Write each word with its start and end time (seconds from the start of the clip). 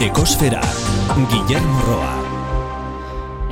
Ekosfera, 0.00 0.62
Guillermo 1.28 1.80
Roa. 1.84 2.12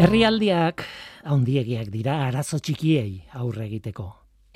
Herrialdiak 0.00 0.80
handiegiak 1.28 1.90
dira 1.92 2.14
arazo 2.24 2.56
txikiei 2.56 3.18
aurre 3.36 3.66
egiteko. 3.66 4.06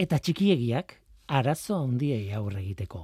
Eta 0.00 0.16
txikiegiak 0.16 0.94
arazo 1.28 1.82
handiei 1.82 2.32
aurre 2.32 2.62
egiteko. 2.62 3.02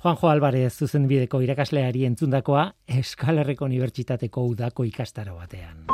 Juanjo 0.00 0.32
Alvarez 0.32 0.72
zuzenbideko 0.72 1.42
irakasleari 1.44 2.06
entzundakoa 2.08 2.70
Eskalerreko 3.02 3.68
Unibertsitateko 3.68 4.46
udako 4.54 4.88
ikastaro 4.88 5.36
batean. 5.36 5.84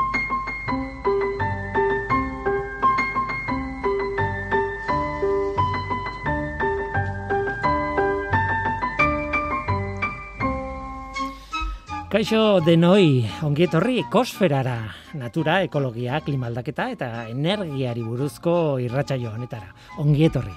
Kaixo 12.09 12.63
denoi, 12.65 13.27
ongi 13.45 13.67
etorri 13.67 13.99
ekosferara, 14.01 14.79
natura, 15.21 15.59
ekologia, 15.67 16.23
klimaldaketa 16.25 16.87
eta 16.95 17.09
energiari 17.29 18.01
buruzko 18.01 18.55
irratsaio 18.81 19.29
honetara. 19.35 19.75
Ongi 20.01 20.25
etorri. 20.25 20.55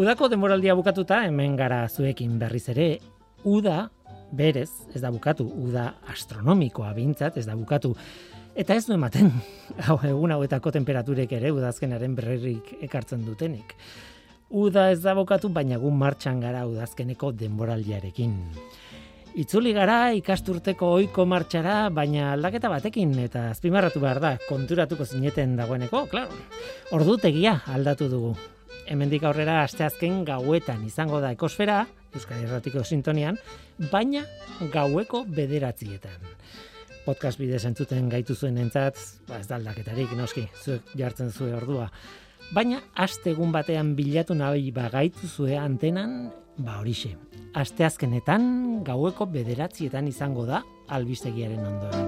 Udako 0.00 0.30
denboraldia 0.32 0.72
bukatuta 0.78 1.18
hemen 1.26 1.52
gara 1.60 1.82
zuekin 1.90 2.38
berriz 2.40 2.62
ere, 2.72 2.88
uda 3.44 3.90
berez, 4.32 4.70
ez 4.96 5.02
da 5.04 5.12
bukatu, 5.12 5.44
uda 5.68 5.90
astronomikoa 6.14 6.94
bintzat, 6.96 7.36
ez 7.36 7.44
da 7.44 7.58
bukatu. 7.60 7.92
Eta 8.56 8.72
ez 8.72 8.86
du 8.88 8.96
ematen, 8.96 9.28
hau 9.90 9.98
egun 10.00 10.32
hauetako 10.32 10.72
temperaturek 10.78 11.36
ere 11.36 11.52
udazkenaren 11.52 12.16
berririk 12.16 12.72
ekartzen 12.88 13.28
dutenik. 13.28 13.76
Uda 14.48 14.88
ez 14.94 15.02
da 15.04 15.12
bukatu, 15.18 15.52
baina 15.52 15.76
gun 15.76 16.00
martxan 16.00 16.40
gara 16.40 16.64
udazkeneko 16.64 17.34
denboraldiarekin. 17.36 18.38
Itzuli 19.36 19.74
gara 19.76 20.14
ikasturteko 20.16 20.94
ohiko 20.96 21.26
martxara, 21.28 21.90
baina 21.92 22.30
aldaketa 22.32 22.70
batekin 22.72 23.10
eta 23.20 23.50
azpimarratu 23.50 24.00
behar 24.00 24.20
da, 24.22 24.30
konturatuko 24.48 25.04
zineten 25.04 25.58
dagoeneko, 25.58 26.06
claro. 26.08 26.32
Ordutegia 26.96 27.58
aldatu 27.68 28.08
dugu. 28.08 28.30
Hemendik 28.88 29.26
aurrera 29.28 29.58
asteazken 29.66 30.22
gauetan 30.24 30.86
izango 30.88 31.20
da 31.20 31.34
ekosfera, 31.36 31.82
Euskal 32.16 32.46
Erratiko 32.46 32.80
sintonian, 32.80 33.36
baina 33.92 34.24
gaueko 34.72 35.26
bederatzietan. 35.28 36.16
Podcast 37.04 37.36
bidez 37.36 37.66
entzuten 37.68 38.08
gaitu 38.08 38.32
zuen 38.32 38.56
entzat, 38.64 38.96
ba 39.28 39.42
ez 39.42 39.50
da 39.50 39.60
aldaketarik, 39.60 40.16
noski, 40.16 40.46
zuek 40.64 40.96
jartzen 40.96 41.28
zuen 41.28 41.58
ordua. 41.60 41.90
Baina, 42.56 42.80
aste 42.96 43.34
egun 43.36 43.52
batean 43.52 43.92
bilatu 44.00 44.32
nahi 44.32 44.72
bagaitu 44.72 45.28
zue 45.28 45.60
antenan, 45.60 46.30
ba 46.58 46.78
horixe. 46.80 47.14
Asteazkenetan 47.56 48.82
gaueko 48.84 49.26
bederatzietan 49.32 50.08
izango 50.08 50.44
da 50.48 50.62
albistegiaren 50.92 51.62
ondoren. 51.64 52.04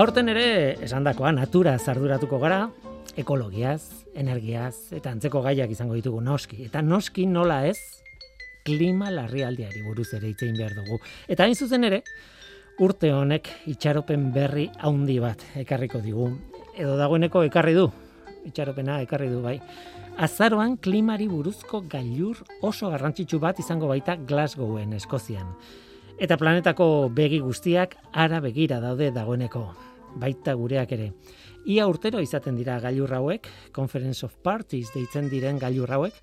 Aurten 0.00 0.30
ere, 0.32 0.44
esandakoa 0.80 1.32
natura 1.36 1.74
zarduratuko 1.76 2.38
gara, 2.40 2.62
ekologiaz, 3.20 3.82
energiaz 4.16 4.94
eta 4.96 5.10
antzeko 5.12 5.42
gaiak 5.44 5.72
izango 5.74 5.98
ditugu 5.98 6.22
noski. 6.24 6.62
Eta 6.64 6.80
noski 6.80 7.26
nola 7.28 7.66
ez, 7.68 7.76
klima 8.64 9.10
larrialdiari 9.12 9.82
buruz 9.84 10.08
ere 10.16 10.30
itzein 10.32 10.56
behar 10.56 10.72
dugu. 10.78 11.00
Eta 11.28 11.44
hain 11.44 11.56
zuzen 11.56 11.84
ere, 11.84 12.00
urte 12.80 13.10
honek 13.12 13.48
itxaropen 13.68 14.30
berri 14.32 14.70
haundi 14.80 15.18
bat 15.20 15.42
ekarriko 15.60 16.00
digu. 16.00 16.30
Edo 16.80 16.94
dagoeneko 16.96 17.42
ekarri 17.44 17.74
du, 17.76 17.90
itxaropena 18.48 19.02
ekarri 19.04 19.28
du 19.28 19.42
bai. 19.44 19.58
Azaroan 20.20 20.78
klimari 20.80 21.26
buruzko 21.28 21.82
gailur 21.92 22.40
oso 22.64 22.88
garrantzitsu 22.88 23.38
bat 23.40 23.60
izango 23.60 23.88
baita 23.90 24.16
Glasgowen, 24.16 24.94
Eskozian. 24.96 25.52
Eta 26.20 26.36
planetako 26.40 27.10
begi 27.12 27.42
guztiak 27.44 27.98
ara 28.12 28.40
begira 28.40 28.80
daude 28.80 29.10
dagoeneko, 29.12 29.64
baita 30.16 30.56
gureak 30.56 30.96
ere. 30.96 31.12
Ia 31.68 31.84
urtero 31.88 32.20
izaten 32.24 32.56
dira 32.56 32.80
gailur 32.80 33.12
hauek, 33.12 33.48
Conference 33.76 34.24
of 34.24 34.40
Parties 34.42 34.88
deitzen 34.96 35.28
diren 35.28 35.60
gailur 35.60 35.92
hauek, 35.92 36.16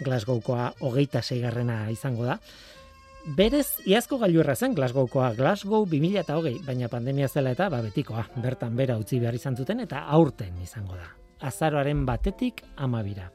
Glasgowkoa 0.00 0.72
hogeita 0.80 1.20
zeigarrena 1.20 1.82
izango 1.92 2.24
da. 2.24 2.40
Berez, 3.26 3.76
iazko 3.84 4.16
gailurra 4.16 4.54
zen 4.56 4.72
Glasgowkoa, 4.72 5.34
Glasgow 5.36 5.84
2000 5.84 6.22
eta 6.22 6.38
hogei, 6.38 6.54
baina 6.64 6.88
pandemia 6.88 7.28
zela 7.28 7.50
eta 7.52 7.66
ba, 7.68 7.82
betikoa, 7.84 8.24
bertan 8.40 8.76
bera 8.76 8.96
utzi 8.96 9.18
behar 9.20 9.34
izan 9.36 9.58
zuten 9.60 9.82
eta 9.84 10.06
aurten 10.08 10.56
izango 10.64 10.96
da. 10.96 11.10
Azaroaren 11.44 12.06
batetik 12.08 12.62
amabira. 12.80 13.28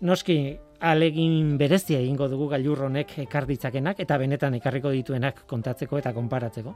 Noski, 0.00 0.56
alegin 0.80 1.58
berezia 1.60 1.98
egingo 2.00 2.28
dugu 2.32 2.48
gailur 2.48 2.86
honek 2.86 3.18
ekar 3.26 3.44
ditzakenak 3.46 4.00
eta 4.00 4.16
benetan 4.16 4.56
ekarriko 4.56 4.94
dituenak 4.96 5.42
kontatzeko 5.50 5.98
eta 5.98 6.14
konparatzeko. 6.16 6.72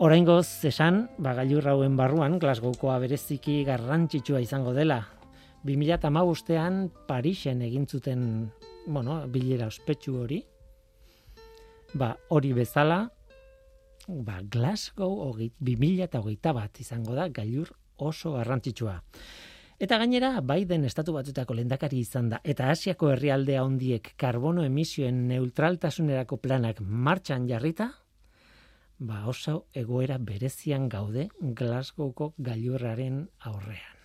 Oraingoz 0.00 0.64
esan, 0.64 1.10
ba 1.18 1.34
gailur 1.36 1.68
hauen 1.68 1.96
barruan 1.96 2.38
Glasgowkoa 2.40 2.96
bereziki 3.02 3.64
garrantzitsua 3.68 4.40
izango 4.40 4.72
dela. 4.72 5.02
2015ean 5.68 6.86
Parisen 7.06 7.60
egin 7.60 7.84
zuten, 7.86 8.48
bueno, 8.86 9.20
bilera 9.28 9.68
ospetsu 9.68 10.16
hori. 10.22 10.40
Ba, 11.92 12.14
hori 12.30 12.52
bezala, 12.54 13.08
ba, 14.06 14.40
Glasgow 14.46 15.16
hogei, 15.26 15.50
2008 15.58 16.52
bat 16.54 16.78
izango 16.78 17.16
da 17.16 17.26
gailur 17.34 17.72
oso 17.98 18.36
garrantzitsua. 18.36 19.00
Eta 19.80 19.96
gainera, 19.98 20.34
Biden 20.44 20.84
estatu 20.84 21.14
batutako 21.16 21.56
lendakari 21.56 22.02
izan 22.04 22.28
da, 22.30 22.38
eta 22.44 22.68
Asiako 22.70 23.10
herrialdea 23.14 23.64
hondiek 23.64 24.12
karbono 24.20 24.62
emisioen 24.62 25.26
neutraltasunerako 25.32 26.36
planak 26.36 26.82
martxan 26.84 27.48
jarrita, 27.48 27.90
ba 29.00 29.24
oso 29.26 29.64
egoera 29.74 30.18
berezian 30.20 30.88
gaude 30.92 31.30
Glasgowko 31.40 32.34
gailurraren 32.38 33.24
aurrean. 33.48 33.96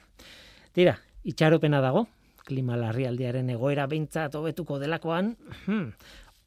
Tira, 0.72 0.96
itxaropena 1.28 1.82
dago, 1.84 2.08
klima 2.46 2.78
larrialdiaren 2.80 3.50
egoera 3.52 3.86
behintzat 3.92 4.38
hobetuko 4.40 4.80
delakoan, 4.80 5.34
hmm, 5.66 5.92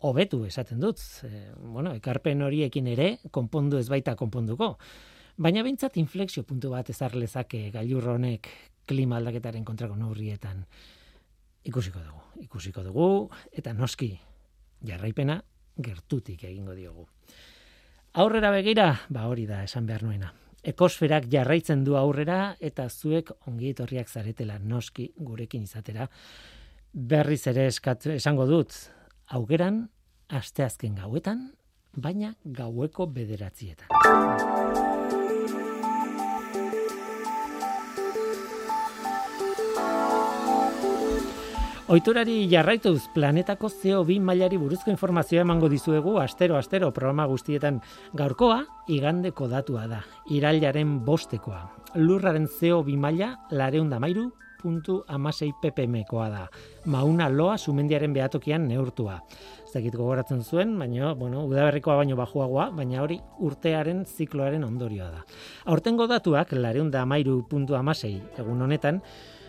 hobetu 0.00 0.44
esaten 0.46 0.80
dut, 0.80 1.00
e, 1.26 1.50
bueno, 1.58 1.94
ekarpen 1.98 2.42
horiekin 2.42 2.86
ere, 2.86 3.18
konpondu 3.30 3.78
ez 3.78 3.88
baita 3.90 4.14
konponduko. 4.16 4.76
Baina 5.38 5.62
behintzat 5.62 5.96
inflexio 5.96 6.42
puntu 6.42 6.70
bat 6.74 6.90
ezar 6.90 7.14
lezake 7.14 7.68
gailur 7.74 8.14
honek 8.14 8.48
klima 8.88 9.18
aldaketaren 9.18 9.64
kontrako 9.64 9.96
neurrietan 9.96 10.64
ikusiko 11.68 12.00
dugu. 12.00 12.24
Ikusiko 12.42 12.82
dugu 12.82 13.08
eta 13.52 13.74
noski 13.76 14.10
jarraipena 14.86 15.38
gertutik 15.78 16.44
egingo 16.48 16.74
diogu. 16.74 17.06
Aurrera 18.18 18.50
begira, 18.50 18.92
ba 19.14 19.28
hori 19.30 19.46
da 19.46 19.62
esan 19.62 19.86
behar 19.86 20.02
nuena. 20.02 20.32
Ekosferak 20.66 21.28
jarraitzen 21.30 21.84
du 21.86 21.94
aurrera 21.96 22.56
eta 22.58 22.88
zuek 22.88 23.30
ongi 23.46 23.70
etorriak 23.74 24.08
zaretela 24.08 24.58
noski 24.58 25.12
gurekin 25.16 25.68
izatera. 25.68 26.08
Berriz 26.92 27.44
ere 27.46 27.68
eskatu, 27.68 28.10
esango 28.16 28.46
dut, 28.48 28.74
augeran, 29.28 29.88
asteazken 30.28 30.96
gauetan, 30.96 31.50
baina 31.96 32.34
gaueko 32.44 33.06
bederatzietan. 33.12 33.88
Oiturari 41.88 42.42
jarraituz 42.50 43.06
planetako 43.14 43.70
CO2 43.72 44.18
mailari 44.20 44.58
buruzko 44.60 44.90
informazioa 44.92 45.40
emango 45.40 45.70
dizuegu 45.72 46.18
astero 46.20 46.58
astero 46.58 46.90
programa 46.92 47.24
guztietan 47.30 47.78
gaurkoa 48.12 48.58
igandeko 48.92 49.48
datua 49.48 49.86
da, 49.88 50.02
irailaren 50.28 50.98
bostekoa. 51.06 51.62
Lurraren 51.96 52.44
CO2 52.44 52.98
maila 53.00 53.30
lareunda 53.50 53.96
mairu 54.04 54.26
puntu 54.28 54.28
amasei 54.28 54.47
ppmkoa 54.58 56.28
da. 56.30 56.42
Mauna 56.86 57.28
loa 57.28 57.56
sumendiaren 57.58 58.12
behatokian 58.12 58.68
neurtua. 58.68 59.20
Zekit 59.72 59.94
gogoratzen 59.94 60.42
zuen, 60.42 60.78
baina, 60.78 61.14
bueno, 61.14 61.44
udaberrikoa 61.46 61.96
baino 61.96 62.16
bajuagoa, 62.16 62.70
baina 62.76 63.02
hori 63.02 63.18
urtearen 63.38 64.04
zikloaren 64.06 64.64
ondorioa 64.64 65.10
da. 65.10 65.24
Aurtengo 65.66 66.06
datuak, 66.06 66.52
lareunda 66.52 67.02
amairu 67.02 67.42
puntu 67.48 67.76
amasei, 67.76 68.16
egun 68.38 68.62
honetan, 68.62 69.02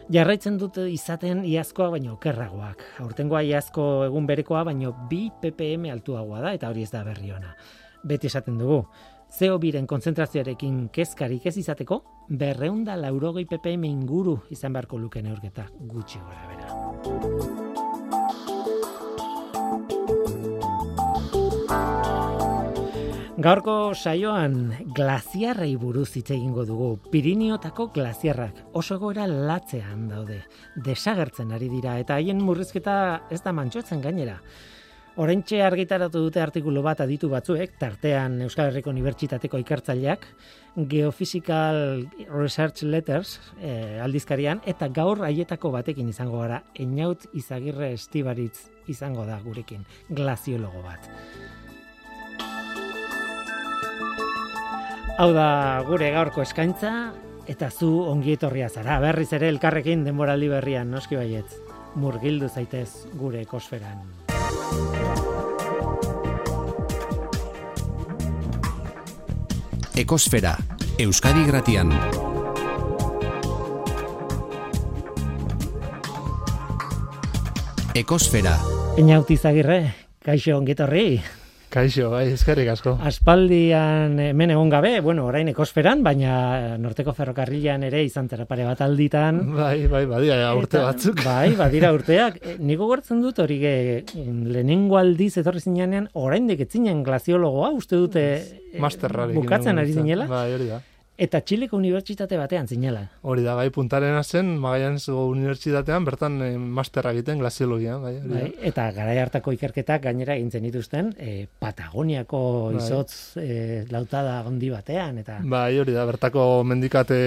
Jarraitzen 0.09 0.55
dute 0.57 0.87
izaten 0.89 1.43
iazkoa 1.45 1.91
baino 1.93 2.15
okerragoak. 2.15 2.79
Aurtengoa 3.03 3.43
iazko 3.45 3.83
egun 4.07 4.25
berekoa 4.25 4.63
baino 4.65 4.89
bi 5.09 5.27
ppm 5.41 5.85
altuagoa 5.93 6.39
da 6.41 6.53
eta 6.57 6.71
hori 6.71 6.81
ez 6.81 6.89
da 6.89 7.03
berri 7.05 7.29
ona. 7.35 7.51
Beti 8.09 8.25
esaten 8.25 8.57
dugu, 8.57 8.79
CO 9.29 9.59
biren 9.61 9.85
konzentrazioarekin 9.87 10.89
kezkarik 10.89 11.45
ez 11.45 11.57
izateko, 11.61 12.01
berreunda 12.29 12.95
laurogei 12.97 13.45
ppm 13.45 13.83
inguru 13.85 14.39
izan 14.49 14.73
beharko 14.73 14.97
luke 14.97 15.21
neurketa 15.21 15.67
gutxi 15.79 16.19
gora 16.19 16.47
bera. 16.49 17.69
Gaurko 23.39 23.93
saioan 23.95 24.73
glaziarrei 24.97 25.77
buruz 25.79 26.09
hitz 26.19 26.33
egingo 26.35 26.65
dugu. 26.67 26.89
Pirineotako 27.13 27.85
glaziarrak 27.95 28.57
oso 28.75 28.97
goera 28.99 29.29
latzean 29.29 30.09
daude. 30.09 30.41
Desagertzen 30.75 31.53
ari 31.55 31.69
dira 31.71 31.93
eta 32.01 32.17
haien 32.17 32.41
murrizketa 32.43 32.97
ez 33.31 33.39
da 33.45 33.53
mantxotzen 33.55 34.03
gainera. 34.03 34.41
Orentxe 35.19 35.57
argitaratu 35.59 36.21
dute 36.23 36.39
artikulu 36.39 36.79
bat 36.79 37.01
aditu 37.03 37.27
batzuek, 37.27 37.73
tartean 37.81 38.37
Euskal 38.45 38.69
Herriko 38.69 38.93
Unibertsitateko 38.93 39.59
ikertzaileak, 39.59 40.23
Geophysical 40.87 42.05
Research 42.29 42.85
Letters 42.87 43.33
eh, 43.59 43.99
aldizkarian, 43.99 44.61
eta 44.63 44.87
gaur 44.95 45.25
haietako 45.27 45.73
batekin 45.75 46.07
izango 46.07 46.39
gara, 46.39 46.61
Einaut 46.79 47.27
Izagirre 47.35 47.91
Estibaritz 47.97 48.69
izango 48.87 49.27
da 49.27 49.41
gurekin, 49.43 49.83
glaziologo 50.07 50.85
bat. 50.87 51.11
Hau 55.19 55.33
da 55.35 55.49
gure 55.83 56.13
gaurko 56.15 56.47
eskaintza 56.47 56.93
eta 57.51 57.67
zu 57.67 57.91
ongi 58.07 58.37
etorria 58.39 58.71
zara. 58.71 59.01
Berriz 59.03 59.33
ere 59.35 59.51
elkarrekin 59.51 60.07
denboraldi 60.07 60.47
berrian 60.55 60.95
noski 60.95 61.19
baietz. 61.19 61.59
Murgildu 61.99 62.47
zaitez 62.47 63.09
gure 63.19 63.43
ekosferan. 63.43 64.28
Ekosfera, 69.99 70.53
Euskadi 70.95 71.41
Gratian. 71.43 71.89
Ekosfera. 77.99 78.53
Inautizagirre, 79.03 79.81
kaixo 80.23 80.55
ongi 80.55 80.77
etorri. 80.77 81.03
Kaixo, 81.69 82.07
bai, 82.09 82.23
eskerrik 82.33 82.71
asko. 82.71 82.95
Aspaldian 83.05 84.15
hemen 84.23 84.53
egon 84.55 84.71
gabe, 84.73 84.95
bueno, 85.05 85.27
orain 85.29 85.51
ekosferan, 85.51 86.01
baina 86.01 86.77
norteko 86.81 87.13
ferrokarrilan 87.13 87.85
ere 87.85 88.01
izan 88.07 88.25
zera 88.25 88.47
pare 88.49 88.65
bat 88.65 88.81
alditan. 88.81 89.37
Bai, 89.53 89.85
bai, 89.91 90.01
badira, 90.09 90.39
urte 90.57 90.79
Eta, 90.79 90.87
batzuk. 90.87 91.21
Bai, 91.21 91.53
badira 91.59 91.93
urteak. 91.93 92.41
E, 92.41 92.57
Niko 92.65 92.89
gortzen 92.89 93.21
dut 93.21 93.37
hori 93.45 93.59
ge, 93.61 93.73
lehenengo 94.17 94.97
aldiz 94.97 95.35
etorri 95.43 95.61
zinean, 95.61 96.09
orain 96.17 96.49
etzinen 96.49 97.03
glaziologoa, 97.05 97.69
uste 97.77 98.01
dute 98.01 98.25
e, 98.39 98.79
Masterrarekin 98.81 99.37
bukatzen 99.37 99.77
ari 99.77 99.93
zinela. 99.93 100.25
Bai, 100.31 100.47
hori 100.57 100.71
da. 100.73 100.81
Eta 101.19 101.41
Txileko 101.43 101.75
Unibertsitate 101.75 102.37
batean 102.39 102.67
zinela. 102.71 103.01
Hori 103.27 103.43
da, 103.43 103.51
bai, 103.57 103.67
puntaren 103.75 104.15
zen, 104.23 104.53
Magallanesgo 104.63 105.25
Unibertsitatean, 105.33 106.05
bertan 106.07 106.37
eh, 106.45 106.53
masterra 106.55 107.11
egiten 107.11 107.41
glaziologian, 107.43 107.99
bai, 108.05 108.13
Bai, 108.23 108.43
eta 108.69 108.85
garai 108.95 109.17
hartako 109.19 109.51
ikerketak 109.51 110.05
gainera 110.05 110.37
egintzen 110.39 110.63
dituzten 110.63 111.11
e, 111.19 111.47
Patagoniako 111.59 112.41
Bai. 112.69 112.79
izotz 112.79 113.35
e, 113.35 113.83
lautada 113.91 114.37
gondi 114.47 114.71
batean 114.71 115.19
eta 115.19 115.41
Bai, 115.43 115.75
hori 115.81 115.97
da, 115.97 116.05
bertako 116.07 116.63
mendikate 116.63 117.19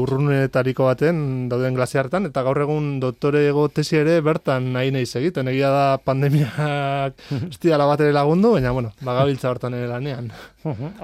urrunetariko 0.00 0.88
baten 0.88 1.50
dauden 1.52 1.76
glaziartan, 1.76 2.30
eta 2.30 2.40
gaur 2.46 2.62
egun 2.64 2.94
doktorego 3.04 3.68
tesi 3.68 4.00
ere 4.00 4.22
bertan 4.24 4.72
nahi 4.72 4.94
nahi 4.96 5.04
egiten. 5.20 5.52
Egia 5.52 5.68
da 5.74 5.86
pandemiak 6.00 7.20
ez 7.52 7.60
bat 7.76 8.00
ere 8.00 8.16
lagundu, 8.16 8.56
baina, 8.56 8.72
bueno, 8.72 8.96
bagabiltza 9.04 9.52
hortan 9.52 9.76
ere 9.76 9.92
lanean. 9.92 10.32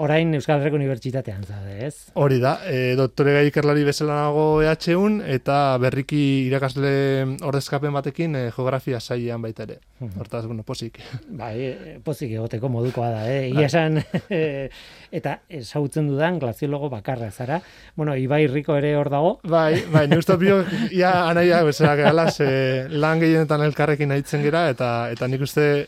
Orain 0.03 0.35
Euskal 0.37 0.61
Herriko 0.61 0.79
Unibertsitatean 0.79 1.45
zade, 1.45 1.77
ez? 1.87 1.95
Hori 2.19 2.39
da, 2.43 2.57
e, 2.69 2.95
doktore 2.99 3.35
gai 3.37 3.45
ikerlari 3.51 3.85
bezala 3.87 4.19
nago 4.25 4.47
EH1 4.65 5.21
eta 5.37 5.59
berriki 5.83 6.23
irakasle 6.49 6.93
ordezkapen 7.47 7.95
batekin 7.95 8.37
e, 8.39 8.45
geografia 8.55 9.01
sailean 9.01 9.43
baita 9.43 9.67
ere. 9.67 9.79
Hortaz, 10.19 10.45
bueno, 10.47 10.65
posik. 10.67 10.99
Bai, 11.29 11.55
e, 11.69 11.99
pozik 12.05 12.33
egoteko 12.35 12.71
modukoa 12.73 13.11
da, 13.15 13.23
eh? 13.31 13.51
Ia 13.53 13.69
esan, 13.69 14.01
eta 15.19 15.37
ezagutzen 15.49 16.11
dudan 16.11 16.41
glaziologo 16.43 16.91
bakarra 16.93 17.31
zara. 17.31 17.61
Bueno, 17.97 18.17
Ibai 18.17 18.47
Riko 18.51 18.77
ere 18.79 18.97
hor 18.97 19.13
dago. 19.13 19.37
Bai, 19.45 19.85
bai, 19.93 20.09
bio, 20.39 20.63
ia 20.91 21.13
anaia 21.29 21.63
bezala 21.63 21.95
gehala, 21.97 22.31
ze 22.31 22.89
lan 22.91 23.21
gehienetan 23.21 23.63
elkarrekin 23.69 24.13
aitzen 24.13 24.43
gera, 24.43 24.69
eta 24.73 25.11
eta 25.13 25.29
nik 25.29 25.43
uste 25.47 25.87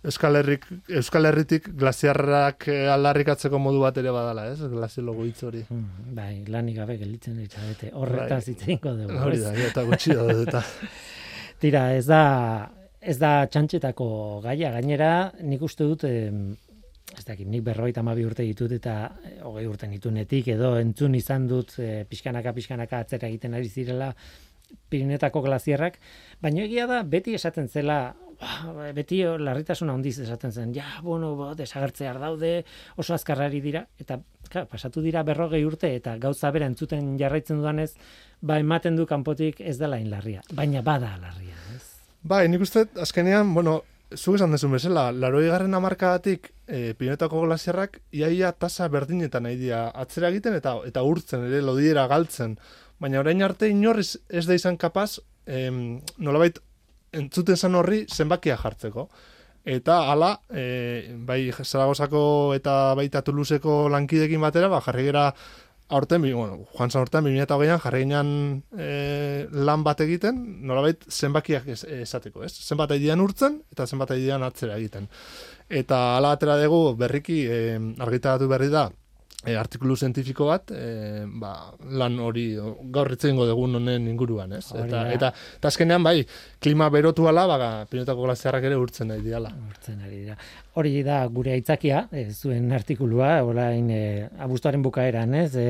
Euskal, 0.00 0.38
Herrik, 0.40 0.64
Euskal 0.96 1.28
Herritik 1.28 1.66
glaziarrak 1.76 2.68
eh, 2.72 2.86
aldarrikatzeko 2.88 3.58
modu 3.60 3.82
bat 3.82 3.98
ere 4.00 4.12
badala, 4.14 4.46
ez? 4.48 4.60
Glaziologo 4.72 5.26
hitz 5.28 5.42
hori. 5.44 5.60
Hmm, 5.68 6.14
Bai, 6.16 6.44
lanik 6.48 6.78
gabe 6.80 6.96
gelditzen 6.96 7.36
ditzabete. 7.36 7.90
Horretaz 7.92 8.42
Bai. 8.46 8.54
hitz 8.54 8.62
egingo 8.64 8.94
dugu. 8.96 9.18
Hori 9.26 9.42
da, 9.42 9.52
eta 9.68 9.84
gutxi 9.84 10.16
da, 10.16 10.24
eta 10.46 10.64
Tira, 11.60 11.90
ez 11.92 12.06
da 12.08 12.22
ez 13.00 13.16
da 13.20 13.46
txantxetako 13.48 14.08
gaia 14.44 14.72
gainera, 14.74 15.12
nik 15.44 15.62
uste 15.64 15.84
dut 15.88 16.04
em, 16.08 16.50
ez 17.16 17.24
dakit, 17.26 17.48
nik 17.48 17.64
berrogeita 17.66 18.04
hamabi 18.04 18.24
urte 18.28 18.44
ditut 18.46 18.72
eta 18.76 18.96
eh, 19.24 19.38
hogei 19.44 19.66
urte 19.68 19.88
nitunetik 19.88 20.48
edo 20.54 20.74
entzun 20.78 21.16
izan 21.18 21.48
dut 21.50 21.76
e, 21.80 22.04
pixkanaka 22.08 22.52
pixkanaka 22.56 23.02
atzera 23.04 23.28
egiten 23.28 23.56
ari 23.56 23.68
zirela 23.68 24.14
Pirinetako 24.90 25.40
glazierrak, 25.42 25.96
baina 26.38 26.62
egia 26.62 26.84
da 26.86 27.00
beti 27.02 27.32
esaten 27.34 27.66
zela 27.66 28.14
"Ba, 28.40 28.90
beti 28.96 29.20
larritasuna 29.22 29.92
handiz 29.92 30.18
esaten 30.18 30.52
zen, 30.52 30.72
ja, 30.74 30.86
bueno, 31.02 31.34
ba, 31.36 31.54
desagertzear 31.54 32.18
daude, 32.18 32.64
oso 32.96 33.14
azkarrari 33.14 33.60
dira, 33.60 33.86
eta 33.98 34.20
klar, 34.48 34.66
pasatu 34.66 35.02
dira 35.04 35.22
berrogei 35.22 35.64
urte, 35.64 35.94
eta 35.94 36.16
gauza 36.18 36.50
bera 36.50 36.66
entzuten 36.66 37.18
jarraitzen 37.20 37.60
dudanez, 37.60 37.92
ba, 38.40 38.58
ematen 38.58 38.96
du 38.96 39.06
kanpotik 39.06 39.60
ez 39.60 39.76
dela 39.78 39.96
hain 39.96 40.10
larria, 40.10 40.42
baina 40.52 40.82
bada 40.82 41.16
larria, 41.20 41.56
ez? 41.76 41.84
Bai, 42.22 42.48
nik 42.48 42.64
uste, 42.64 42.86
azkenean, 43.00 43.54
bueno, 43.54 43.82
zuk 44.16 44.36
esan 44.36 44.54
dezun 44.54 44.72
bezala, 44.74 45.10
laroi 45.12 45.46
garren 45.48 45.74
amarkadatik 45.74 46.50
e, 46.66 46.94
Pinetako 46.98 47.44
glaziarrak 47.44 48.00
iaia 48.12 48.52
tasa 48.52 48.88
berdinetan 48.88 49.44
nahi 49.46 49.58
dira 49.60 49.88
atzera 49.94 50.30
egiten 50.32 50.56
eta 50.58 50.76
eta 50.86 51.02
urtzen 51.06 51.46
ere 51.46 51.62
lodiera 51.62 52.06
galtzen. 52.10 52.56
Baina 53.00 53.20
orain 53.20 53.42
arte 53.42 53.68
inorriz 53.70 54.18
ez 54.28 54.46
da 54.46 54.56
izan 54.58 54.76
kapaz 54.76 55.20
em, 55.46 56.00
nolabait 56.18 56.58
entzuten 57.12 57.56
zan 57.56 57.74
horri 57.74 58.04
zenbakia 58.08 58.56
jartzeko. 58.60 59.08
Eta 59.64 59.98
hala, 60.10 60.34
e, 60.48 61.16
bai 61.26 61.50
Zaragozako 61.52 62.54
eta 62.56 62.94
baita 62.96 63.20
Toulouseko 63.22 63.88
lankidekin 63.92 64.40
batera, 64.40 64.70
ba, 64.72 64.80
jarri 64.80 65.04
gera 65.10 65.26
aurten, 65.90 66.22
bueno, 66.22 66.64
joan 66.76 66.90
zan 66.90 67.02
urtean, 67.02 67.26
2008an 67.26 67.82
jarri 67.82 68.02
ginean 68.04 68.30
e, 68.78 69.46
lan 69.52 69.84
bat 69.84 70.00
egiten, 70.00 70.38
nolabait 70.66 71.04
zenbakiak 71.10 71.66
esateko, 71.74 72.44
ez? 72.46 72.54
Zenbat 72.54 72.94
aidian 72.94 73.20
urtzen 73.20 73.60
eta 73.74 73.86
zenbat 73.86 74.14
aidian 74.14 74.46
atzera 74.46 74.78
egiten. 74.78 75.10
Eta 75.68 76.16
hala 76.16 76.32
atera 76.38 76.56
dugu 76.62 76.94
berriki 76.96 77.42
e, 77.44 77.60
argitaratu 78.06 78.48
berri 78.48 78.70
da 78.72 78.88
e, 79.46 79.54
artikulu 79.56 79.96
zientifiko 79.96 80.46
bat, 80.50 80.70
e, 80.74 81.24
ba, 81.40 81.52
lan 81.96 82.18
hori 82.20 82.44
gaur 82.92 83.08
hitz 83.14 83.22
egingo 83.24 83.46
dugun 83.48 83.78
honen 83.78 84.08
inguruan, 84.10 84.52
ez? 84.58 84.66
Hori 84.74 84.88
Eta, 84.90 85.04
eta, 85.14 85.30
eta 85.56 85.70
azkenean 85.70 86.04
bai, 86.04 86.18
klima 86.60 86.90
berotu 86.92 87.28
ala, 87.30 87.46
baga, 87.48 87.70
pinotako 87.90 88.26
glaziarrak 88.26 88.66
ere 88.68 88.76
urtzen 88.80 89.08
nahi 89.12 89.22
diala. 89.24 89.52
Urtzen 89.70 90.02
ari 90.04 90.24
dira. 90.26 90.36
Hori 90.80 90.92
da 91.06 91.22
gure 91.32 91.54
aitzakia, 91.54 92.02
e, 92.12 92.26
zuen 92.30 92.68
artikulua, 92.76 93.30
orain 93.46 93.88
e, 93.94 94.02
abuztuaren 94.44 94.84
bukaeran, 94.84 95.32
ez? 95.40 95.54
E, 95.56 95.68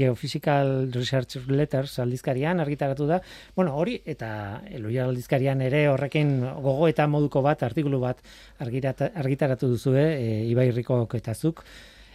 Geophysical 0.00 0.90
Research 0.96 1.46
Letters 1.50 1.98
aldizkarian 2.02 2.60
argitaratu 2.64 3.06
da. 3.10 3.20
Bueno, 3.54 3.76
hori 3.78 4.00
eta 4.04 4.32
Eloia 4.70 5.06
aldizkarian 5.06 5.62
ere 5.62 5.86
horrekin 5.92 6.40
gogo 6.64 6.90
eta 6.90 7.06
moduko 7.06 7.44
bat 7.46 7.62
artikulu 7.62 8.02
bat 8.02 8.18
argitaratu 8.58 9.70
duzue, 9.70 10.04
e, 10.18 10.44
Ibai 10.50 10.70
Rikok 10.74 11.14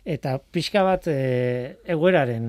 eta 0.06 0.38
pixka 0.54 0.84
bat 0.86 1.08
e, 1.10 1.82
egoeraren, 1.90 2.48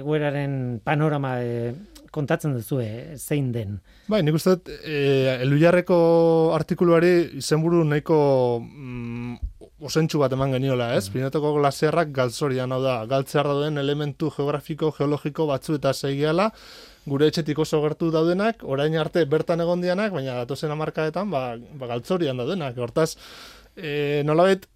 egoeraren 0.00 0.80
panorama 0.84 1.36
e, 1.38 1.74
kontatzen 2.10 2.56
duzue 2.56 3.14
zein 3.16 3.52
den. 3.54 3.78
Bai, 4.10 4.22
nik 4.26 4.38
uste 4.38 4.56
dut, 4.56 4.72
e, 4.82 5.36
elujarreko 5.44 5.98
artikuluari 6.56 7.12
izenburu 7.38 7.84
nahiko 7.86 8.18
mm, 8.62 9.36
osentsu 9.86 10.20
bat 10.22 10.34
eman 10.34 10.56
geniola, 10.56 10.92
ez? 10.96 11.06
Mm. 11.06 11.14
Pinotako 11.14 11.54
glaziarrak 11.60 12.12
galtzorian, 12.16 12.72
hau 12.72 12.82
da, 12.82 12.98
galtzear 13.10 13.48
dauden 13.52 13.78
elementu 13.82 14.32
geografiko, 14.34 14.90
geologiko 14.96 15.46
batzu 15.50 15.78
eta 15.78 15.92
segiala, 15.94 16.50
gure 17.06 17.28
etxetik 17.30 17.60
oso 17.62 17.78
gertu 17.84 18.10
daudenak, 18.14 18.64
orain 18.66 18.96
arte 18.98 19.22
bertan 19.30 19.62
egon 19.62 19.84
dianak, 19.84 20.14
baina 20.16 20.40
datozen 20.40 20.74
amarkaetan, 20.74 21.30
ba, 21.30 21.52
ba 21.78 21.90
galtzorian 21.92 22.40
daudenak. 22.42 22.80
Hortaz, 22.82 23.12
e, 23.76 24.24
nolabait, 24.26 24.66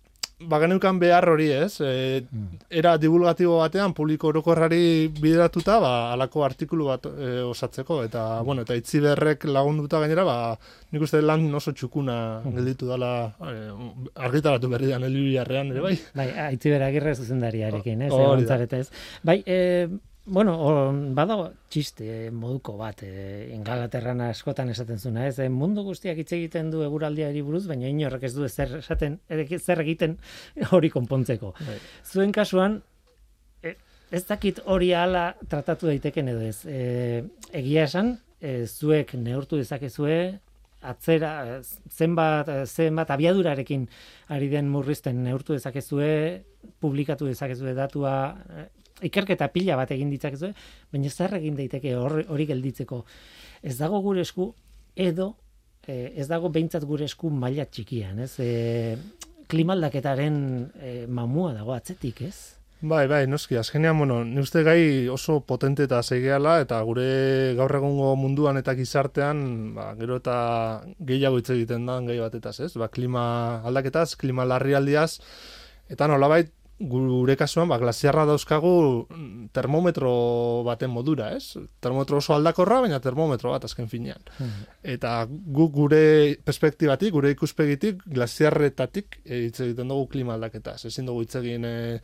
ba 0.40 0.58
geneukan 0.62 0.98
behar 1.00 1.28
hori 1.28 1.50
ez, 1.52 1.80
e, 1.84 2.22
era 2.70 2.96
divulgatibo 2.98 3.58
batean, 3.60 3.92
publiko 3.96 4.30
orokorrari 4.30 5.10
bideratuta, 5.20 5.78
ba, 5.82 5.92
alako 6.14 6.44
artikulu 6.46 6.88
bat 6.88 7.08
e, 7.10 7.30
osatzeko, 7.44 8.00
eta, 8.08 8.24
bueno, 8.46 8.64
eta 8.64 8.76
itzi 8.78 9.02
berrek 9.04 9.44
lagunduta 9.50 10.00
gainera, 10.00 10.24
ba, 10.24 10.36
nik 10.90 11.04
uste 11.04 11.20
lan 11.22 11.46
oso 11.54 11.74
txukuna 11.76 12.18
gelditu 12.56 12.88
dala 12.88 13.12
e, 13.36 13.56
argitaratu 14.28 14.70
berri 14.72 14.92
da 14.94 15.00
ere 15.00 15.80
bai. 15.80 15.96
Bai, 16.14 16.28
Aitziber 16.50 16.82
Agirre 16.82 17.14
zuzendariarekin, 17.14 18.02
ez? 18.02 18.12
Egon 18.12 18.46
zarete, 18.46 18.80
ez? 18.80 18.90
Bai, 19.22 19.42
e, 19.46 19.86
bueno, 20.30 20.54
badago 21.16 21.48
txiste 21.72 22.30
moduko 22.30 22.76
bat, 22.78 23.02
e, 23.02 23.48
ingalaterran 23.50 24.22
askotan 24.28 24.70
esaten 24.70 25.00
zuna, 25.02 25.26
ez? 25.26 25.40
E, 25.42 25.48
mundu 25.50 25.82
guztiak 25.82 26.20
hitz 26.22 26.30
egiten 26.36 26.70
du 26.70 26.84
eguraldiari 26.86 27.42
buruz, 27.42 27.64
baina 27.66 27.90
inorrek 27.90 28.28
ez 28.28 28.32
du 28.36 28.46
zer 28.48 28.76
esaten, 28.78 29.18
zer 29.58 29.82
egiten 29.82 30.16
hori 30.70 30.92
konpontzeko. 30.94 31.50
Bai. 31.66 31.78
Zuen 32.06 32.34
kasuan, 32.36 32.78
e, 33.62 33.74
ez 34.14 34.22
dakit 34.28 34.62
hori 34.70 34.92
hala 34.94 35.32
tratatu 35.48 35.90
daiteken 35.90 36.30
edo 36.30 36.46
ez. 36.46 36.60
E, 36.64 37.24
egia 37.62 37.88
esan, 37.90 38.14
e, 38.38 38.62
zuek 38.70 39.16
neurtu 39.18 39.58
dezakezue, 39.58 40.20
atzera, 40.80 41.60
zenbat, 41.92 42.48
zenbat 42.70 43.10
abiadurarekin 43.12 43.88
ari 44.32 44.46
den 44.48 44.70
murrizten 44.72 45.24
neurtu 45.26 45.58
dezakezue, 45.58 46.12
publikatu 46.80 47.26
dezakezue 47.28 47.74
datua, 47.76 48.14
ikerketa 49.06 49.48
pila 49.52 49.76
bat 49.80 49.90
egin 49.94 50.10
ditzakezue, 50.10 50.52
baina 50.92 51.10
zer 51.10 51.36
egin 51.40 51.56
daiteke 51.56 51.94
hor- 51.96 52.24
hori 52.28 52.46
gelditzeko. 52.46 53.04
Ez 53.62 53.76
dago 53.78 54.00
gure 54.04 54.22
esku, 54.26 54.52
edo 54.96 55.34
e, 55.86 56.12
ez 56.16 56.28
dago 56.28 56.50
behintzat 56.52 56.84
gure 56.88 57.08
esku 57.08 57.30
maila 57.30 57.66
txikian, 57.66 58.18
ez? 58.26 58.32
E, 58.40 58.96
klimaldaketaren 59.50 60.40
e, 60.78 60.94
mamua 61.10 61.52
dago 61.56 61.74
atzetik, 61.74 62.22
ez? 62.28 62.60
Bai, 62.80 63.04
bai, 63.10 63.26
noski, 63.28 63.58
azkenean, 63.60 63.98
bueno, 64.00 64.22
ni 64.24 64.40
uste 64.40 64.62
gai 64.64 65.08
oso 65.12 65.42
potente 65.44 65.84
eta 65.84 65.98
zeigeala, 66.00 66.54
eta 66.62 66.78
gure 66.88 67.52
gaur 67.58 67.74
egungo 67.76 68.14
munduan 68.16 68.56
eta 68.56 68.72
gizartean, 68.78 69.42
ba, 69.76 69.90
gero 69.98 70.16
eta 70.16 70.36
gehiago 71.10 71.42
hitz 71.42 71.50
egiten 71.52 71.84
da 71.90 71.98
gai 72.06 72.16
batetaz, 72.22 72.54
ez? 72.64 72.70
Ba, 72.80 72.88
klima 72.88 73.24
aldaketaz, 73.68 74.14
klima 74.16 74.48
larrialdiaz, 74.48 75.18
eta 75.92 76.08
nolabait, 76.08 76.54
gure 76.80 77.36
kasuan, 77.36 77.68
ba, 77.68 77.76
glasiarra 77.78 78.24
dauzkagu 78.24 78.72
mm, 79.04 79.50
termometro 79.52 80.12
baten 80.64 80.90
modura, 80.90 81.30
ez? 81.36 81.58
Termometro 81.80 82.20
oso 82.22 82.32
aldakorra, 82.34 82.80
baina 82.86 83.00
termometro 83.04 83.52
bat 83.52 83.66
azken 83.68 83.88
finean. 83.92 84.22
Eta 84.82 85.26
guk 85.28 85.74
gure 85.76 86.02
perspektibatik, 86.44 87.12
gure 87.12 87.34
ikuspegitik, 87.34 88.00
glasiarretatik 88.08 89.20
eh, 89.26 89.46
hitz 89.46 89.60
egiten 89.66 89.92
dugu 89.92 90.08
klima 90.14 90.38
aldaketaz. 90.38 90.86
Ezin 90.88 91.10
dugu 91.10 91.26
hitz 91.26 91.34
egin 91.42 91.66
eh, 91.68 91.98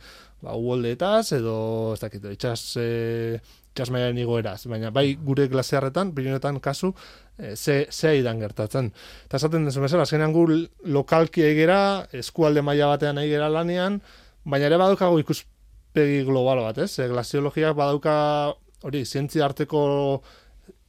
ba, 0.45 0.53
uholdeetaz, 0.53 1.31
edo, 1.39 1.55
ez 1.95 2.01
dakit, 2.03 2.29
itxas, 2.37 2.67
eh, 2.77 3.39
itxas 3.73 3.89
igoeraz. 3.89 4.67
Baina 4.69 4.91
bai 4.91 5.15
gure 5.15 5.47
glasiarretan, 5.47 6.13
Pirineotan 6.13 6.59
kasu, 6.59 6.93
eh, 7.39 7.55
ze, 7.55 7.87
ze 7.89 8.09
aidan 8.09 8.39
gertatzen. 8.39 8.93
Eta 9.25 9.37
esaten 9.37 9.65
dezu 9.65 9.81
bezala, 9.81 10.03
azkenean 10.03 10.33
gu 10.33 10.45
lokalki 10.85 11.41
egera, 11.41 12.07
eskualde 12.11 12.61
maila 12.61 12.93
batean 12.93 13.17
egera 13.17 13.49
lanean, 13.49 14.01
baina 14.47 14.69
ere 14.69 14.79
badaukagu 14.79 15.21
ikuspegi 15.23 16.23
global 16.27 16.63
bat, 16.69 16.81
ez? 16.85 16.91
E, 16.99 17.07
glasiologiak 17.11 17.75
badauka 17.77 18.17
hori, 18.87 19.03
zientzia 19.05 19.45
arteko 19.47 19.81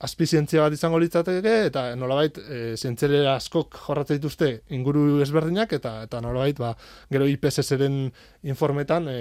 azpizientzia 0.06 0.62
bat 0.62 0.74
izango 0.74 0.98
litzateke 1.02 1.54
eta 1.68 1.88
nolabait 1.98 2.38
e, 2.38 2.60
zientzialera 2.78 3.34
askok 3.38 3.80
jorratzen 3.86 4.20
dituzte 4.20 4.50
inguru 4.76 5.20
ezberdinak 5.24 5.74
eta 5.74 5.94
eta 6.06 6.20
nolabait 6.22 6.58
ba 6.58 6.72
gero 7.10 7.26
IPSS-ren 7.26 8.04
informetan 8.46 9.08
e, 9.10 9.18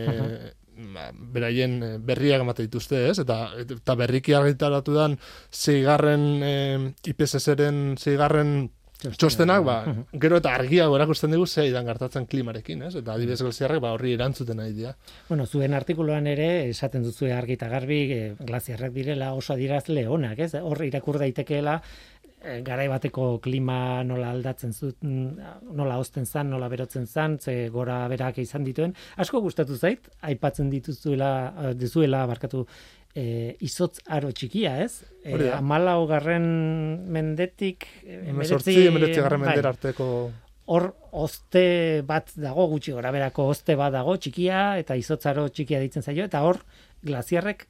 ba, 0.94 1.10
beraien 1.34 1.78
e, 1.82 1.92
berriak 1.98 2.46
ematen 2.46 2.70
dituzte, 2.70 3.08
ez? 3.10 3.18
Eta 3.24 3.40
eta 3.64 3.98
berriki 3.98 4.38
argitaratu 4.38 4.94
dan 4.98 5.18
seigarren 5.52 6.28
e, 6.46 6.54
IPSS-ren 7.14 7.98
seigarren 7.98 8.70
txostenak, 8.98 9.64
ba, 9.66 9.78
gero 10.24 10.40
eta 10.42 10.54
argiago 10.58 10.96
erakusten 10.98 11.34
dugu 11.34 11.46
ze 11.46 11.68
idan 11.70 11.86
gertatzen 11.86 12.26
klimarekin, 12.26 12.82
ez? 12.90 12.96
Eta 13.02 13.14
adibidez 13.14 13.42
glaziarrek 13.44 13.82
ba 13.84 13.94
horri 13.94 14.16
erantzuten 14.18 14.58
nahi 14.58 14.74
dira. 14.74 14.96
Bueno, 15.30 15.46
zuen 15.46 15.78
artikuluan 15.78 16.28
ere 16.28 16.50
esaten 16.70 17.06
duzu 17.06 17.30
argi 17.34 17.58
eta 17.60 17.70
garbi 17.70 18.02
e, 18.14 18.22
glaziarrak 18.40 18.94
direla 18.96 19.34
oso 19.38 19.54
adirazle 19.54 20.08
onak, 20.08 20.40
ez? 20.48 20.54
Hor 20.58 20.82
irakur 20.88 21.20
daitekeela 21.22 21.78
e, 22.42 22.62
garai 22.66 22.88
bateko 22.90 23.28
klima 23.44 24.04
nola 24.08 24.32
aldatzen 24.34 24.74
zut, 24.74 24.98
mm, 25.02 25.74
nola 25.78 25.98
hozten 26.02 26.26
zan, 26.26 26.50
nola 26.50 26.70
berotzen 26.72 27.06
zan, 27.08 27.38
ze 27.40 27.70
gora 27.74 28.00
berak 28.08 28.40
izan 28.44 28.66
dituen. 28.66 28.96
Asko 29.18 29.42
gustatu 29.46 29.78
zait, 29.78 30.10
aipatzen 30.22 30.70
dituzuela, 30.74 31.32
eh, 31.64 31.74
dizuela 31.78 32.26
barkatu 32.26 32.66
e, 33.18 33.56
izotz 33.66 33.98
aro 34.14 34.30
txikia, 34.32 34.76
ez? 34.86 35.00
E, 35.24 35.34
Hori 35.34 35.48
da. 35.50 35.58
amalau 35.58 36.04
garren 36.10 36.46
mendetik, 37.14 37.88
e, 38.06 38.20
Hemezortzi, 38.30 38.76
hemeretzi 38.92 39.24
garren 39.24 39.42
bai, 39.42 39.50
mendera 39.56 39.74
arteko 39.74 40.10
hor 40.68 40.90
oste 41.16 41.62
bat 42.04 42.34
dago 42.36 42.66
gutxi 42.68 42.92
goraberako 42.92 43.46
oste 43.54 43.78
bat 43.80 43.94
dago 43.96 44.18
txikia 44.20 44.76
eta 44.82 44.98
izotzaro 45.00 45.48
txikia 45.48 45.80
ditzen 45.80 46.04
zaio 46.04 46.26
eta 46.28 46.42
hor 46.44 46.60
glaziarrek 47.08 47.66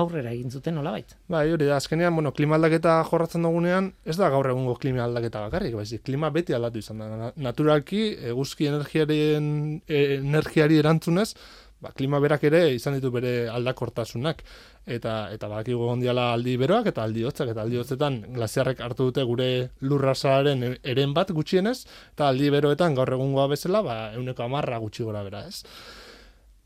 aurrera 0.00 0.30
egin 0.30 0.50
zuten 0.54 0.74
nolabait. 0.78 1.16
Bai, 1.30 1.44
hori 1.50 1.66
da, 1.66 1.76
azkenean, 1.80 2.14
bueno, 2.14 2.30
klima 2.34 2.54
aldaketa 2.58 2.92
jorratzen 3.08 3.42
dugunean, 3.42 3.88
ez 4.06 4.14
da 4.18 4.28
gaur 4.30 4.46
egungo 4.50 4.76
klima 4.78 5.02
aldaketa 5.02 5.40
bakarrik, 5.48 5.74
baizik, 5.74 6.04
klima 6.06 6.30
beti 6.30 6.54
aldatu 6.54 6.78
izan 6.78 6.98
da. 7.02 7.08
Na- 7.18 7.32
Naturalki, 7.48 8.02
eguzki 8.30 8.68
energiaren, 8.70 9.48
eh, 9.88 10.18
energiari 10.20 10.78
erantzunez, 10.78 11.32
ba, 11.80 11.92
klima 11.96 12.20
berak 12.20 12.44
ere 12.48 12.60
izan 12.74 12.96
ditu 12.98 13.10
bere 13.14 13.32
aldakortasunak. 13.52 14.42
Eta, 14.86 15.14
eta 15.34 15.48
badakigu 15.48 15.84
egon 15.86 16.04
diala 16.04 16.30
aldi 16.34 16.56
beroak 16.60 16.90
eta 16.92 17.04
aldi 17.04 17.24
hotzak, 17.28 17.52
eta 17.52 17.64
aldi 17.64 17.80
hotzetan 17.80 18.20
glaziarrek 18.36 18.80
hartu 18.84 19.10
dute 19.10 19.24
gure 19.28 19.50
lurrasaren 19.80 20.64
eren 20.82 21.16
bat 21.16 21.32
gutxienez, 21.36 21.78
eta 22.14 22.28
aldi 22.28 22.50
beroetan 22.52 22.96
gaur 22.98 23.12
egungoa 23.16 23.48
bezala, 23.52 23.82
ba, 23.86 23.98
euneko 24.16 24.46
amarra 24.46 24.80
gutxi 24.82 25.06
gora 25.06 25.24
bera, 25.26 25.44
ez? 25.48 25.64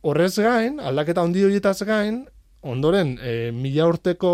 Horrez 0.04 0.34
gain, 0.36 0.80
aldaketa 0.80 1.24
handi 1.24 1.44
horietaz 1.46 1.80
gain, 1.88 2.24
ondoren, 2.64 3.14
e, 3.20 3.52
mila 3.52 3.86
urteko 3.90 4.30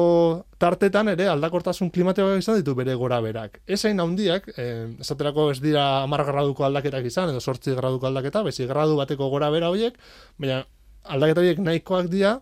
tartetan 0.63 1.11
ere 1.13 1.27
aldakortasun 1.33 1.91
klimatikoak 1.91 2.39
izan 2.39 2.61
ditu 2.61 2.77
bere 2.79 2.95
gora 2.95 3.19
berak. 3.25 3.59
Ez 3.67 3.81
hain 3.89 4.01
handiak, 4.01 4.47
e, 4.55 4.67
esaterako 5.03 5.49
ez 5.51 5.59
dira 5.65 6.07
10 6.07 6.27
graduko 6.31 6.67
aldaketak 6.69 7.09
izan, 7.11 7.35
edo 7.35 7.43
8 7.43 7.75
graduko 7.77 8.07
aldaketa, 8.07 8.45
bezi 8.47 8.69
gradu 8.71 8.97
bateko 9.01 9.29
gora 9.35 9.51
bera 9.51 9.71
horiek, 9.75 9.99
baina 10.39 10.63
aldaketa 11.11 11.43
horiek 11.43 11.63
nahikoak 11.67 12.11
dira, 12.13 12.37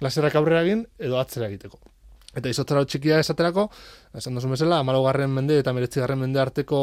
glaserak 0.00 0.36
aurrera 0.36 0.64
egin 0.66 0.84
edo 0.98 1.20
atzera 1.20 1.48
egiteko. 1.48 1.80
Eta 2.36 2.52
izotzara 2.52 2.84
txikia 2.84 3.20
esaterako, 3.22 3.70
esan 4.20 4.36
duzu 4.36 4.52
bezala, 4.52 4.82
amalugarren 4.84 5.32
mende 5.32 5.56
eta 5.62 5.72
meretzigarren 5.72 6.20
mende 6.20 6.42
arteko 6.42 6.80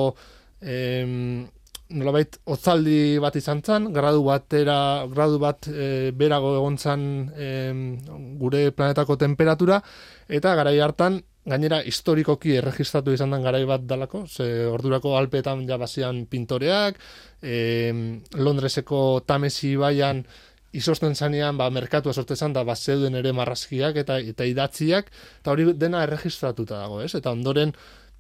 em, 0.61 1.45
nolabait 1.93 2.37
otzaldi 2.49 3.19
bat 3.23 3.35
izan 3.39 3.61
zen, 3.63 3.91
gradu 3.95 4.23
batera, 4.25 4.77
gradu 5.11 5.39
bat 5.41 5.67
e, 5.69 6.11
berago 6.17 6.55
egon 6.57 6.77
zen 6.77 7.05
em, 7.37 7.83
gure 8.41 8.65
planetako 8.75 9.17
temperatura, 9.21 9.79
eta 10.27 10.55
garai 10.59 10.79
hartan, 10.83 11.21
gainera 11.45 11.81
historikoki 11.83 12.55
erregistratu 12.59 13.13
izan 13.13 13.35
den 13.35 13.43
garai 13.43 13.65
bat 13.67 13.83
dalako, 13.87 14.23
ze 14.27 14.65
ordurako 14.71 15.17
alpeetan 15.17 15.65
ja 15.67 15.77
bazian 15.77 16.25
pintoreak, 16.31 16.99
em, 17.41 18.21
Londreseko 18.39 19.21
Tamesi 19.27 19.75
baian 19.75 20.23
izosten 20.73 21.13
zanean, 21.15 21.57
ba, 21.57 21.69
merkatua 21.69 22.13
sorte 22.13 22.35
zan, 22.35 22.53
da, 22.53 22.63
ba, 22.65 22.75
zeuden 22.75 23.15
ere 23.15 23.31
marrazkiak 23.35 23.99
eta, 24.01 24.17
eta 24.33 24.45
idatziak, 24.49 25.11
eta 25.41 25.53
hori 25.53 25.67
dena 25.77 26.01
erregistratuta 26.07 26.79
dago, 26.81 27.01
ez? 27.05 27.13
Eta 27.19 27.31
ondoren, 27.31 27.75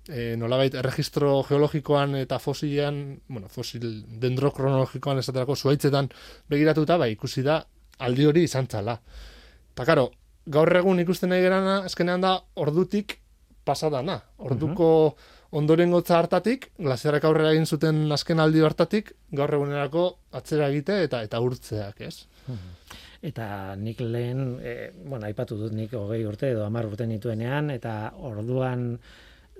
e, 0.07 0.35
nolabait 0.39 0.73
erregistro 0.75 1.41
geologikoan 1.47 2.17
eta 2.19 2.39
fosilean, 2.39 3.19
bueno, 3.27 3.49
fosil 3.51 3.85
dendrokronologikoan 4.21 5.21
esaterako 5.23 5.55
zuaitzetan 5.55 6.09
begiratuta, 6.49 6.97
ba, 6.97 7.07
ikusi 7.11 7.43
da 7.45 7.61
aldi 8.03 8.27
hori 8.27 8.43
izan 8.49 8.67
zala. 8.67 8.97
Eta 9.73 9.85
karo, 9.87 10.09
gaur 10.45 10.75
egun 10.77 10.99
ikusten 11.03 11.31
nahi 11.31 11.43
gerana, 11.45 11.79
azkenean 11.87 12.23
da, 12.23 12.35
ordutik 12.55 13.19
pasadana. 13.63 14.19
Orduko 14.43 14.89
ondoren 15.55 15.93
gotza 15.93 16.17
hartatik, 16.17 16.71
glaziarrak 16.81 17.25
aurrera 17.29 17.53
egin 17.53 17.65
zuten 17.65 18.11
azken 18.11 18.41
aldi 18.43 18.63
hartatik, 18.65 19.13
gaur 19.31 19.53
egunerako 19.53 20.07
atzera 20.35 20.69
egite 20.73 21.03
eta 21.05 21.21
eta 21.23 21.39
urtzeak, 21.45 22.01
ez? 22.01 22.25
Eta 23.23 23.75
nik 23.79 24.01
lehen, 24.03 24.57
e, 24.59 24.89
bueno, 25.05 25.23
aipatu 25.29 25.55
dut 25.55 25.75
nik 25.77 25.93
hogei 25.95 26.25
urte 26.27 26.49
edo 26.51 26.65
hamar 26.65 26.89
urte 26.89 27.07
nituenean, 27.07 27.69
eta 27.71 28.11
orduan 28.19 28.97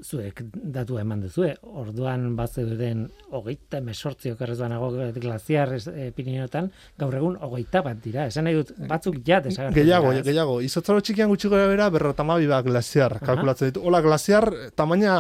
zuek 0.02 0.42
datu 0.54 0.98
eman 1.00 1.22
duzue, 1.24 1.54
orduan 1.64 2.36
bazeuden 2.36 3.06
hogeita 3.32 3.80
emesortzi 3.80 4.34
okerrez 4.34 4.58
banago 4.60 4.90
glaziar 5.16 5.76
e, 5.78 6.10
Pirineotan, 6.16 6.70
gaur 7.00 7.16
egun 7.16 7.38
hogeita 7.42 7.84
bat 7.86 8.00
dira, 8.04 8.26
esan 8.28 8.48
nahi 8.48 8.58
dut, 8.60 8.74
batzuk 8.90 9.20
ja 9.28 9.40
desagertu 9.44 9.80
Gehiago, 9.80 10.12
dira, 10.12 10.26
gehiago. 10.28 10.60
Izotzaro 10.66 11.04
txikian 11.04 11.30
gutxi 11.32 11.52
gora 11.52 11.68
bera, 11.72 11.90
berrotamabi 11.94 12.50
bat 12.50 12.66
glaziar 12.66 13.20
kalkulatzen 13.24 13.72
ditu. 13.72 13.86
Hola, 13.86 14.02
glaziar 14.06 14.50
tamaina 14.76 15.16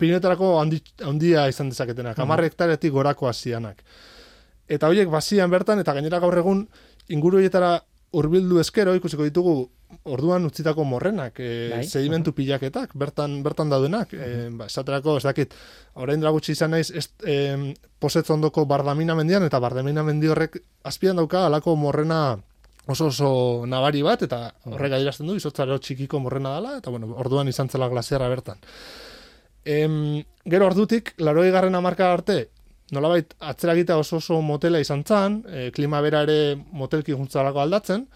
Pirineotarako 0.00 0.54
handi, 0.62 0.80
handia 1.04 1.44
izan 1.52 1.74
dezaketenak, 1.74 2.18
hamar 2.22 2.44
hektaretik 2.46 2.92
gorako 2.94 3.28
hasianak. 3.28 3.82
Eta 4.70 4.88
horiek 4.88 5.10
bazian 5.12 5.50
bertan, 5.52 5.82
eta 5.82 5.92
gainera 5.92 6.22
gaur 6.22 6.38
egun 6.40 6.64
inguru 7.10 7.40
horietara 7.40 7.80
hurbildu 8.12 8.58
eskero 8.60 8.94
ikusiko 8.98 9.26
ditugu 9.26 9.54
orduan 10.10 10.44
utzitako 10.46 10.84
morrenak, 10.86 11.38
e, 11.42 11.50
Bai. 11.72 11.84
sedimentu 11.86 12.32
pilaketak, 12.34 12.92
bertan 12.94 13.40
bertan 13.42 13.70
daudenak, 13.72 14.12
e, 14.14 14.48
ba, 14.54 14.68
esaterako, 14.70 15.16
ez 15.18 15.24
dakit, 15.26 15.54
orain 15.98 16.20
dela 16.22 16.32
gutxi 16.34 16.54
izan 16.54 16.74
naiz, 16.74 16.90
ez, 16.94 17.08
e, 17.26 17.74
posetz 17.98 18.28
ondoko 18.30 18.64
bardamina 18.70 19.16
mendian, 19.18 19.44
eta 19.46 19.60
bardamina 19.62 20.04
mendi 20.06 20.30
horrek 20.30 20.60
azpian 20.86 21.18
dauka 21.18 21.46
alako 21.46 21.74
morrena 21.76 22.38
oso 22.90 23.10
oso 23.10 23.30
nabari 23.66 24.02
bat, 24.06 24.22
eta 24.26 24.42
horrek 24.70 24.96
adierazten 24.98 25.26
du, 25.26 25.36
izotzaro 25.38 25.78
txikiko 25.78 26.22
morrena 26.22 26.54
dela, 26.56 26.76
eta 26.78 26.90
bueno, 26.90 27.12
orduan 27.18 27.50
izan 27.50 27.68
zela 27.68 27.90
glasiarra 27.90 28.30
bertan. 28.30 28.62
Em, 29.64 30.22
gero 30.48 30.70
ordutik, 30.70 31.14
laroi 31.18 31.50
garren 31.50 31.74
amarka 31.76 32.12
arte, 32.12 32.46
nolabait 32.92 33.34
atzera 33.38 33.74
egitea 33.78 33.98
oso 34.00 34.18
oso 34.18 34.40
motela 34.42 34.80
izan 34.82 35.04
zan, 35.06 35.40
e, 35.48 35.70
klima 35.74 36.00
bera 36.04 36.22
ere 36.26 36.56
motelki 36.56 37.12
juntzalako 37.12 37.62
aldatzen, 37.62 38.06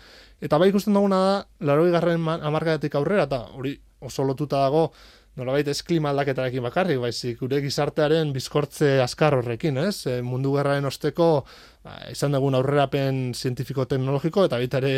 eta 0.44 0.58
bai 0.58 0.70
ikusten 0.72 0.94
duguna 0.96 1.20
da, 1.24 1.34
laroi 1.70 1.90
garren 1.94 2.28
amarkatik 2.34 2.94
aurrera, 2.94 3.28
eta 3.28 3.44
hori 3.54 3.76
oso 4.04 4.24
lotuta 4.26 4.60
dago, 4.66 4.88
nolabait 5.34 5.66
ez 5.66 5.80
klima 5.82 6.12
aldaketarekin 6.12 6.62
bakarrik, 6.62 7.00
baizik 7.02 7.40
gure 7.40 7.58
gizartearen 7.64 8.30
bizkortze 8.34 9.00
askar 9.02 9.34
horrekin, 9.40 9.80
ez? 9.82 10.06
E, 10.06 10.20
mundu 10.22 10.52
gerraren 10.54 10.86
osteko 10.86 11.28
ba, 11.82 11.96
izan 12.12 12.36
dugun 12.36 12.54
aurrerapen 12.54 13.32
zientifiko-teknologiko 13.34 14.44
eta 14.46 14.60
baita 14.62 14.78
ere 14.82 14.92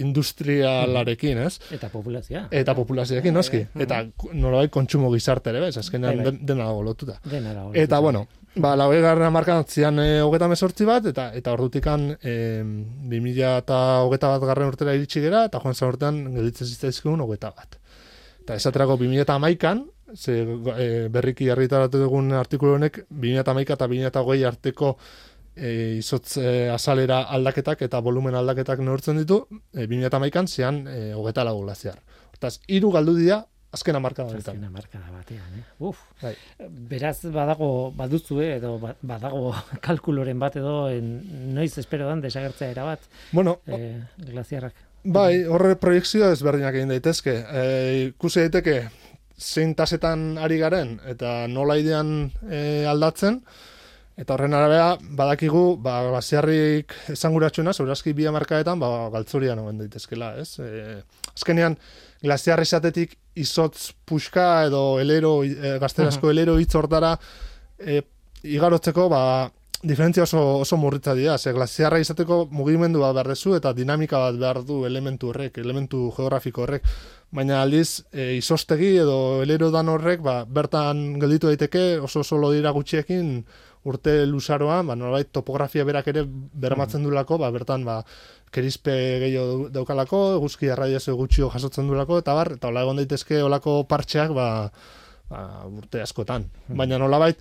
industrialarekin, 0.00 1.42
ez? 1.44 1.58
Eta 1.76 1.90
populazioa. 1.92 2.46
Eta 2.62 2.76
populazioekin, 2.78 3.36
noski. 3.36 3.64
Eta 3.84 4.04
nolabait 4.32 4.72
kontsumo 4.72 5.12
gizarte 5.12 5.52
ere, 5.52 5.66
ez? 5.68 5.76
Azkenean 5.82 6.22
Bai, 6.22 6.30
bai. 6.30 6.38
dena 6.40 6.70
dago 6.70 6.86
lotuta. 6.88 7.18
Dena 7.28 7.52
dago. 7.58 7.74
Eta, 7.84 8.00
bueno, 8.00 8.26
ba, 8.54 8.74
lau 8.76 8.90
egarren 8.92 9.26
amarkan 9.26 9.64
zian 9.64 9.98
e, 10.02 10.20
hogeta 10.20 10.48
mesortzi 10.50 10.86
bat, 10.88 11.06
eta 11.08 11.30
eta 11.38 11.54
ordutikan 11.56 12.10
e, 12.20 12.34
2000 13.08 13.56
eta 13.62 13.78
hogeta 14.04 14.34
bat 14.34 14.46
garren 14.50 14.72
urtera 14.72 14.94
iritsi 14.96 15.22
gera, 15.24 15.46
eta 15.48 15.60
joan 15.62 15.74
zan 15.74 15.92
urtean 15.94 16.20
gelditzen 16.36 16.68
zitzaizkigun 16.68 17.24
hogeta 17.24 17.52
bat. 17.56 17.78
Eta 18.42 18.56
esaterako 18.58 18.98
2008an, 19.00 19.84
ze 20.16 20.38
e, 20.76 20.88
berriki 21.08 21.48
argitaratu 21.50 22.02
dugun 22.04 22.32
artikulu 22.36 22.76
honek, 22.76 23.04
2008 23.10 23.76
eta 23.76 23.88
2008 23.88 24.48
arteko 24.50 24.96
e, 25.56 25.98
izotz 26.00 26.36
e, 26.38 26.68
azalera 26.72 27.22
aldaketak 27.36 27.86
eta 27.88 28.00
volumen 28.00 28.34
aldaketak 28.34 28.82
neurtzen 28.84 29.22
ditu, 29.22 29.46
e, 29.72 29.86
2008an 29.86 30.48
zian 30.48 30.84
e, 30.88 31.12
hogeta 31.14 31.44
lagu 31.48 31.64
glaziar. 31.64 32.02
Hortaz, 32.32 32.58
hiru 32.68 32.92
galdu 32.92 33.16
dira 33.16 33.42
azken 33.72 33.96
amarka 33.96 34.22
Azken 34.22 34.38
batetan. 34.38 34.64
hamarkada 34.68 35.10
batean, 35.10 35.58
eh? 35.58 35.64
Uf. 35.80 35.98
Bai. 36.22 36.34
Beraz 36.90 37.22
badago 37.32 37.90
baduzue 37.96 38.56
edo 38.56 38.78
ba- 38.78 38.94
badago 39.02 39.54
kalkuloren 39.86 40.38
bat 40.38 40.56
edo 40.60 40.88
noiz 41.00 41.76
espero 41.78 42.06
dan 42.08 42.20
desagertzea 42.20 42.70
era 42.70 42.84
bat 42.84 43.00
Bueno, 43.32 43.60
eh, 43.66 44.02
glaziarrak. 44.18 44.74
Bai, 45.04 45.44
horre 45.50 45.74
proiektzioa 45.82 46.30
ezberdinak 46.36 46.76
egin 46.78 46.92
daitezke. 46.92 47.32
E, 47.50 47.62
ikusi 48.12 48.44
daiteke 48.44 48.76
zein 49.42 49.72
tasetan 49.74 50.36
ari 50.38 50.58
garen 50.60 51.00
eta 51.10 51.48
nola 51.50 51.74
idean 51.80 52.30
e, 52.46 52.84
aldatzen, 52.86 53.40
eta 54.14 54.36
horren 54.36 54.54
arabea 54.54 54.98
badakigu, 55.18 55.64
ba, 55.82 55.96
glasiarrik 56.12 56.92
esanguratsuena, 57.16 57.72
segurazki 57.74 58.12
bi 58.14 58.28
hamarkaetan, 58.30 58.78
ba, 58.78 59.08
galtzorian 59.10 59.58
omen 59.64 59.80
daitezkela, 59.82 60.36
ez? 60.38 60.60
E, 60.62 61.00
azkenean, 61.34 61.74
glasiar 62.22 62.60
esatetik 62.62 63.16
izotz 63.34 63.92
puxka 64.04 64.66
edo 64.66 65.00
elero, 65.00 65.40
e, 65.44 65.78
gazterazko 65.82 66.30
elero 66.30 66.58
hitz 66.60 66.74
hortara 66.76 67.16
e, 67.78 68.02
igarotzeko, 68.42 69.08
ba, 69.08 69.22
diferentzia 69.82 70.22
oso, 70.22 70.40
oso 70.62 70.76
murritza 70.76 71.14
dira, 71.14 71.38
ze 71.38 71.52
glasiarra 71.52 71.98
izateko 71.98 72.46
mugimendu 72.54 73.00
bat 73.02 73.14
behar 73.16 73.32
dezu 73.32 73.56
eta 73.56 73.72
dinamika 73.74 74.18
bat 74.18 74.38
behar 74.38 74.62
du 74.64 74.84
elementu 74.86 75.32
horrek, 75.32 75.58
elementu 75.58 76.04
geografiko 76.16 76.62
horrek, 76.62 76.86
baina 77.34 77.62
aldiz 77.62 78.04
e, 78.12 78.36
izostegi 78.36 78.94
edo 79.02 79.42
elerodan 79.42 79.90
horrek 79.90 80.22
ba, 80.22 80.42
bertan 80.44 81.18
gelditu 81.18 81.50
daiteke 81.50 81.98
oso 81.98 82.22
oso 82.22 82.38
dira 82.52 82.70
gutxiekin 82.70 83.42
urte 83.84 84.22
luzaroan, 84.26 84.86
ba, 84.86 84.94
nolabait 84.94 85.32
topografia 85.34 85.84
berak 85.84 86.12
ere 86.12 86.22
bermatzen 86.26 87.02
dulako, 87.02 87.40
ba, 87.42 87.50
bertan 87.50 87.84
ba, 87.84 88.02
kerizpe 88.52 88.94
gehiago 89.24 89.68
daukalako, 89.72 90.22
eguzki 90.38 90.70
erradiazio 90.72 91.16
gutxio 91.16 91.50
jasotzen 91.52 91.88
dulako, 91.90 92.20
eta 92.22 92.34
bar, 92.36 92.54
eta 92.58 92.68
hola 92.70 92.84
egon 92.86 93.00
daitezke 93.00 93.42
olako 93.42 93.82
partxeak 93.90 94.34
ba, 94.36 94.48
ba, 95.32 95.44
urte 95.70 96.02
askotan. 96.04 96.48
Baina 96.68 97.00
nolabait, 97.00 97.40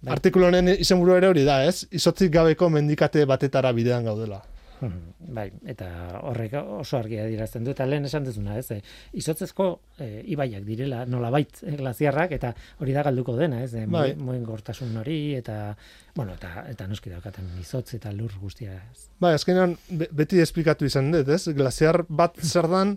Bai. 0.00 0.14
Artikulu 0.14 0.46
honen 0.48 0.70
izenburu 0.72 1.12
ere 1.18 1.28
hori 1.28 1.42
da, 1.44 1.58
ez? 1.68 1.84
Izotzik 1.92 2.30
gabeko 2.32 2.70
mendikate 2.72 3.26
batetara 3.28 3.72
bidean 3.76 4.06
gaudela. 4.08 4.38
Bai, 4.80 5.46
eta 5.68 5.86
horrek 6.24 6.54
oso 6.60 6.96
argi 6.98 7.18
adierazten 7.20 7.64
du 7.64 7.70
eta 7.74 7.84
lehen 7.86 8.04
esan 8.08 8.24
dezuna, 8.24 8.56
ez? 8.58 8.70
E, 8.72 8.80
izotzezko 9.20 9.66
e, 10.00 10.08
ibaiak 10.32 10.64
direla 10.64 11.02
nolabait 11.06 11.60
e, 11.62 11.74
glaziarrak 11.76 12.32
eta 12.32 12.54
hori 12.80 12.94
da 12.96 13.02
galduko 13.06 13.36
dena, 13.36 13.62
ez? 13.62 13.74
E, 13.74 13.84
Bai. 13.86 14.14
Moen 14.16 14.44
gortasun 14.44 14.96
hori 15.02 15.34
eta 15.36 15.76
bueno, 16.16 16.34
eta 16.38 16.64
eta 16.70 16.86
noski 16.88 17.10
daukaten 17.12 17.50
izotz 17.60 17.94
eta 17.94 18.12
lur 18.12 18.32
guztia. 18.40 18.78
Ez? 18.92 19.08
Bai, 19.20 19.34
azkenean 19.36 19.76
be- 19.90 20.08
beti 20.12 20.40
esplikatu 20.40 20.88
izan 20.88 21.12
dut, 21.12 21.28
ez? 21.28 21.42
Glaziar 21.54 22.04
bat 22.08 22.40
zer 22.40 22.68
dan, 22.72 22.96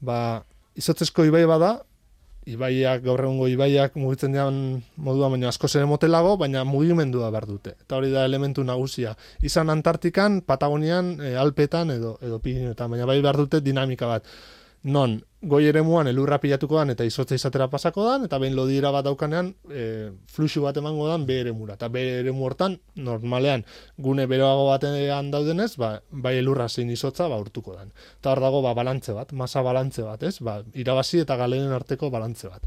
ba, 0.00 0.42
izotzezko 0.80 1.24
ibai 1.28 1.44
bada, 1.46 1.76
ibaiak, 2.48 3.02
gaur 3.04 3.20
egungo 3.24 3.48
ibaiak 3.50 3.96
mugitzen 4.00 4.32
dian 4.32 4.54
moduan, 4.96 5.34
baina 5.34 5.50
askoz 5.50 5.74
ere 5.76 5.88
motelago, 5.88 6.36
baina 6.40 6.64
mugimendua 6.64 7.30
behar 7.30 7.46
dute. 7.48 7.74
Eta 7.84 7.98
hori 7.98 8.10
da 8.12 8.24
elementu 8.24 8.64
nagusia. 8.64 9.16
Izan 9.42 9.70
Antartikan, 9.70 10.40
Patagonian, 10.40 11.18
e, 11.20 11.34
Alpetan 11.36 11.90
edo, 11.90 12.16
edo 12.22 12.40
Pirineotan, 12.40 12.90
baina 12.90 13.06
bai 13.06 13.20
behar 13.20 13.36
dute 13.36 13.60
dinamika 13.60 14.08
bat. 14.08 14.26
Non, 14.82 15.18
goi 15.44 15.66
eremuan 15.68 16.08
elurra 16.08 16.38
pilatuko 16.40 16.78
dan 16.78 16.92
eta 16.94 17.04
izotza 17.04 17.36
izatera 17.36 17.66
pasako 17.68 18.04
dan, 18.06 18.22
eta 18.24 18.38
behin 18.40 18.54
lodiera 18.56 18.88
bat 18.94 19.04
daukanean 19.04 19.50
e, 19.68 19.82
fluxu 20.32 20.62
bat 20.64 20.76
emango 20.80 21.04
dan 21.08 21.26
be 21.28 21.36
eremura. 21.42 21.76
Eta 21.76 21.90
be 21.92 22.04
eremu 22.20 22.46
hortan, 22.46 22.78
normalean, 22.96 23.66
gune 23.98 24.24
beroago 24.30 24.70
batean 24.70 25.30
daudenez, 25.30 25.74
ba, 25.76 25.92
bai 26.10 26.38
elurra 26.38 26.68
zein 26.68 26.90
izotza, 26.90 27.28
ba, 27.28 27.36
urtuko 27.40 27.76
dan. 27.76 27.92
Eta 28.20 28.32
hor 28.32 28.40
dago, 28.40 28.62
ba, 28.64 28.72
balantze 28.76 29.12
bat, 29.16 29.32
masa 29.36 29.60
balantze 29.62 30.04
bat, 30.06 30.24
ez? 30.24 30.38
Ba, 30.40 30.62
irabazi 30.72 31.20
eta 31.26 31.36
galeren 31.36 31.76
arteko 31.76 32.08
balantze 32.10 32.48
bat. 32.48 32.64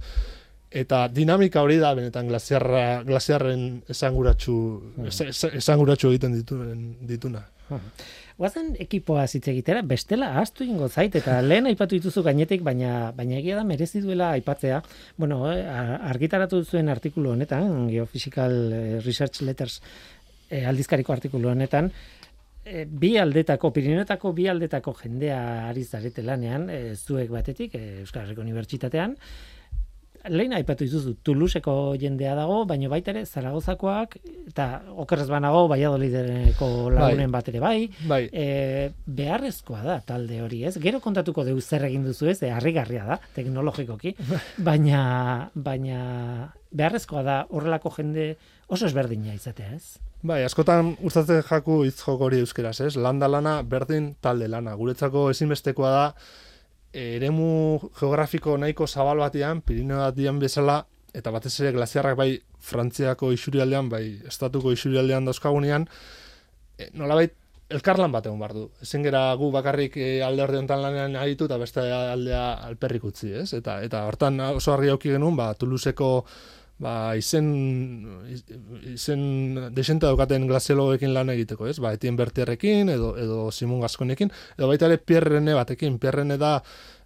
Eta 0.74 1.08
dinamika 1.14 1.62
hori 1.66 1.80
da, 1.82 1.96
benetan, 1.98 2.30
glasiarra, 2.30 3.02
glasiarren 3.06 3.84
esanguratsu, 3.90 4.58
es, 5.06 5.20
es, 5.22 5.44
esanguratsu 5.62 6.14
egiten 6.14 6.38
dituen, 6.38 6.86
dituna. 7.10 7.46
Guazen 8.38 8.74
ekipoa 8.82 9.28
hitz 9.30 9.46
egitera, 9.52 9.84
bestela 9.86 10.32
ahaztu 10.34 10.66
ingo 10.66 10.88
zait, 10.90 11.14
eta 11.20 11.38
lehen 11.46 11.70
aipatu 11.70 12.00
dituzu 12.00 12.24
gainetik, 12.26 12.64
baina 12.66 13.12
baina 13.16 13.38
egia 13.38 13.60
da 13.60 13.64
merezi 13.68 14.02
duela 14.02 14.32
aipatzea. 14.38 14.82
Bueno, 15.18 15.44
eh, 15.52 15.62
argitaratu 16.14 16.64
zuen 16.64 16.90
artikulu 16.90 17.36
honetan, 17.36 17.88
Geophysical 17.92 18.58
eh, 18.74 19.00
Research 19.06 19.44
Letters 19.46 19.80
eh, 20.50 20.66
aldizkariko 20.70 21.14
artikulu 21.14 21.50
honetan, 21.54 21.92
eh, 22.66 22.86
bi 22.90 23.16
aldetako, 23.22 23.72
Pirinetako 23.76 24.34
bi 24.34 24.48
aldetako 24.50 24.96
jendea 25.04 25.40
ari 25.70 25.84
zarete 25.84 26.26
lanean, 26.26 26.70
eh, 26.70 26.96
zuek 26.96 27.30
batetik, 27.30 27.76
eh, 27.76 28.00
Euskal 28.02 28.26
Herriko 28.26 28.42
Unibertsitatean, 28.42 29.18
lehen 30.30 30.54
aipatu 30.56 30.86
dituzu, 30.88 31.16
Toulouseko 31.26 31.96
jendea 32.00 32.36
dago, 32.38 32.62
baina 32.70 32.90
baita 32.92 33.12
ere 33.12 33.26
Zaragozakoak, 33.26 34.18
eta 34.48 34.68
okerrez 35.04 35.28
banago, 35.32 35.66
Valladolideko 35.72 36.70
lagunen 36.94 37.34
bat 37.34 37.50
ere 37.52 37.60
bai, 37.64 37.78
Bai, 38.08 38.22
e, 38.32 38.92
beharrezkoa 39.06 39.82
da 39.84 39.98
talde 40.06 40.40
hori, 40.44 40.64
ez? 40.70 40.78
Gero 40.84 41.02
kontatuko 41.04 41.46
dugu 41.48 41.62
zer 41.62 41.88
egin 41.90 42.06
duzu 42.08 42.32
ez, 42.32 42.40
e, 42.44 42.52
harrigarria 42.54 43.04
da, 43.10 43.20
teknologikoki, 43.36 44.16
baina, 44.70 45.04
baina 45.56 46.00
beharrezkoa 46.72 47.24
da 47.26 47.38
horrelako 47.50 47.92
jende 47.98 48.34
oso 48.68 48.88
ezberdina 48.88 49.36
izatea, 49.36 49.76
ez? 49.76 50.00
Bai, 50.24 50.40
askotan 50.48 50.94
gustatzen 51.02 51.44
jaku 51.44 51.82
hitz 51.84 51.98
joko 52.00 52.30
hori 52.30 52.40
euskeraz, 52.40 52.78
ez? 52.86 52.94
Landa 52.96 53.28
lana 53.28 53.58
berdin 53.68 54.14
talde 54.24 54.48
lana. 54.48 54.72
Guretzako 54.80 55.28
ezinbestekoa 55.34 55.92
da 55.92 56.06
eremu 56.94 57.80
geografiko 58.00 58.58
nahiko 58.58 58.88
zabal 58.88 59.24
batean, 59.26 59.62
Pirineo 59.62 60.00
batian 60.04 60.40
bezala 60.40 60.84
eta 61.14 61.32
batez 61.32 61.54
ere 61.62 61.72
glaziarrak 61.76 62.18
bai 62.18 62.32
Frantziako 62.64 63.32
isurialdean, 63.34 63.90
bai 63.90 64.04
estatuko 64.30 64.72
isurialdean 64.74 65.26
dauzkagunean, 65.26 65.88
e, 66.78 66.90
nolabait 66.94 67.36
elkarlan 67.74 68.12
bat 68.14 68.26
egon 68.28 68.40
behar 68.42 68.54
du. 68.56 68.66
Ezin 68.86 69.06
gera 69.06 69.24
gu 69.40 69.50
bakarrik 69.54 69.98
e, 69.98 70.10
alde 70.26 70.46
hori 70.46 70.60
honetan 70.60 70.82
lanean 70.84 71.16
aditu 71.20 71.50
eta 71.50 71.58
beste 71.62 71.86
aldea 71.92 72.46
alperrik 72.70 73.06
utzi, 73.10 73.34
ez? 73.44 73.50
Eta, 73.58 73.80
eta 73.86 74.06
hortan 74.10 74.40
oso 74.54 74.74
argi 74.74 74.94
auki 74.94 75.14
genuen, 75.16 75.38
ba, 75.40 75.54
Toulouseko 75.58 76.10
ba, 76.84 77.16
izen, 77.20 77.48
iz- 78.28 78.44
izen 78.94 79.22
desente 79.76 80.06
daukaten 80.10 80.48
glaziologekin 80.50 81.14
lan 81.16 81.32
egiteko, 81.34 81.68
ez? 81.72 81.78
Ba, 81.84 81.94
Etien 81.96 82.18
Bertierrekin, 82.20 82.92
edo, 82.94 83.14
edo 83.18 83.46
Simon 83.56 83.82
Gaskonekin, 83.86 84.34
edo 84.58 84.68
baita 84.72 84.90
ere 84.90 85.00
Pierre 85.00 85.38
Rene 85.38 85.56
batekin. 85.58 85.98
Pierre 86.04 86.22
Rene 86.24 86.38
da 86.42 86.58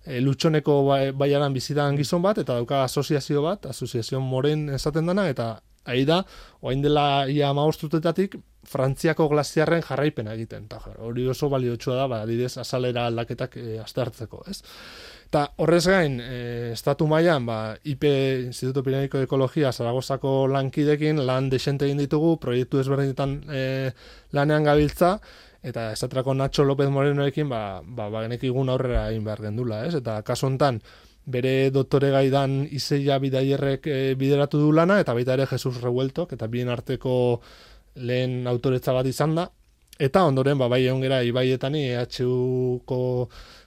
e, 0.05 0.19
lutxoneko 0.23 0.81
bai, 0.89 1.01
baiaran 1.11 1.53
bizitan 1.55 1.97
gizon 1.99 2.25
bat, 2.25 2.41
eta 2.43 2.57
dauka 2.57 2.83
asoziazio 2.87 3.45
bat, 3.45 3.69
asoziazio 3.69 4.21
moren 4.23 4.67
esaten 4.75 5.05
dana, 5.13 5.27
eta 5.29 5.51
ahi 5.87 6.03
da, 6.09 6.21
oain 6.61 6.81
dela 6.83 7.27
ia 7.31 7.49
amabostutetatik, 7.53 8.39
Frantziako 8.67 9.29
glaziarren 9.31 9.79
jarraipena 9.79 10.33
egiten. 10.35 10.65
Ta, 10.67 10.81
hori 10.99 11.23
oso 11.31 11.47
baliotsua 11.47 11.95
da, 12.01 12.07
ba, 12.11 12.17
adidez, 12.25 12.57
azalera 12.59 13.05
aldaketak 13.07 13.55
e, 13.61 13.77
aztertzeko, 13.79 14.41
ez? 14.51 14.57
Eta 15.27 15.41
horrez 15.59 15.83
gain, 15.91 16.21
e, 16.23 16.71
estatu 16.71 17.03
mailan 17.11 17.43
ba, 17.45 17.75
IP, 17.83 18.05
Instituto 18.47 18.79
Pireniko 18.83 19.19
de 19.19 19.25
Ekologia, 19.27 19.73
Zaragozako 19.73 20.47
lankidekin, 20.47 21.19
lan 21.27 21.49
desente 21.51 21.83
egin 21.83 21.99
ditugu, 21.99 22.37
proiektu 22.39 22.79
ezberdinetan 22.79 23.33
e, 23.51 23.63
lanean 24.31 24.63
gabiltza, 24.63 25.17
eta 25.67 25.89
esaterako 25.97 26.31
Nacho 26.37 26.63
López 26.63 26.87
Morenoekin 26.87 27.51
ba, 27.51 27.81
ba, 27.83 28.07
ba 28.13 28.23
genekigun 28.23 28.71
aurrera 28.71 29.09
egin 29.11 29.27
behar 29.27 29.43
gendula, 29.49 29.81
ez? 29.89 29.97
Eta 29.99 30.21
kasu 30.23 30.47
hontan 30.47 30.79
bere 31.27 31.71
doktore 31.75 32.13
gaidan 32.15 32.61
izeia 32.71 33.19
bidaierrek 33.19 33.91
e, 33.91 33.99
bideratu 34.15 34.63
du 34.63 34.71
lana, 34.71 35.01
eta 35.03 35.17
baita 35.17 35.35
ere 35.35 35.49
Jesus 35.51 35.81
Revueltok, 35.83 36.37
eta 36.39 36.47
bien 36.47 36.71
arteko 36.71 37.17
lehen 37.99 38.47
autoretza 38.47 38.95
bat 38.95 39.11
izan 39.11 39.35
da, 39.35 39.49
eta 39.99 40.25
ondoren, 40.25 40.57
ba, 40.57 40.67
bai 40.71 40.83
egon 40.85 41.01
gera, 41.01 41.21
ibaietan 41.23 41.75
EHUko 41.75 42.99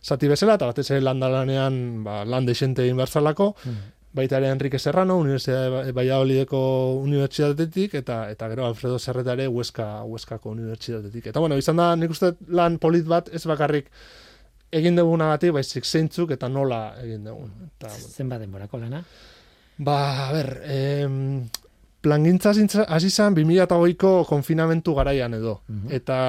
zati 0.02 0.28
bezala, 0.28 0.54
eta 0.54 0.70
batez 0.70 0.90
ere 0.90 1.00
landalanean 1.04 2.04
ba, 2.04 2.24
lan 2.24 2.46
desente 2.46 2.84
egin 2.86 3.00
berzalako, 3.00 3.54
mm 3.64 3.96
baita 4.12 4.38
ere 4.38 4.48
Enrique 4.50 4.78
Serrano, 4.78 5.18
Universidade 5.18 5.92
Valladolideko 5.94 6.60
Unibertsitatetik, 6.98 7.94
eta 8.00 8.24
eta 8.30 8.48
gero 8.50 8.66
Alfredo 8.66 8.98
Serreta 8.98 9.36
ere 9.36 9.46
Huesca, 9.48 10.02
Huescako 10.02 10.50
Unibertsitatetik. 10.50 11.28
Eta 11.30 11.40
bueno, 11.40 11.58
izan 11.58 11.78
da, 11.78 11.92
nik 11.96 12.10
uste 12.10 12.32
lan 12.48 12.78
polit 12.82 13.06
bat, 13.06 13.30
ez 13.32 13.44
bakarrik 13.46 13.90
egin 14.74 14.98
duguna 14.98 15.30
bati, 15.32 15.50
baizik 15.54 15.86
zeintzuk 15.86 16.34
eta 16.34 16.48
nola 16.50 16.82
egin 17.02 17.24
dugun. 17.26 17.52
Eta. 17.70 17.90
Zenba 17.90 18.38
denborako 18.38 18.82
lana? 18.82 19.02
Ba, 19.80 19.96
a 20.26 20.32
ber, 20.34 20.50
em, 20.66 21.46
plangintza 22.02 22.52
hasi 22.88 23.10
zen 23.10 23.34
2008ko 23.36 24.12
konfinamentu 24.28 24.94
garaian 24.94 25.34
edo. 25.34 25.60
Eta 25.90 26.20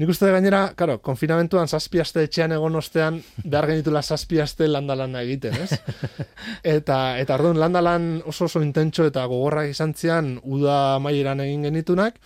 Nik 0.00 0.08
uste 0.14 0.30
gainera, 0.32 0.62
karo, 0.80 0.94
konfinamentuan 1.04 1.68
zazpiazte 1.68 2.22
etxean 2.24 2.54
egon 2.56 2.78
ostean, 2.78 3.18
behar 3.44 3.66
genitula 3.68 4.00
zazpiazte 4.00 4.64
landalana 4.70 5.20
egiten, 5.26 5.58
ez? 5.60 5.76
eta, 6.76 6.96
eta 7.20 7.36
arduan, 7.36 7.60
landalan 7.60 8.06
oso 8.24 8.46
oso 8.46 8.62
intentxo 8.64 9.04
eta 9.10 9.26
gogorrak 9.28 9.68
izan 9.74 9.92
zian, 9.92 10.38
uda 10.40 10.96
maieran 11.04 11.44
egin 11.44 11.68
genitunak, 11.68 12.16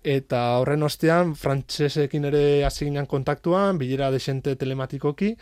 eta 0.00 0.40
horren 0.62 0.86
ostean, 0.86 1.34
frantsesekin 1.36 2.24
ere 2.30 2.64
hasi 2.64 2.88
kontaktuan, 3.06 3.76
bilera 3.76 4.08
desente 4.10 4.56
telematikoki, 4.56 5.34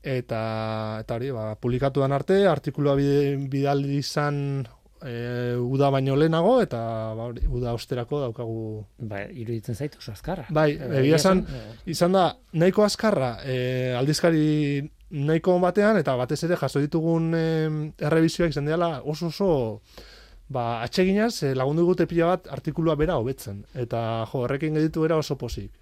eta, 0.00 0.40
eta 1.02 1.20
hori, 1.20 1.30
ba, 1.30 1.50
publikatuan 1.60 2.12
arte, 2.16 2.46
artikulua 2.48 2.96
bidaldi 2.96 3.98
izan 3.98 4.64
e, 5.04 5.56
uda 5.60 5.90
baino 5.94 6.16
lehenago 6.16 6.56
eta 6.62 6.80
ba, 7.18 7.28
uda 7.48 7.74
osterako 7.76 8.20
daukagu. 8.24 8.58
Ba, 8.98 9.24
iruditzen 9.30 9.74
zaitu 9.74 10.00
oso 10.02 10.12
azkarra. 10.12 10.46
Bai, 10.50 10.72
egia 11.00 11.20
esan, 11.20 11.44
izan 11.86 12.16
da 12.16 12.26
nahiko 12.52 12.84
azkarra 12.86 13.36
e, 13.44 13.56
aldizkari 13.98 14.82
nahiko 15.10 15.58
batean 15.62 16.00
eta 16.00 16.16
batez 16.18 16.42
ere 16.48 16.58
jaso 16.60 16.82
ditugun 16.82 17.32
e, 17.34 17.46
errebizioak 18.02 18.54
izan 18.54 18.70
dela 18.70 19.00
oso 19.04 19.30
oso 19.32 19.50
ba, 20.48 20.82
atseginaz 20.82 21.42
e, 21.42 21.54
lagundu 21.54 21.86
gute 21.86 22.06
pila 22.10 22.34
bat 22.34 22.48
artikulua 22.58 22.96
bera 22.96 23.18
hobetzen. 23.20 23.64
Eta 23.74 24.00
jo, 24.32 24.46
errekin 24.48 24.78
geditu 24.78 25.04
era 25.08 25.18
oso 25.22 25.38
posik 25.38 25.72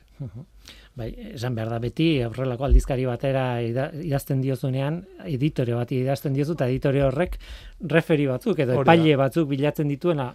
bai, 0.99 1.09
esan 1.35 1.57
behar 1.57 1.71
da 1.73 1.79
beti, 1.83 2.07
horrelako 2.23 2.69
aldizkari 2.69 3.05
batera 3.09 3.45
idazten 3.65 4.43
diozunean, 4.45 5.01
editore 5.27 5.75
bat 5.75 5.91
idazten 5.95 6.37
diozu, 6.37 6.55
eta 6.55 6.69
editore 6.71 7.03
horrek 7.07 7.39
referi 7.91 8.29
batzuk, 8.31 8.61
edo 8.63 8.79
epaile 8.83 9.17
batzuk 9.19 9.49
bilatzen 9.51 9.91
dituena 9.91 10.31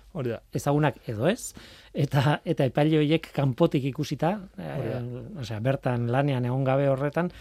ezagunak 0.55 0.99
edo 1.07 1.29
ez, 1.31 1.53
eta 1.93 2.39
eta 2.43 2.67
epaile 2.67 2.99
horiek 2.99 3.31
kanpotik 3.35 3.87
ikusita, 3.93 4.35
e, 4.59 4.99
osea, 5.39 5.61
bertan 5.63 6.09
lanean 6.11 6.45
egon 6.51 6.67
gabe 6.67 6.89
horretan, 6.91 7.31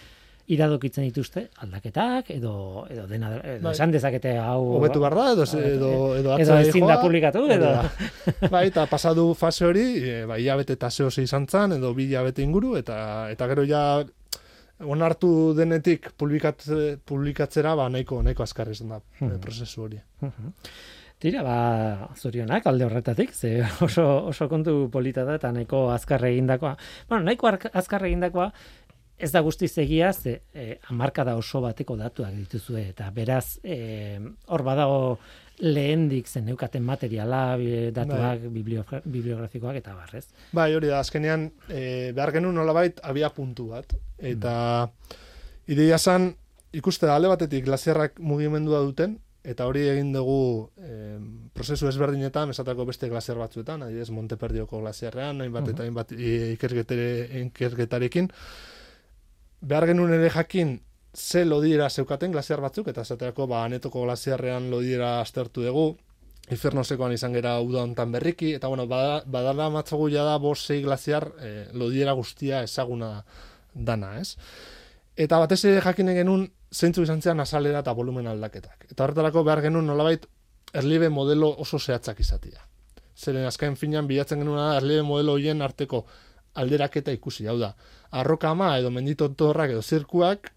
iradokitzen 0.48 1.04
dituzte 1.04 1.44
aldaketak 1.62 2.30
edo 2.32 2.86
edo 2.88 3.04
dena 3.10 3.30
edo 3.36 3.66
bai. 3.66 3.72
esan 3.74 3.92
dezakete 3.92 4.34
hau 4.40 4.60
hobetu 4.78 5.00
bar 5.02 5.16
da 5.18 5.26
edo 5.34 5.44
edo 5.60 5.90
edo 6.16 6.36
edo 6.40 6.58
ezin 6.64 6.86
da 6.88 6.98
publikatu 7.02 7.44
edo 7.52 7.72
bai 8.54 8.66
eta 8.70 8.86
pasadu 8.88 9.32
fase 9.38 9.66
hori 9.68 9.86
e, 10.00 10.14
bai 10.30 10.40
ilabete 10.44 10.76
ta 10.76 10.90
zeo 10.90 11.08
izantzan 11.08 11.76
edo 11.76 11.92
bi 11.94 12.08
ilabete 12.08 12.42
inguru 12.42 12.76
eta 12.80 13.28
eta 13.32 13.48
gero 13.52 13.66
ja 13.68 13.82
onartu 14.78 15.54
denetik 15.58 16.12
publikat, 16.16 16.62
publikatzera 17.04 17.74
ba 17.76 17.88
nahiko 17.92 18.22
nahiko 18.22 18.46
azkar 18.46 18.70
izan 18.72 18.94
da 18.94 19.02
e, 19.02 19.24
hmm. 19.24 19.40
prozesu 19.44 19.84
hori 19.84 20.00
Tira, 21.18 21.40
ba, 21.42 22.10
zorionak 22.14 22.68
alde 22.70 22.84
horretatik, 22.86 23.32
ze 23.34 23.64
oso, 23.82 24.04
oso 24.30 24.46
kontu 24.46 24.84
polita 24.94 25.24
da, 25.26 25.34
eta 25.34 25.50
nahiko 25.50 25.88
azkar 25.90 26.22
egindakoa. 26.28 26.76
Bueno, 27.08 27.24
nahiko 27.26 27.50
azkar 27.72 28.04
egindakoa, 28.06 28.52
ez 29.18 29.30
da 29.34 29.42
guztiz 29.42 29.72
egia 29.78 30.12
ze 30.12 30.40
e, 30.54 30.78
da 31.24 31.36
oso 31.36 31.60
bateko 31.60 31.96
datuak 31.96 32.34
dituzue 32.34 32.88
eta 32.90 33.10
beraz 33.10 33.58
e, 33.62 34.18
hor 34.46 34.62
badago 34.62 35.18
lehendik 35.58 36.28
zen 36.28 36.44
neukaten 36.46 36.84
materiala 36.84 37.58
datuak 37.92 38.46
bai. 38.46 39.00
bibliografikoak 39.04 39.76
eta 39.76 39.94
barrez. 39.94 40.26
Bai, 40.52 40.74
hori 40.74 40.86
da 40.86 41.00
azkenean 41.00 41.50
e, 41.68 42.12
behar 42.14 42.32
genuen 42.32 42.54
nolabait 42.54 43.00
abia 43.02 43.30
puntu 43.30 43.68
bat 43.74 43.94
eta 44.18 44.86
mm. 44.86 45.14
ideia 45.74 45.98
san 45.98 46.34
ikuste 46.72 47.06
da 47.06 47.16
alde 47.16 47.28
batetik 47.28 47.64
glasiarrak 47.64 48.20
mugimendua 48.20 48.80
duten 48.86 49.18
eta 49.42 49.66
hori 49.66 49.88
egin 49.88 50.12
dugu 50.12 50.70
e, 50.78 51.18
prozesu 51.54 51.88
ezberdinetan 51.88 52.50
esatako 52.50 52.84
beste 52.90 53.08
glasiar 53.08 53.38
batzuetan, 53.40 53.82
adibidez 53.82 54.10
Monteperdioko 54.14 54.80
glasiarrean, 54.82 55.40
hainbat 55.40 55.68
eta 55.72 55.86
hainbat 55.86 56.12
ikergetarekin 56.12 58.30
behar 59.60 59.86
genuen 59.86 60.12
ere 60.14 60.30
jakin 60.30 60.80
ze 61.14 61.44
lodiera 61.44 61.88
zeukaten 61.90 62.32
glasiar 62.32 62.60
batzuk, 62.60 62.88
eta 62.88 63.04
zaterako 63.04 63.46
ba, 63.46 63.64
anetoko 63.64 64.02
glasiarrean 64.04 64.70
lodiera 64.70 65.20
aztertu 65.20 65.64
dugu, 65.64 65.96
infernosekoan 66.50 67.12
izan 67.12 67.34
gera 67.36 67.58
uda 67.60 67.82
hontan 67.82 68.12
berriki, 68.12 68.52
eta 68.54 68.68
bueno, 68.68 68.86
badala 68.86 69.68
matzogu 69.70 70.08
da 70.10 70.38
bos 70.38 70.66
zei 70.66 70.82
glasiar 70.82 71.32
e, 71.40 71.66
lodiera 71.72 72.12
guztia 72.12 72.62
ezaguna 72.62 73.24
dana, 73.74 74.18
ez? 74.20 74.36
Eta 75.16 75.38
batez 75.38 75.64
ere 75.64 75.80
jakin 75.82 76.06
genuen 76.14 76.48
zeintzu 76.72 77.02
izan 77.02 77.20
zean 77.22 77.40
azalera 77.40 77.80
eta 77.80 77.92
volumen 77.92 78.26
aldaketak. 78.26 78.86
Eta 78.90 79.04
horretarako 79.04 79.42
behar 79.44 79.62
genuen 79.62 79.86
nolabait 79.86 80.26
erlibe 80.72 81.08
modelo 81.08 81.50
oso 81.58 81.78
zehatzak 81.78 82.20
izatia. 82.20 82.62
Zeren 83.16 83.46
azkain 83.46 83.76
finan 83.76 84.06
bilatzen 84.06 84.38
genuen 84.38 84.76
erlibe 84.76 85.02
modelo 85.02 85.32
hoien 85.32 85.62
arteko 85.62 86.04
alderaketa 86.54 87.12
ikusi, 87.12 87.46
hau 87.46 87.58
da, 87.58 87.74
arroka 88.10 88.50
ama 88.50 88.76
edo 88.78 88.90
mendito 88.90 89.28
torrak 89.34 89.70
edo 89.70 89.82
zirkuak, 89.82 90.52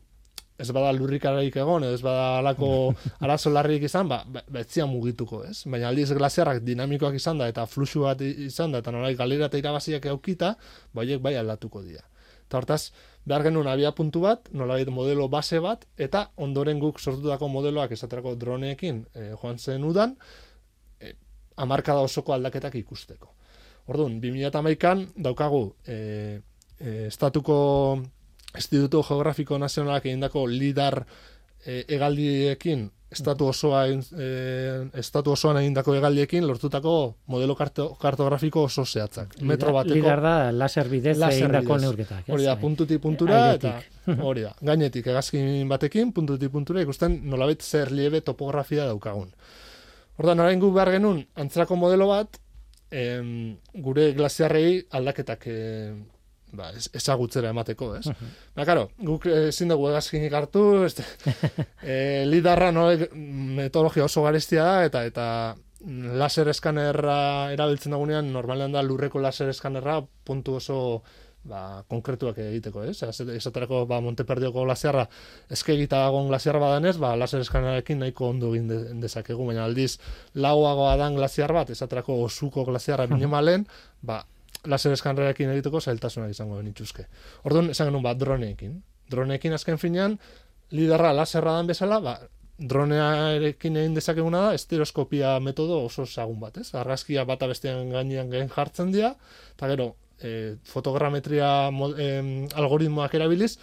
ez 0.62 0.70
bada 0.76 0.92
lurrikararik 0.94 1.56
egon, 1.64 1.86
ez 1.90 2.02
bada 2.06 2.38
alako 2.40 2.70
arazo 3.24 3.52
larrik 3.54 3.88
izan, 3.88 4.10
ba, 4.12 4.22
betzia 4.54 4.86
mugituko, 4.90 5.42
ez? 5.48 5.64
Baina 5.66 5.90
aldiz 5.90 6.12
glasiarrak 6.14 6.62
dinamikoak 6.66 7.18
izan 7.18 7.42
da, 7.42 7.50
eta 7.52 7.66
fluxu 7.70 8.06
bat 8.06 8.22
izan 8.22 8.76
da, 8.76 8.84
eta 8.84 8.94
nolai 8.94 9.16
galera 9.20 9.50
eta 9.50 9.62
irabaziak 9.62 10.06
eukita, 10.14 10.56
baiek 10.98 11.24
bai 11.24 11.36
aldatuko 11.40 11.82
dira. 11.86 12.06
Eta 12.46 12.60
hortaz, 12.60 12.82
behar 13.26 13.46
genuen 13.48 13.70
abia 13.72 13.94
puntu 13.96 14.26
bat, 14.26 14.50
nolabait 14.54 14.90
modelo 14.94 15.28
base 15.32 15.62
bat, 15.64 15.86
eta 15.98 16.28
ondoren 16.38 16.82
guk 16.84 17.00
sortutako 17.00 17.50
modeloak 17.50 17.94
esaterako 17.96 18.36
droneekin 18.36 19.06
e, 19.16 19.30
joan 19.42 19.58
zen 19.58 19.86
udan, 19.88 20.18
e, 21.00 21.16
amarkada 21.64 22.04
osoko 22.06 22.36
aldaketak 22.36 22.76
ikusteko. 22.82 23.32
Orduan, 23.88 24.20
2008an 24.22 25.08
daukagu 25.16 25.64
e, 25.88 26.42
e, 26.82 27.08
estatuko 27.08 28.02
Instituto 28.56 29.04
Geografiko 29.08 29.58
Nazionalak 29.58 30.06
egindako 30.06 30.48
lidar 30.48 31.06
e, 31.65 31.86
egaldiekin 31.88 32.89
estatu 33.12 33.50
osoa 33.52 33.86
e, 33.88 34.28
estatu 35.00 35.34
osoan 35.36 35.60
egindako 35.60 35.96
egaldiekin 35.98 36.46
lortutako 36.48 36.94
modelo 37.32 37.56
karto, 37.60 37.89
kartografiko 38.00 38.63
oso 38.70 38.86
zehatzak. 38.86 39.36
Metro 39.41 39.74
bateko. 39.76 39.98
Lidar 40.00 40.22
da 40.24 40.36
laser 40.56 40.88
bidez 40.89 41.17
egindako 41.28 41.78
neurketak. 41.84 42.30
Hori 42.32 42.48
da, 42.48 42.56
puntuti 42.60 42.98
puntura 43.04 43.41
eta 43.58 43.76
hori 44.28 44.46
da, 44.48 44.54
gainetik 44.62 45.12
egazkin 45.12 45.67
batekin, 45.70 46.13
puntuti 46.15 46.48
puntura 46.50 46.84
ikusten 46.86 47.20
nolabet 47.28 47.67
zer 47.67 47.91
liebe 47.91 48.24
topografia 48.24 48.88
daukagun. 48.88 49.34
Horda, 50.17 50.36
norain 50.38 50.60
gu 50.62 50.72
behar 50.72 50.94
genuen 50.96 51.26
antzerako 51.39 51.76
modelo 51.80 52.08
bat, 52.12 52.39
em, 52.91 53.58
gure 53.74 54.12
glasiarrei 54.15 54.86
aldaketak 54.91 55.48
e, 55.48 55.60
ba, 56.52 56.72
ezagutzera 56.76 57.52
emateko, 57.56 57.96
ez? 58.00 58.08
Uh 58.12 58.30
Ba, 58.56 58.66
karo, 58.68 58.90
guk 59.00 59.26
ezin 59.32 59.72
dugu 59.72 59.90
egazkinik 59.90 60.34
hartu, 60.36 60.84
ez, 60.84 60.96
e, 61.84 62.26
lidarra 62.28 62.72
no, 62.76 62.90
metodologia 63.58 64.06
oso 64.06 64.26
garestia 64.28 64.66
da, 64.68 64.86
eta 64.90 65.06
eta 65.08 65.28
laser 66.22 66.52
eskanerra 66.52 67.18
erabiltzen 67.56 67.96
dagunean, 67.96 68.30
normalean 68.34 68.76
da 68.76 68.84
lurreko 68.86 69.22
laser 69.24 69.50
eskanerra 69.50 70.02
puntu 70.28 70.60
oso 70.60 70.78
ba, 71.44 71.84
konkretuak 71.90 72.38
egiteko, 72.44 72.84
ez? 72.86 73.02
Esaterako, 73.02 73.86
ba, 73.90 74.02
Monteperdioko 74.04 74.66
glasiarra 74.66 75.08
eskegita 75.50 76.04
dagoen 76.06 76.30
glasiar 76.30 76.60
badanez, 76.62 76.98
ba, 77.02 77.16
laser 77.18 77.42
eskanarekin 77.46 78.02
nahiko 78.04 78.30
ondo 78.30 78.52
egin 78.54 78.68
de, 78.70 78.82
dezakegu, 79.02 79.48
baina 79.48 79.66
aldiz, 79.66 79.96
lauagoa 80.36 80.94
dan 81.02 81.18
glasiar 81.18 81.54
bat, 81.56 81.74
esaterako 81.74 82.22
osuko 82.28 82.66
glasiarra 82.68 83.08
minimalen, 83.16 83.66
ba, 84.02 84.22
laser 84.65 84.93
eskanarekin 84.93 85.50
egiteko 85.56 85.82
zailtasuna 85.82 86.30
izango 86.30 86.58
benituzke. 86.60 87.08
Orduan, 87.43 87.71
esan 87.74 87.89
genuen, 87.89 88.04
ba, 88.04 88.13
droneekin. 88.13 88.78
Droneekin 89.12 89.54
azken 89.54 89.78
finean, 89.82 90.19
liderra 90.71 91.13
laserra 91.13 91.58
dan 91.58 91.67
bezala, 91.67 92.00
ba, 92.04 92.15
dronearekin 92.62 93.78
egin 93.82 93.95
dezakeguna 93.97 94.45
da, 94.47 94.54
estereoskopia 94.58 95.36
metodo 95.43 95.82
oso 95.86 96.06
zagun 96.06 96.39
bat, 96.39 96.60
ez? 96.62 96.69
Argazkia 96.78 97.26
bata 97.26 97.50
bestean 97.50 97.89
gainean 97.93 98.30
gen 98.32 98.50
jartzen 98.54 98.91
dira, 98.93 99.15
eta 99.56 99.69
gero, 99.71 99.95
e, 100.21 100.58
fotogrametria 100.63 101.71
mo- 101.74 101.95
em, 101.97 102.47
algoritmoak 102.54 103.15
erabiliz, 103.17 103.58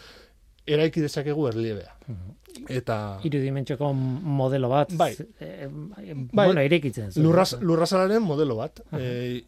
eraiki 0.69 1.01
dezakegu 1.05 1.49
erliebea. 1.49 1.95
Eta 2.69 2.95
Irudimentxoko 3.23 3.91
modelo 3.95 4.69
bat, 4.73 4.91
Bai. 4.99 5.13
eh, 5.41 5.69
Bai. 5.71 6.33
bueno, 6.33 6.63
irekitzen 6.65 7.13
zuen. 7.13 7.25
lurraz, 7.27 7.53
lurrazalaren 7.61 8.23
modelo 8.25 8.57
bat. 8.57 8.81
E, 8.99 9.43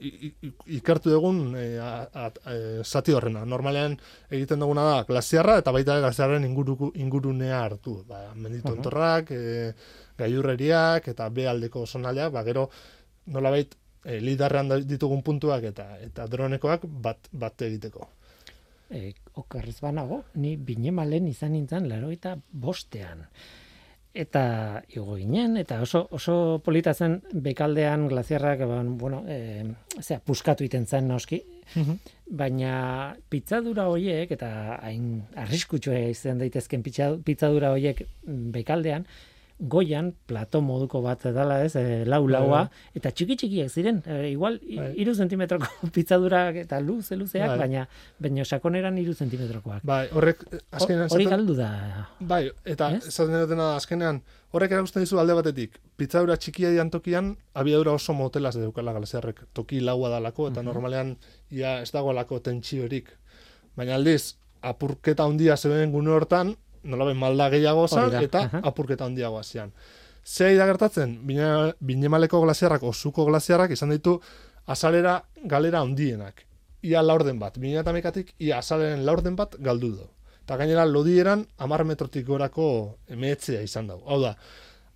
ikertu 0.76 1.10
dugun 1.10 1.54
e, 1.58 1.64
a, 1.80 2.04
a, 2.12 2.26
e, 2.52 2.84
zati 2.84 3.12
horrena. 3.16 3.42
Normalean 3.48 3.96
egiten 4.30 4.60
duguna 4.62 4.84
da 4.86 5.02
glasiarra 5.08 5.58
eta 5.62 5.72
baita 5.74 5.96
ere 5.96 6.04
glasiarren 6.06 6.44
inguruku, 6.46 6.92
ingurunea 7.02 7.64
hartu. 7.64 7.96
Ba, 8.08 8.22
menditontorrak, 8.36 9.30
e, 9.32 9.72
gaiurreriak 10.20 11.08
eta 11.08 11.28
bealdeko 11.34 11.86
zonaldeak, 11.86 12.32
ba, 12.36 12.44
gero 12.46 12.68
nolabait 13.26 13.74
e, 14.04 14.20
lidarrean 14.20 14.68
da- 14.70 14.80
ditugun 14.80 15.22
puntuak 15.26 15.64
eta 15.72 15.96
eta 16.04 16.26
dronekoak 16.30 16.86
bat, 17.02 17.28
bat 17.32 17.62
egiteko. 17.68 18.08
E, 18.90 19.12
okerrez 19.38 19.78
banago, 19.80 20.24
ni 20.34 20.56
binemalen 20.56 21.28
izan 21.30 21.52
nintzen 21.54 21.88
laro 21.88 22.10
eta 22.10 22.36
bostean. 22.50 23.26
Eta 24.10 24.82
igo 24.90 25.14
ginen, 25.14 25.54
eta 25.60 25.78
oso, 25.84 26.00
oso 26.10 26.34
polita 26.66 26.90
zen 26.94 27.20
bekaldean 27.30 28.08
glaziarrak, 28.10 28.64
ba, 28.66 28.80
bueno, 28.82 29.22
e, 29.30 29.62
zera, 30.02 30.18
puskatu 30.26 30.66
iten 30.66 30.88
zen 30.90 31.06
noski, 31.06 31.38
baina 32.26 33.14
pitzadura 33.30 33.86
horiek, 33.86 34.32
eta 34.34 34.80
hain 34.82 35.22
arriskutsua 35.38 36.00
izan 36.10 36.42
daitezken 36.42 36.82
pitza- 36.82 37.20
pitzadura 37.22 37.70
horiek 37.76 38.02
bekaldean, 38.26 39.06
goian 39.60 40.14
plato 40.26 40.60
moduko 40.64 41.02
bat 41.04 41.22
dela 41.22 41.60
ez, 41.64 41.74
e, 41.76 42.04
lau 42.08 42.22
laua, 42.28 42.62
eta 42.96 43.12
txiki 43.12 43.36
txikiak 43.42 43.68
ziren, 43.68 44.00
e, 44.06 44.30
igual 44.32 44.56
Bai. 44.64 44.88
iru 45.02 45.12
zentimetroko 45.14 45.68
pitzadurak 45.94 46.56
eta 46.62 46.80
luze 46.80 47.16
luzeak, 47.16 47.52
Bai. 47.52 47.58
baina 47.58 47.86
baina 48.18 48.44
sakoneran 48.44 48.96
iru 48.98 49.14
zentimetrokoak. 49.14 49.84
Bai, 49.84 50.06
horrek 50.16 50.46
eh, 50.50 50.62
azkenean 50.72 51.12
Hori 51.12 51.28
galdu 51.28 51.56
da. 51.58 51.70
Bai, 52.20 52.46
eta 52.64 52.90
esaten 52.96 53.36
dutena 53.42 53.74
azkenean, 53.76 54.22
horrek 54.56 54.72
erakusten 54.78 55.04
dizu 55.04 55.20
alde 55.20 55.36
batetik, 55.36 55.76
pitzadura 56.00 56.38
txikia 56.40 56.72
dian 56.72 56.90
tokian, 56.90 57.34
abiadura 57.54 57.92
oso 57.98 58.16
motelaz 58.16 58.56
deukala 58.56 58.96
galaziarrek, 58.96 59.44
toki 59.52 59.82
laua 59.84 60.14
dalako, 60.16 60.48
eta 60.50 60.64
normalean 60.64 61.16
ia 61.52 61.80
ez 61.84 61.90
dagoelako 61.92 62.40
tentsiorik. 62.48 63.12
Baina 63.76 64.00
aldiz, 64.00 64.36
apurketa 64.64 65.28
handia 65.28 65.56
zeuden 65.56 65.92
gune 65.92 66.16
hortan, 66.16 66.56
nolaben 66.82 67.16
malda 67.16 67.48
gehiago 67.52 67.86
zan, 67.88 68.10
da, 68.10 68.22
eta 68.22 68.44
aha. 68.48 68.60
apurketa 68.70 69.06
handiago 69.06 69.42
zian. 69.42 69.72
Zei 70.24 70.54
da 70.56 70.66
gertatzen, 70.68 71.18
bine, 71.26 71.74
binemaleko 71.80 72.40
glaziarrak, 72.44 72.82
osuko 72.82 73.24
glaziarrak, 73.26 73.72
izan 73.72 73.90
ditu, 73.94 74.20
azalera 74.66 75.20
galera 75.44 75.80
handienak. 75.80 76.44
Ia 76.82 77.02
laurden 77.02 77.38
bat, 77.38 77.58
bine 77.58 77.80
eta 77.80 78.24
ia 78.38 78.58
azaleren 78.58 79.04
laurden 79.04 79.36
bat 79.36 79.56
galdu 79.58 79.90
du. 79.96 80.08
Eta 80.44 80.56
gainera 80.56 80.84
lodieran 80.86 81.46
amar 81.58 81.84
metrotik 81.84 82.26
gorako 82.26 82.96
mehetzea 83.08 83.62
izan 83.62 83.86
dago. 83.86 84.02
Hau 84.06 84.20
da, 84.20 84.36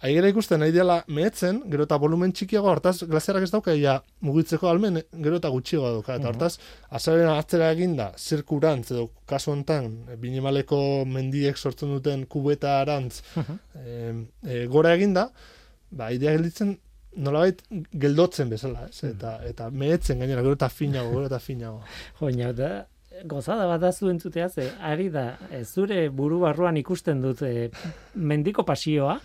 aigera 0.04 0.28
ikusten 0.28 0.60
nahi 0.60 0.72
dela 0.74 0.98
mehetzen, 1.08 1.62
gero 1.72 1.86
eta 1.88 1.96
volumen 2.00 2.32
txikiago, 2.36 2.68
hartaz 2.70 2.96
glaziarak 3.08 3.46
ez 3.46 3.50
dauka, 3.54 3.74
ja 3.78 3.96
mugitzeko 4.24 4.68
almen, 4.68 5.00
gero 5.24 5.40
eta 5.40 5.50
gutxiago 5.54 5.90
dauka. 5.96 6.18
Eta 6.20 6.30
hortaz, 6.30 6.52
azaleren 6.98 7.32
atzera 7.32 7.70
eginda, 7.74 8.10
zirkurantz, 8.18 8.90
edo 8.92 9.08
kasu 9.30 9.54
honetan, 9.54 9.90
binimaleko 10.20 10.78
mendiek 11.08 11.58
sortzen 11.58 11.94
duten 11.96 12.26
kubeta 12.30 12.78
arantz, 12.82 13.22
e, 13.40 14.12
e, 14.44 14.64
gora 14.72 14.94
eginda, 14.98 15.30
ba, 15.90 16.10
idea 16.12 16.36
gelditzen, 16.36 16.76
nolabait 17.14 17.60
geldotzen 18.00 18.50
bezala, 18.50 18.88
ez? 18.90 19.04
Eta, 19.08 19.38
eta 19.48 19.70
mehetzen 19.70 20.20
gainera, 20.20 20.42
gero 20.44 20.58
eta 20.58 20.68
finago, 20.68 21.14
gero 21.16 21.30
eta 21.30 21.40
finago. 21.40 21.80
Joina, 22.20 22.52
da, 22.52 22.72
gozada 23.30 23.68
bat 23.70 23.80
da 23.80 23.92
zuen 23.92 24.18
zutea, 24.20 24.48
ze 24.50 24.68
ari 24.82 25.08
da, 25.14 25.38
e, 25.50 25.64
zure 25.64 26.08
buru 26.10 26.40
barruan 26.42 26.76
ikusten 26.76 27.22
dut 27.22 27.42
e, 27.46 27.70
mendiko 28.14 28.64
pasioa, 28.64 29.18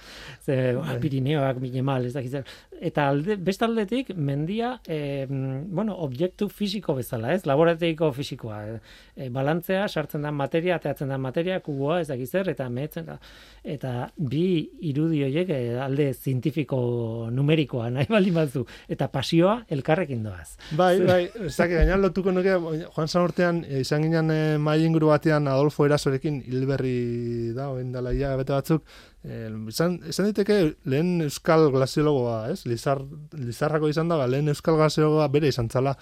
ze 0.45 0.73
ba, 0.77 0.97
Pirineoak, 1.01 1.61
Minemal, 1.63 2.05
ez 2.05 2.13
dakit 2.13 2.41
eta 2.79 3.09
alde, 3.11 3.35
beste 3.35 3.65
aldetik, 3.65 4.13
mendia, 4.15 4.79
e, 4.87 5.25
bueno, 5.29 5.95
objektu 5.99 6.47
fisiko 6.49 6.95
bezala, 6.95 7.33
ez, 7.35 7.43
laborategiko 7.47 8.11
fisikoa, 8.15 8.59
e, 9.15 9.29
balantzea, 9.33 9.87
sartzen 9.87 10.23
da 10.23 10.31
materia, 10.31 10.77
ateatzen 10.79 11.11
da 11.11 11.17
materia, 11.19 11.59
kuboa, 11.65 11.99
ez 12.01 12.07
dakit 12.09 12.31
zer, 12.31 12.49
eta 12.53 12.69
mehetzen 12.71 13.07
da, 13.09 13.17
eta 13.63 13.93
bi 14.15 14.69
irudi 14.89 15.23
horiek 15.27 15.51
e, 15.55 15.59
alde 15.83 16.09
zientifiko 16.13 16.79
numerikoa 17.35 17.89
nahi 17.93 18.09
baldin 18.09 18.39
bazu, 18.39 18.65
eta 18.87 19.09
pasioa 19.11 19.59
elkarrekin 19.69 20.23
doaz. 20.23 20.55
Bai, 20.79 20.93
bai, 21.03 21.21
ez 21.49 21.55
dakit, 21.57 21.75
gaina 21.81 21.99
lotuko 21.99 22.33
nuke, 22.35 22.55
joan 22.87 23.11
zan 23.11 23.27
urtean, 23.27 23.63
e, 23.67 23.83
izan 23.83 24.07
ginen 24.07 24.31
e, 24.31 24.39
mai 24.61 24.79
inguru 24.85 25.11
batean 25.11 25.51
Adolfo 25.51 25.87
Erasorekin 25.87 26.41
hilberri 26.47 27.51
da, 27.57 27.69
oen 27.75 27.91
dela 27.91 28.15
ia 28.15 28.35
bete 28.39 28.55
batzuk, 28.55 28.78
e, 29.23 29.45
izan, 29.71 29.99
izan 30.09 30.31
diteke 30.31 30.59
lehen 30.89 31.21
euskal 31.27 31.69
glasiologoa, 31.73 32.41
ez? 32.53 32.65
Lizar, 32.69 33.03
Lizarrako 33.37 33.89
izan 33.91 34.11
da, 34.11 34.19
lehen 34.27 34.51
euskal 34.51 34.79
glasiologoa 34.79 35.29
bere 35.33 35.51
izan 35.51 35.69
zala. 35.69 35.95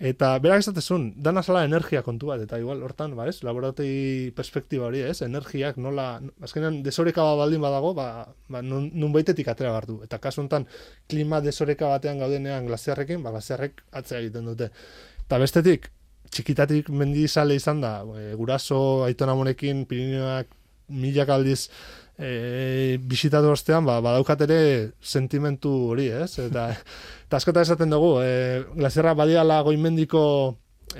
Eta 0.00 0.30
berak 0.40 0.62
esatezun, 0.62 1.10
dana 1.20 1.42
zala 1.44 1.60
energia 1.66 2.00
kontu 2.00 2.30
bat, 2.30 2.40
eta 2.40 2.56
igual 2.56 2.80
hortan, 2.86 3.12
ba, 3.18 3.26
ez, 3.28 3.42
laborategi 3.44 4.30
perspektiba 4.32 4.86
hori, 4.86 5.02
ez, 5.04 5.18
energiak 5.26 5.76
nola, 5.76 6.06
azkenean 6.40 6.78
desoreka 6.86 7.26
bat 7.26 7.36
baldin 7.42 7.60
badago, 7.60 7.90
ba, 7.98 8.06
ba 8.48 8.62
nun, 8.64 8.86
nun 8.96 9.12
baitetik 9.12 9.50
atera 9.52 9.74
gartu. 9.76 9.98
Eta 10.06 10.16
kasu 10.16 10.40
honetan, 10.40 10.64
klima 11.04 11.42
desoreka 11.44 11.92
batean 11.92 12.24
gaudenean 12.24 12.70
glasiarrekin, 12.70 13.20
ba, 13.26 13.34
glasiarrek 13.36 13.84
atzera 14.00 14.22
egiten 14.24 14.48
dute. 14.48 14.70
Eta 15.26 15.42
bestetik, 15.42 15.90
txikitatik 16.32 16.88
mendizale 16.88 17.60
izan 17.60 17.84
da, 17.84 17.98
e, 18.16 18.32
guraso, 18.40 18.80
aitona 19.04 19.36
monekin, 19.36 19.84
Pirineoak 19.90 20.56
milak 20.90 21.28
aldiz 21.28 21.66
e, 22.20 22.98
bisitatu 23.00 23.50
ostean, 23.50 23.86
ba, 23.88 24.00
badaukat 24.04 24.44
ere 24.46 24.60
sentimentu 25.00 25.72
hori, 25.94 26.10
ez? 26.12 26.34
Eta, 26.44 26.68
eta 27.26 27.40
askotan 27.40 27.64
esaten 27.66 27.90
dugu, 27.90 28.18
e, 28.22 28.62
glazierra 28.76 29.16
badiala 29.18 29.62
goimendiko 29.66 30.22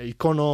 ikono 0.07 0.49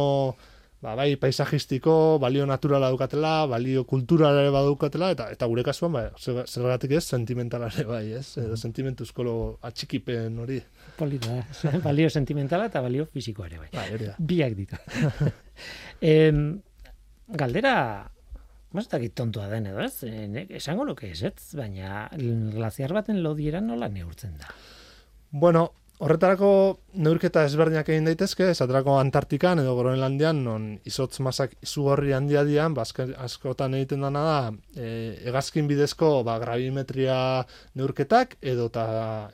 ba, 0.82 0.94
bai 0.94 1.16
paisajistiko, 1.18 2.18
balio 2.22 2.46
naturala 2.46 2.90
daukatela, 2.92 3.46
balio 3.50 3.84
kulturala 3.88 4.44
ere 4.44 4.52
badaukatela, 4.54 5.10
eta 5.16 5.30
eta 5.34 5.48
gure 5.50 5.64
kasuan, 5.66 5.94
ba, 5.96 6.04
zer- 6.18 6.44
zergatik 6.46 6.94
ez, 6.98 7.04
sentimentala 7.04 7.70
ere 7.72 7.86
bai, 7.88 8.04
ez? 8.20 8.26
Edo 8.38 8.56
sentimentuzko 8.56 9.58
atxikipen 9.66 10.38
hori. 10.44 10.60
Polita 10.98 11.40
da. 11.40 11.72
balio 11.88 12.10
sentimentala 12.10 12.68
eta 12.70 12.82
balio 12.84 13.08
fisikoa 13.10 13.48
ere 13.50 13.64
bai. 13.64 13.72
Da. 14.04 14.14
Biak 14.18 14.54
ditu. 14.58 14.78
em, 16.12 16.60
galdera, 17.28 17.74
ez 18.76 18.88
dakit 18.92 19.14
tontua 19.16 19.48
den 19.48 19.66
edo 19.70 19.80
ez, 19.80 20.02
Eh, 20.04 20.46
esango 20.58 20.84
nuke 20.84 21.10
ez, 21.10 21.22
ez, 21.22 21.54
baina 21.56 22.08
glaziar 22.52 22.92
baten 22.92 23.22
lodiera 23.22 23.60
nola 23.64 23.88
neurtzen 23.88 24.36
da. 24.38 24.50
Bueno, 25.30 25.72
horretarako 25.98 26.50
neurketa 27.02 27.42
ezberdinak 27.48 27.88
egin 27.90 28.06
daitezke, 28.06 28.46
esaterako 28.52 28.94
Antartikan 29.00 29.58
edo 29.58 29.74
Groenlandian, 29.80 30.44
non 30.46 30.68
izotz 30.86 31.18
masak 31.26 31.56
izugarri 31.64 32.12
handia 32.14 32.44
dian, 32.46 32.74
ba, 32.76 32.84
askotan 33.24 33.74
egiten 33.74 34.04
dana 34.06 34.22
da, 34.26 34.36
e, 34.78 34.90
hegazkin 35.26 35.66
bidezko 35.70 36.10
ba, 36.26 36.36
gravimetria 36.42 37.18
neurketak, 37.78 38.36
edo 38.40 38.68
eta 38.70 38.84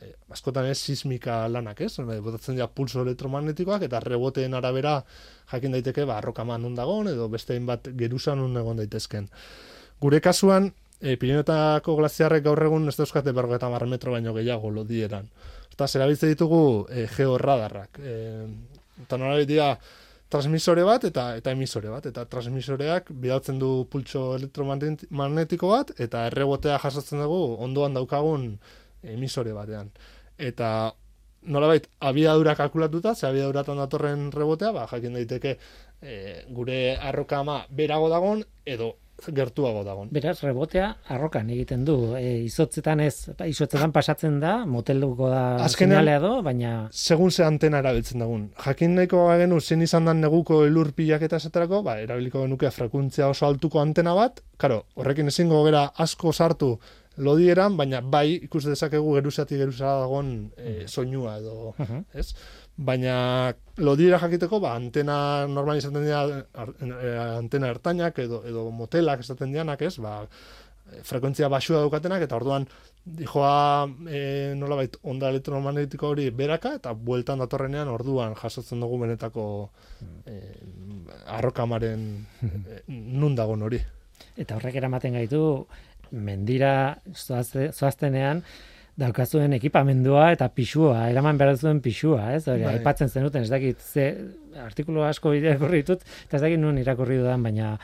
e, 0.01 0.15
askotan 0.33 0.71
ez 0.71 0.79
sismika 0.81 1.43
lanak, 1.53 1.85
ez? 1.85 1.99
Ba, 2.01 2.17
Botatzen 2.25 2.57
dira 2.57 2.71
pulso 2.73 3.05
elektromagnetikoak, 3.05 3.85
eta 3.91 4.01
reboteen 4.05 4.57
arabera 4.57 5.03
jakin 5.53 5.77
daiteke, 5.77 6.09
ba, 6.09 6.17
arrokama 6.23 6.57
non 6.59 6.79
dagon, 6.79 7.13
edo 7.13 7.29
beste 7.29 7.59
bat 7.69 7.93
geruza 7.93 8.33
egon 8.33 8.81
daitezken. 8.81 9.29
Gure 10.01 10.21
kasuan, 10.25 10.73
e, 11.01 11.19
Pirinetako 11.21 11.99
glaziarrek 12.01 12.45
gaur 12.49 12.63
egun 12.65 12.89
ez 12.89 12.97
dauzkate 12.97 13.37
bergeta 13.37 13.69
mar 13.69 13.85
metro 13.87 14.17
baino 14.17 14.33
gehiago 14.33 14.71
lodieran. 14.73 15.29
Eta 15.75 15.89
zerabiltze 15.91 16.31
ditugu 16.31 16.87
e, 16.89 17.07
georradarrak. 17.11 17.99
E, 17.99 18.17
eta 19.03 19.19
nola 19.19 19.43
dira 19.43 19.73
transmisore 20.31 20.83
bat 20.87 21.05
eta 21.11 21.29
eta 21.39 21.55
emisore 21.55 21.91
bat. 21.91 22.07
Eta 22.11 22.25
transmisoreak 22.31 23.11
bidaltzen 23.11 23.59
du 23.59 23.71
pultso 23.91 24.35
elektromagnetiko 24.39 25.71
bat 25.75 25.95
eta 25.99 26.27
errebotea 26.31 26.79
jasotzen 26.83 27.23
dugu 27.25 27.57
ondoan 27.67 27.99
daukagun 27.99 28.53
emisore 29.03 29.55
batean. 29.57 29.91
Eta 30.39 30.69
nolabait 31.45 31.87
abiadura 32.01 32.55
kalkulatuta, 32.57 33.15
ze 33.15 33.27
abiaduratan 33.27 33.77
datorren 33.77 34.31
rebotea, 34.33 34.73
ba, 34.73 34.87
jakin 34.91 35.19
daiteke 35.19 35.59
e, 36.01 36.45
gure 36.57 36.97
arrokama 36.97 37.65
berago 37.69 38.09
dagon 38.09 38.45
edo 38.65 38.95
gertuago 39.35 39.85
dagon. 39.85 40.09
Beraz, 40.13 40.41
rebotea 40.43 40.97
arrokan 41.09 41.49
egiten 41.51 41.85
du. 41.87 42.15
E, 42.19 42.43
izotzetan 42.45 43.01
ez, 43.01 43.29
izotzetan 43.47 43.93
pasatzen 43.93 44.41
da, 44.41 44.65
motelduko 44.67 45.29
da 45.31 45.57
Azkenean- 45.65 46.21
do, 46.21 46.43
baina 46.43 46.89
segun 46.93 47.31
ze 47.31 47.45
antena 47.45 47.79
erabiltzen 47.79 48.19
dagun. 48.21 48.51
Jakin 48.65 48.95
nahiko 48.95 49.29
genu 49.39 49.61
zein 49.61 49.83
izan 49.83 50.05
dan 50.05 50.21
neguko 50.21 50.65
elur 50.67 50.93
pilaketa 50.93 51.37
esaterako, 51.37 51.83
ba, 51.83 51.99
erabiliko 52.01 52.43
genuke 52.43 52.71
frekuntzia 52.71 53.29
oso 53.29 53.47
altuko 53.47 53.81
antena 53.81 54.15
bat, 54.15 54.43
karo, 54.59 54.85
horrekin 54.97 55.29
ezingo 55.29 55.65
gera 55.65 55.87
asko 55.97 56.33
sartu 56.33 56.79
lodieran, 57.17 57.77
baina 57.77 58.01
bai 58.01 58.41
ikus 58.43 58.65
dezakegu 58.67 59.15
geruzatik 59.15 59.59
geruzara 59.59 60.01
dagoen 60.01 60.51
e, 60.59 60.89
soinua 60.89 61.37
edo, 61.39 61.75
Mhm. 61.79 62.05
ez? 62.15 62.35
Baina 62.77 63.55
lodiera 63.79 64.19
jakiteko, 64.19 64.59
ba, 64.59 64.73
antena 64.75 65.47
normal 65.47 65.79
izaten 65.79 66.03
dira, 66.03 66.25
ar- 66.59 66.75
e, 66.83 67.13
antena 67.39 67.69
ertainak 67.71 68.19
edo, 68.19 68.43
edo 68.47 68.71
motelak 68.75 69.21
esaten 69.23 69.53
dianak, 69.55 69.83
ez? 69.87 69.95
Ba, 70.03 70.17
e, 70.91 70.99
frekuentzia 71.07 71.49
basua 71.49 71.85
daukatenak, 71.85 72.25
eta 72.27 72.35
orduan 72.35 72.67
dijoa 73.05 73.87
e, 74.11 74.55
nolabait 74.59 74.99
onda 75.05 75.31
elektromagnetiko 75.31 76.11
hori 76.17 76.27
beraka, 76.35 76.75
eta 76.81 76.97
bueltan 76.99 77.39
datorrenean 77.45 77.89
orduan 77.95 78.35
jasotzen 78.35 78.83
dugu 78.83 78.99
benetako 79.05 79.47
e, 80.27 80.41
arrokamaren 81.39 82.05
e, 82.43 82.83
nun 82.89 83.39
dagon 83.39 83.63
hori. 83.63 83.79
Eta 84.37 84.59
horrek 84.59 84.83
eramaten 84.83 85.15
gaitu 85.15 85.45
mendira 86.11 86.99
zoazte, 87.15 87.71
zoaztenean 87.73 88.43
daukazuen 89.01 89.57
ekipamendua 89.57 90.29
eta 90.37 90.49
pisua, 90.55 91.09
eraman 91.11 91.39
behar 91.39 91.59
zuen 91.59 91.81
pisua, 91.83 92.31
ez? 92.37 92.45
Hori, 92.47 92.63
Bai. 92.63 92.77
aipatzen 92.79 93.11
zenuten, 93.11 93.43
ez 93.43 93.51
dakit, 93.51 93.81
ze 93.83 94.09
artikulu 94.63 95.03
asko 95.03 95.35
irakurri 95.35 95.83
ditut, 95.83 96.05
eta 96.27 96.39
ez 96.39 96.43
dakit 96.45 96.63
nun 96.63 96.79
irakurri 96.79 97.19
dudan, 97.23 97.43
baina 97.43 97.77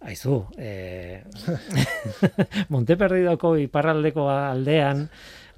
Aizu, 0.00 0.46
eh, 0.56 1.20
Monteperdidoko 2.72 3.54
iparraldeko 3.66 4.28
aldean, 4.32 5.06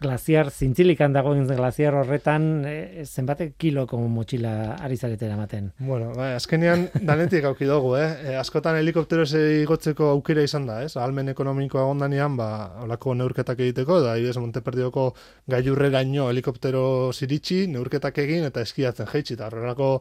glaziar, 0.03 0.51
zintzilikan 0.51 1.15
dagoen 1.15 1.47
glaziar 1.47 1.95
horretan, 2.01 2.49
eh, 2.69 3.05
zenbatek 3.07 3.55
kiloko 3.61 4.01
motxila 4.13 4.53
ari 4.83 4.97
zarete 4.97 5.27
eramaten. 5.27 5.71
Bueno, 5.79 6.11
bai, 6.17 6.33
azkenean 6.37 6.89
danetik 7.09 7.47
auki 7.49 7.69
dugu, 7.69 7.95
eh? 8.01 8.09
E, 8.33 8.37
askotan 8.41 8.77
helikopteroz 8.81 9.31
igotzeko 9.63 10.11
aukera 10.17 10.45
izan 10.45 10.67
da, 10.69 10.83
ez? 10.85 10.97
Ahalmen 10.97 11.33
ekonomikoa 11.33 11.87
egondanean, 11.87 12.37
ba, 12.37 12.51
holako 12.85 13.17
neurketak 13.19 13.63
egiteko, 13.69 14.03
da, 14.05 14.19
ibez, 14.21 14.37
Monteperdioko 14.43 15.09
gailurreraino 15.53 16.29
helikoptero 16.33 16.85
ziritsi, 17.13 17.67
neurketak 17.71 18.19
egin, 18.25 18.45
eta 18.49 18.65
eskiatzen 18.67 19.09
jeitsi, 19.13 19.39
eta 19.39 19.49
horrelako 19.51 19.93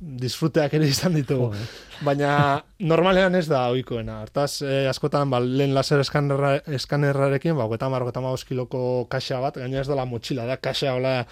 disfruteak 0.00 0.74
ere 0.78 0.88
izan 0.88 1.14
ditugu. 1.14 1.50
Joder. 1.52 1.72
Baina 2.06 2.32
normalean 2.80 3.34
ez 3.36 3.46
da 3.50 3.66
ohikoena. 3.72 4.20
Hortaz, 4.24 4.62
eh, 4.64 4.88
askotan 4.88 5.30
ba, 5.30 5.40
lehen 5.44 5.74
laser 5.76 6.00
eskanerra, 6.00 6.54
eskanerrarekin, 6.80 7.56
ba, 7.56 7.68
gota 7.68 7.90
mar, 7.92 8.04
gota 8.08 8.22
kiloko 8.48 9.06
kaxa 9.12 9.40
bat, 9.40 9.60
gaina 9.60 9.80
ez 9.80 9.88
dela 9.88 10.06
motxila, 10.08 10.46
da 10.46 10.56
kaxa 10.56 10.94
hola 10.94 11.26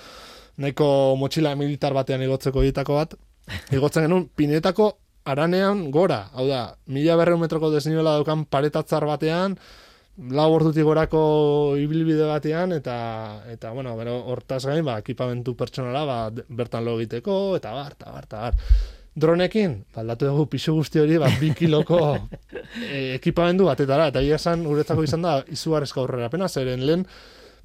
nahiko 0.59 1.17
motxila 1.17 1.55
militar 1.57 1.95
batean 1.95 2.23
igotzeko 2.23 2.63
egitako 2.63 2.95
bat, 2.95 3.15
igotzen 3.73 4.05
genuen 4.05 4.29
pinetako 4.37 4.99
aranean 5.25 5.91
gora, 5.91 6.29
hau 6.35 6.47
da, 6.49 6.77
mila 6.87 7.17
berreun 7.17 7.41
metroko 7.41 7.71
desnibela 7.71 8.17
daukan 8.19 8.45
paretatzar 8.49 9.07
batean, 9.07 9.59
lau 10.19 10.49
ordutik 10.51 10.83
gorako 10.83 11.21
ibilbide 11.79 12.27
batean 12.27 12.75
eta 12.75 12.99
eta 13.53 13.71
bueno, 13.71 13.95
bero 13.97 14.19
hortaz 14.33 14.65
gain 14.67 14.85
ba 14.85 14.99
ekipamentu 14.99 15.55
pertsonala 15.57 16.05
ba 16.05 16.19
bertan 16.49 16.85
lo 16.85 16.99
egiteko 16.99 17.57
eta 17.57 17.73
bar 17.73 17.95
ta 17.95 18.13
bar 18.13 18.27
ta 18.27 18.41
bar. 18.49 18.55
Dronekin, 19.19 19.85
ba, 19.95 20.03
aldatu 20.03 20.29
dugu 20.29 20.45
pisu 20.47 20.77
guzti 20.77 21.01
hori, 21.03 21.17
ba, 21.19 21.27
bi 21.41 21.51
kiloko 21.51 21.99
e, 22.95 23.17
ekipamendu 23.17 23.67
batetara, 23.67 24.13
eta 24.13 24.23
ia 24.23 24.37
esan, 24.39 24.63
guretzako 24.63 25.03
izan 25.03 25.27
da, 25.27 25.33
izugarrezko 25.51 26.05
aurrera 26.05 26.29
pena, 26.31 26.47
zeren 26.47 26.85
lehen, 26.87 27.03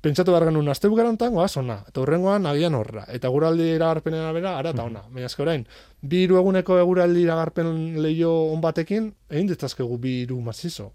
pentsatu 0.02 0.34
behar 0.34 0.48
genuen, 0.50 0.72
azte 0.74 0.90
bukarantan, 0.90 1.36
goaz 1.38 1.52
ona, 1.62 1.78
eta 1.92 2.02
hurrengoan 2.02 2.48
agian 2.50 2.74
horra, 2.74 3.06
eta 3.14 3.30
guraldi 3.30 3.70
iragarpenen 3.76 4.26
bera, 4.34 4.56
ara 4.64 4.74
eta 4.74 4.88
ona. 4.90 5.04
Baina 5.14 5.30
eske 5.30 5.46
orain, 5.46 5.68
bi 6.02 6.24
hiru 6.26 6.42
eguneko 6.42 6.80
eguraldi 6.82 7.22
iragarpen 7.28 8.02
leio 8.02 8.34
on 8.50 8.64
batekin, 8.64 9.12
egin 9.30 9.54
ditzazkegu 9.54 10.00
bi 10.02 10.24
hiru 10.24 10.42
mazizo. 10.42 10.90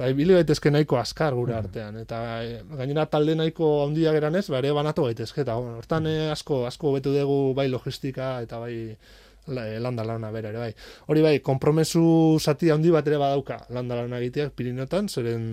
Eta 0.00 0.08
ibili 0.08 0.32
gaitezke 0.32 0.70
nahiko 0.72 0.96
azkar 0.96 1.34
gure 1.36 1.52
artean. 1.52 1.98
Eta 2.00 2.18
e, 2.40 2.52
gainera 2.72 3.02
talde 3.12 3.34
nahiko 3.36 3.66
handia 3.84 4.14
geranez, 4.16 4.46
ba, 4.48 4.56
ere 4.62 4.70
banatu 4.72 5.04
gaitezke. 5.04 5.42
Eta 5.44 5.58
bueno, 5.58 5.74
hortan 5.76 6.06
eh, 6.08 6.30
asko, 6.32 6.62
asko 6.64 6.94
betu 6.94 7.12
dugu 7.12 7.52
bai 7.58 7.66
logistika 7.68 8.30
eta 8.40 8.62
bai 8.62 8.72
eh, 8.88 9.74
landa 9.84 10.06
lana 10.08 10.30
bera 10.32 10.54
ere 10.54 10.62
bai. 10.62 10.70
Hori 11.12 11.24
bai, 11.26 11.34
kompromesu 11.44 12.04
zati 12.40 12.72
handi 12.72 12.94
bat 12.94 13.10
ere 13.12 13.18
badauka 13.20 13.58
landa 13.76 13.98
lana 14.00 14.22
egiteak 14.24 14.54
Pirineotan, 14.56 15.12
zeren 15.12 15.44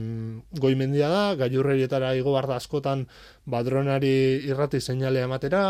goimendia 0.63 1.11
da, 1.11 1.25
gailurrerietara 1.43 2.13
igo 2.15 2.31
behar 2.37 2.47
da 2.47 2.61
askotan 2.63 3.03
ba, 3.43 3.65
dronari 3.67 4.13
irrati 4.47 4.79
seinalea 4.79 5.27
ematera, 5.27 5.65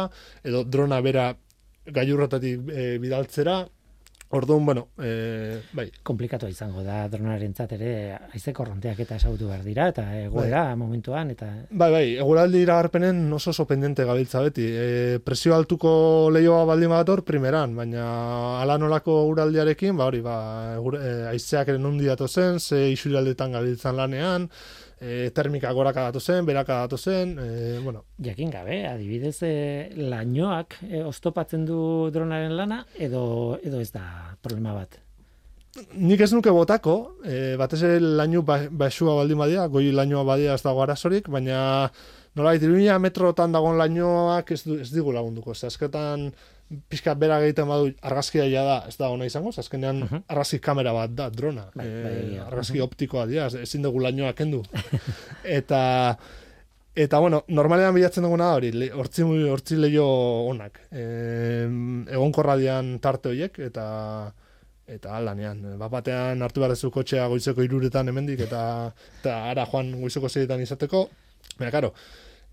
edo 0.45 0.61
drona 0.77 1.01
bera 1.01 1.31
gailurretatik 1.97 2.69
e, 2.69 2.85
bidaltzera, 3.01 3.63
Orduan, 4.29 4.65
bueno, 4.65 4.89
e, 4.99 5.61
bai, 5.71 5.85
Komplikatua 6.03 6.49
izango 6.51 6.81
da 6.83 7.05
dronarentzat 7.07 7.71
ere 7.77 7.91
haize 8.33 8.51
korronteak 8.53 8.99
eta 9.05 9.15
esagutu 9.15 9.47
behar 9.47 9.61
dira 9.63 9.85
eta 9.93 10.03
egoera 10.19 10.63
momentuan 10.75 11.31
eta 11.31 11.47
Bai, 11.71 11.87
bai, 11.93 12.03
eguraldi 12.19 12.59
iragarpenen 12.65 13.21
oso 13.33 13.53
oso 13.53 13.65
pendente 13.69 14.03
gabiltza 14.03 14.41
beti. 14.43 14.65
E, 14.67 15.19
presio 15.23 15.55
altuko 15.55 15.91
leioa 16.35 16.65
baldin 16.67 16.91
badator 16.91 17.23
primeran, 17.23 17.75
baina 17.77 18.07
ala 18.59 18.75
nolako 18.77 19.21
eguraldiarekin, 19.23 19.95
ba 19.95 20.09
hori, 20.11 20.19
ba, 20.25 20.35
e, 20.75 21.13
aizeak 21.31 21.71
ere 21.71 21.79
nundi 21.79 22.11
datozen, 22.11 22.59
ze 22.59 22.89
isuraldetan 22.91 23.55
gabiltzan 23.55 23.95
lanean, 23.95 24.49
e, 24.99 25.29
termika 25.35 25.71
goraka 25.73 26.07
datozen, 26.09 26.45
beraka 26.45 26.81
datozen, 26.85 27.37
e, 27.39 27.79
bueno, 27.83 28.03
jakin 28.23 28.51
gabe, 28.51 28.83
adibidez 28.87 29.37
e, 29.45 29.53
lainoak 29.97 30.79
e, 30.89 31.03
oztopatzen 31.05 31.65
du 31.65 32.09
dronaren 32.13 32.55
lana 32.57 32.83
edo 32.95 33.59
edo 33.63 33.81
ez 33.81 33.91
da 33.91 34.35
problema 34.41 34.73
bat. 34.73 34.99
nik 35.93 36.21
ez 36.21 36.31
nuke 36.33 36.49
botako, 36.49 36.93
e, 37.21 37.55
batez 37.57 37.83
ere 37.83 37.99
lainu 38.01 38.41
ba, 38.41 38.63
baxua 38.71 39.13
baldin 39.19 39.37
badia, 39.37 39.67
goi 39.67 39.91
lainoa 39.91 40.23
badia 40.25 40.55
ez 40.57 40.63
dago 40.65 40.81
arazorik, 40.81 41.29
baina 41.29 41.91
nola 42.37 42.55
iruña 42.55 42.97
metrotan 43.01 43.51
dagoen 43.53 43.77
lainoak 43.77 44.51
ez, 44.51 44.63
du, 44.65 44.79
ez 44.81 44.89
digu 44.93 45.13
lagunduko. 45.13 45.53
Ze 45.53 45.67
azketan 45.67 46.31
pixka 46.89 47.13
bera 47.15 47.37
egiten 47.45 47.67
badu 47.69 47.93
argazkia 48.01 48.43
ja 48.51 48.63
da, 48.67 48.77
ez 48.89 48.97
da 48.97 49.09
ona 49.09 49.25
izango, 49.25 49.49
azkenean 49.57 49.99
Mhm. 50.03 50.23
argazki 50.27 50.59
kamera 50.59 50.91
bat 50.93 51.11
da, 51.15 51.29
drona. 51.29 51.69
Bai, 51.75 51.85
E, 51.87 52.03
bai, 52.03 52.15
egia. 52.25 52.47
argazki 52.47 52.81
optikoa 52.81 53.25
dira, 53.25 53.45
ez- 53.47 53.55
ezin 53.63 53.81
dugu 53.81 53.99
lainoa 54.03 54.33
kendu. 54.33 54.63
eta 55.43 56.17
Eta, 56.97 57.19
bueno, 57.21 57.43
normalean 57.47 57.93
bilatzen 57.93 58.23
duguna 58.25 58.55
hori, 58.55 58.71
hortzi, 58.89 59.21
hortzi 59.21 59.75
leio 59.77 60.03
onak. 60.49 60.79
E, 60.91 61.03
egonkorra 62.09 62.55
dian 62.57 62.95
tarte 62.99 63.29
horiek, 63.29 63.59
eta 63.67 64.33
eta 64.87 65.19
lanean. 65.21 65.59
Bat 65.77 65.91
batean 65.91 66.41
hartu 66.41 66.61
behar 66.63 66.71
duzu 66.73 66.89
kotxea 66.95 67.27
goizeko 67.29 67.61
iruretan 67.61 68.07
hemendik 68.09 68.39
eta, 68.47 68.61
eta 69.19 69.35
ara 69.51 69.65
joan 69.69 69.91
goizeko 70.01 70.27
zeitan 70.29 70.61
izateko. 70.63 71.03
Baina, 71.59 71.69
karo, 71.71 71.93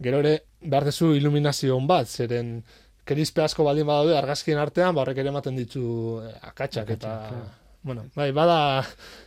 gero 0.03 0.19
ere 0.21 0.35
behar 0.61 0.85
duzu 0.91 1.15
iluminazio 1.15 1.77
on 1.79 1.87
bat, 1.87 2.07
zeren 2.07 2.59
kerizpe 3.05 3.45
asko 3.45 3.65
baldin 3.67 3.87
badaude 3.87 4.17
argazkien 4.19 4.59
artean, 4.59 4.95
ba 4.95 5.05
horrek 5.05 5.21
ere 5.23 5.33
ematen 5.35 5.57
ditu 5.61 5.85
eh, 6.25 6.39
akatsak 6.53 6.97
eta... 6.97 7.19
Akatsak, 7.27 7.61
Bueno, 7.85 8.07
bai, 8.17 8.31
bada, 8.33 8.81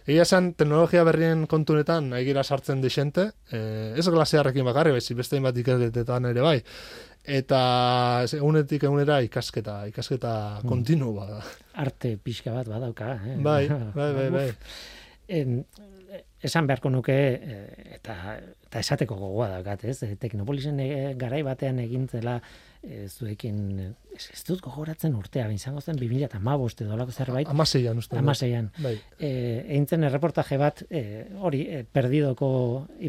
egia 0.09 0.23
esan, 0.25 0.47
teknologia 0.57 1.03
berrien 1.05 1.43
kontunetan 1.45 2.07
aigira 2.17 2.41
sartzen 2.41 2.79
dixente, 2.81 3.27
eh, 3.53 3.93
ez 3.93 4.07
glasearrekin 4.09 4.65
bakarri, 4.65 4.95
baizik 4.95 5.19
beste 5.19 5.37
hainbat 5.37 5.59
ikerketetan 5.61 6.25
ere 6.31 6.41
bai. 6.41 6.55
Eta 7.37 7.59
egunetik 8.25 8.87
egunera 8.89 9.19
ikasketa, 9.21 9.83
ikasketa 9.91 10.31
kontinu 10.65 11.11
bada. 11.13 11.43
Arte 11.77 12.15
pixka 12.17 12.55
bat 12.55 12.71
badauka. 12.71 13.11
Eh? 13.29 13.35
Bai, 13.45 13.67
bai, 13.99 14.09
bai, 14.17 14.27
bai. 14.33 14.47
En, 15.37 15.59
esan 16.41 16.65
beharko 16.65 16.89
nuke 16.89 17.13
eh, 17.13 17.61
eta 17.99 18.39
eta 18.39 18.81
esateko 18.81 19.19
gogoa 19.21 19.51
daukat, 19.53 19.85
ez? 19.85 19.99
Eh, 20.07 20.15
Teknopolisen 20.17 20.81
garai 21.21 21.43
batean 21.45 21.83
egintzela 21.85 22.39
eh, 22.83 23.07
zuekin 23.09 23.79
eh, 23.79 23.91
ez, 24.17 24.43
dut 24.47 24.61
gogoratzen 24.61 25.15
urtea, 25.15 25.47
izango 25.53 25.81
zen 25.81 25.97
2015 25.99 26.83
edo 26.83 26.93
holako 26.95 27.11
zerbait. 27.11 27.47
Amaseian 27.49 27.97
uste. 27.97 28.17
Amaseian. 28.17 28.71
Bai. 28.83 28.95
eh, 29.19 29.65
egin 29.67 29.87
zen 29.87 30.03
erreportaje 30.07 30.57
bat 30.57 30.83
eh, 30.89 31.27
hori 31.41 31.61
eh, 31.69 31.83
perdidoko 31.83 32.49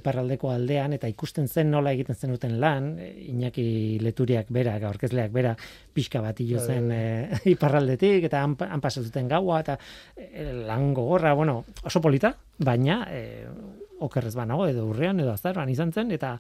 iparraldeko 0.00 0.50
aldean 0.52 0.92
eta 0.92 1.09
ikusten 1.09 1.48
zen 1.48 1.70
nola 1.70 1.92
egiten 1.96 2.14
zenuten 2.16 2.59
lan 2.61 2.94
eh, 2.98 3.12
Iñaki 3.33 3.98
Leturiak 4.02 4.50
berak 4.54 4.83
aurkezleak 4.88 5.33
bera 5.33 5.57
pixka 5.94 6.20
bat 6.20 6.40
hilo 6.40 6.59
Bai, 6.59 6.66
zen 6.66 6.90
eh, 6.92 7.40
iparraldetik 7.54 8.28
eta 8.28 8.42
han, 8.44 8.57
han 8.61 8.81
pasatuten 8.85 9.28
gaua 9.28 9.61
eta 9.64 9.78
eh, 10.16 10.52
lan 10.66 10.92
gogorra 10.94 11.35
bueno 11.35 11.64
oso 11.85 12.00
polita 12.00 12.35
baina 12.59 13.07
eh, 13.11 13.46
okerrez 14.00 14.35
banago 14.35 14.66
edo 14.68 14.87
urrean 14.87 15.20
edo 15.20 15.33
azaroan 15.33 15.68
izan 15.72 15.92
zen 15.92 16.12
eta 16.14 16.37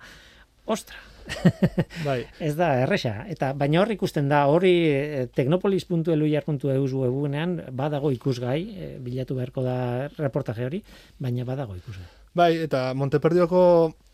ostra 0.68 0.96
Bai. 2.06 2.22
Ez 2.40 2.54
da 2.56 2.70
erresa, 2.82 3.26
eta 3.28 3.52
baina 3.56 3.82
hor 3.82 3.92
ikusten 3.92 4.28
da, 4.30 4.44
hori 4.48 4.72
eh, 4.88 5.24
teknopolis.eluiar.eus 5.34 6.92
webunean 6.94 7.58
badago 7.76 8.12
ikusgai, 8.14 8.60
eh, 8.72 8.92
bilatu 9.04 9.36
beharko 9.38 9.64
da 9.66 9.78
reportaje 10.16 10.64
hori, 10.64 10.82
baina 11.20 11.44
badago 11.48 11.76
ikusgai. 11.76 12.06
Bai, 12.38 12.52
eta 12.64 12.92
Monteperdioko 12.94 13.60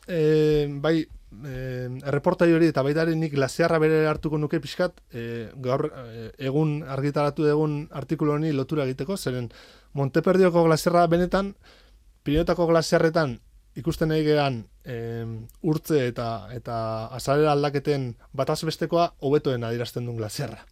e, 0.09 0.67
bai 0.81 1.01
e, 1.03 1.55
erreportai 2.07 2.51
hori 2.55 2.71
eta 2.71 2.85
baita 2.87 3.05
nik 3.11 3.35
glaziarra 3.35 3.81
bere 3.83 4.05
hartuko 4.09 4.39
nuke 4.39 4.61
pixkat 4.65 5.03
e, 5.13 5.25
gaur 5.61 5.89
e, 5.91 6.29
egun 6.49 6.79
argitaratu 6.97 7.49
egun 7.51 7.83
artikulu 7.93 8.37
honi 8.37 8.53
lotura 8.53 8.87
egiteko, 8.89 9.17
zeren 9.17 9.51
Monteperdioko 9.95 10.65
glaziarra 10.65 11.07
benetan 11.11 11.53
Pirinotako 12.25 12.71
glaziarretan 12.71 13.37
ikusten 13.81 14.11
nahi 14.13 14.25
gehan 14.27 14.63
em, 14.85 15.39
urtze 15.63 16.07
eta 16.09 16.29
eta 16.55 16.77
azalera 17.17 17.53
aldaketen 17.53 18.13
bataz 18.33 18.63
bestekoa 18.65 19.13
hobetoen 19.21 19.65
adierazten 19.65 20.07
duen 20.07 20.21
glaziarra. 20.21 20.63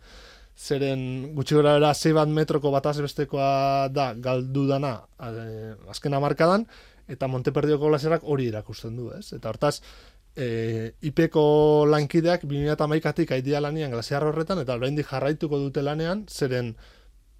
Zeren 0.56 1.34
gutxi 1.34 1.56
gora 1.56 1.74
bera 1.78 1.94
zei 1.94 2.12
bat 2.12 2.28
metroko 2.28 2.70
bataz 2.70 2.98
bestekoa 3.00 3.88
da 3.88 4.12
galdu 4.14 4.66
dana 4.68 4.98
eh, 5.18 5.74
azken 5.90 6.14
amarkadan, 6.14 6.66
eta 7.08 7.28
Monteperdioko 7.28 7.88
glaziarrak 7.88 8.24
hori 8.24 8.48
erakusten 8.52 8.96
du, 8.96 9.10
ez? 9.16 9.32
Eta 9.34 9.50
hortaz, 9.50 9.80
e, 10.36 10.92
IPeko 11.08 11.44
lankideak 11.90 12.44
2008-atik 12.48 13.32
aidia 13.36 13.60
lanian 13.64 13.92
glaziar 13.92 14.24
horretan, 14.28 14.62
eta 14.62 14.76
oraindik 14.78 15.08
jarraituko 15.10 15.58
dute 15.58 15.82
lanean, 15.82 16.26
zeren 16.28 16.74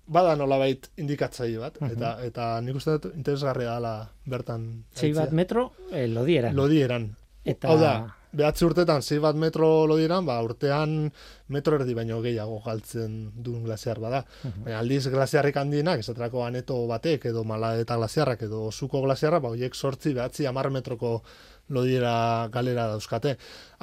bada 0.06 0.34
nolabait 0.36 0.88
indikatzaile 0.96 1.58
bat, 1.58 1.80
Mhm. 1.80 1.92
eta, 1.96 2.16
eta 2.24 2.60
nik 2.60 2.76
uste 2.76 2.98
dut 2.98 3.14
interesgarria 3.16 3.74
dela 3.74 4.10
bertan. 4.26 4.84
Sei 4.94 5.12
bat 5.12 5.30
metro, 5.32 5.72
eh, 5.92 6.08
lodieran. 6.08 6.54
Lodieran. 6.56 7.16
Eta- 7.44 7.68
Hau 7.68 7.76
da, 7.78 8.14
behatzi 8.32 8.64
urtetan 8.64 9.02
sei 9.02 9.18
bat 9.18 9.34
metro 9.34 9.86
lodieran, 9.86 10.24
ba, 10.24 10.40
urtean 10.42 11.12
metro 11.48 11.74
erdi 11.76 11.92
baino 11.94 12.20
gehiago 12.22 12.60
galtzen 12.64 13.32
duen 13.42 13.64
glaziar 13.64 13.98
bada. 13.98 14.24
Baina 14.64 14.78
aldiz 14.78 15.08
glaziarrik 15.08 15.56
handienak, 15.56 15.98
esaterako 16.00 16.44
aneto 16.46 16.86
batek, 16.86 17.26
edo 17.26 17.42
mala 17.44 17.76
eta 17.80 17.96
glaziarrak, 17.96 18.42
edo 18.42 18.70
zuko 18.70 19.02
glaziarra, 19.02 19.40
ba, 19.40 19.48
horiek 19.48 19.74
sortzi, 19.74 20.14
behatzi, 20.14 20.46
amar 20.46 20.70
metroko 20.70 21.22
lodiera 21.68 22.48
galera 22.52 22.86
dauzkate. 22.90 23.36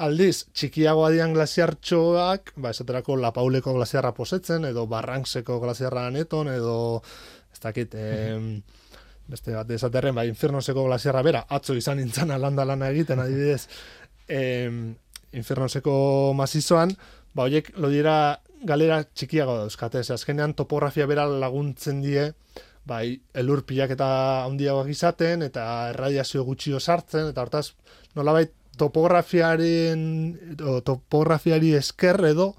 Aldiz, 0.04 0.46
txikiago 0.54 1.04
adian 1.06 1.34
glaziartxoak, 1.34 2.54
ba, 2.56 2.72
esaterako 2.74 3.16
lapauleko 3.20 3.74
glaziarra 3.76 4.12
posetzen, 4.16 4.66
edo 4.70 4.86
barrankseko 4.90 5.58
glaziarra 5.62 6.06
aneton, 6.10 6.52
edo, 6.52 6.76
ez 7.52 7.60
dakit, 7.62 7.94
em, 7.94 8.52
beste 9.30 9.54
bat 9.54 9.70
esaterren, 9.70 10.14
ba, 10.14 10.26
infernoseko 10.28 10.84
glaziarra 10.88 11.22
bera, 11.26 11.44
atzo 11.48 11.76
izan 11.78 12.00
nintzen 12.02 12.30
alanda 12.34 12.66
lana 12.66 12.90
egiten, 12.90 13.22
adibidez, 13.22 13.66
em, 14.28 14.94
infernoseko 15.32 15.94
mazizoan, 16.36 16.94
ba, 17.34 17.46
horiek 17.46 17.72
lodiera 17.78 18.40
galera 18.66 19.02
txikiago 19.04 19.56
dauzkate, 19.62 20.02
ze 20.04 20.14
azkenean 20.14 20.54
topografia 20.54 21.06
bera 21.06 21.26
laguntzen 21.26 22.02
die, 22.04 22.30
bai, 22.88 23.20
elur 23.34 23.62
pilaketa 23.66 24.08
handiagoak 24.46 24.90
izaten, 24.92 25.44
eta 25.46 25.64
erradiazio 25.90 26.44
gutxio 26.44 26.80
sartzen, 26.80 27.30
eta 27.32 27.44
hortaz, 27.44 27.70
nolabait 28.16 28.52
topografiaren, 28.80 30.02
o, 30.64 30.80
topografiari 30.86 31.74
esker 31.78 32.20
edo, 32.30 32.54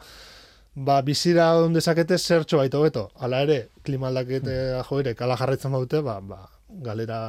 ba, 0.76 1.02
bizira 1.02 1.52
on 1.60 1.74
dezakete 1.74 2.18
zertxo 2.18 2.62
baito 2.62 2.82
beto. 2.86 3.08
Hala 3.20 3.42
ere, 3.48 3.62
klima 3.84 4.12
aldakete 4.12 4.58
joire, 4.90 5.16
kala 5.16 5.40
jarraitzen 5.40 5.74
baute, 5.74 6.04
ba, 6.06 6.20
ba, 6.22 6.44
galera 6.70 7.22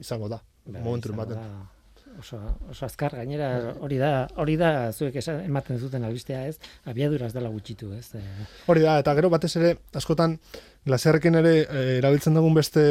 izango 0.00 0.30
da. 0.32 0.42
Momentu 0.66 1.14
baten. 1.14 1.40
da 1.40 1.75
Oso, 2.18 2.38
oso 2.70 2.86
azkar 2.86 3.12
gainera 3.18 3.74
hori 3.84 3.98
da 4.00 4.26
hori 4.40 4.56
da 4.56 4.92
zuek 4.92 5.16
esan, 5.20 5.42
ematen 5.44 5.78
zuten 5.78 6.04
albistea 6.04 6.46
ez 6.48 6.56
abiaduraz 6.88 7.32
dela 7.34 7.50
gutxitu 7.52 7.92
ez 7.92 8.06
e, 8.16 8.22
Hori 8.66 8.80
da, 8.80 8.98
eta 9.02 9.14
gero 9.18 9.28
batez 9.30 9.52
ere, 9.60 9.74
askotan, 9.94 10.38
glaziarrekin 10.86 11.36
ere 11.42 11.56
eh, 11.64 11.98
erabiltzen 11.98 12.38
dugun 12.38 12.56
beste 12.56 12.86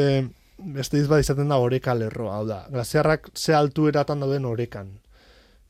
beste 0.56 1.00
hitz 1.00 1.10
izaten 1.20 1.48
da 1.48 1.58
oreka 1.60 1.94
lerroa, 1.94 2.36
hau 2.38 2.46
da. 2.48 2.62
Glaziarrak 2.70 3.28
ze 3.34 3.54
altueratan 3.54 4.20
dauden 4.20 4.46
orekan. 4.48 4.88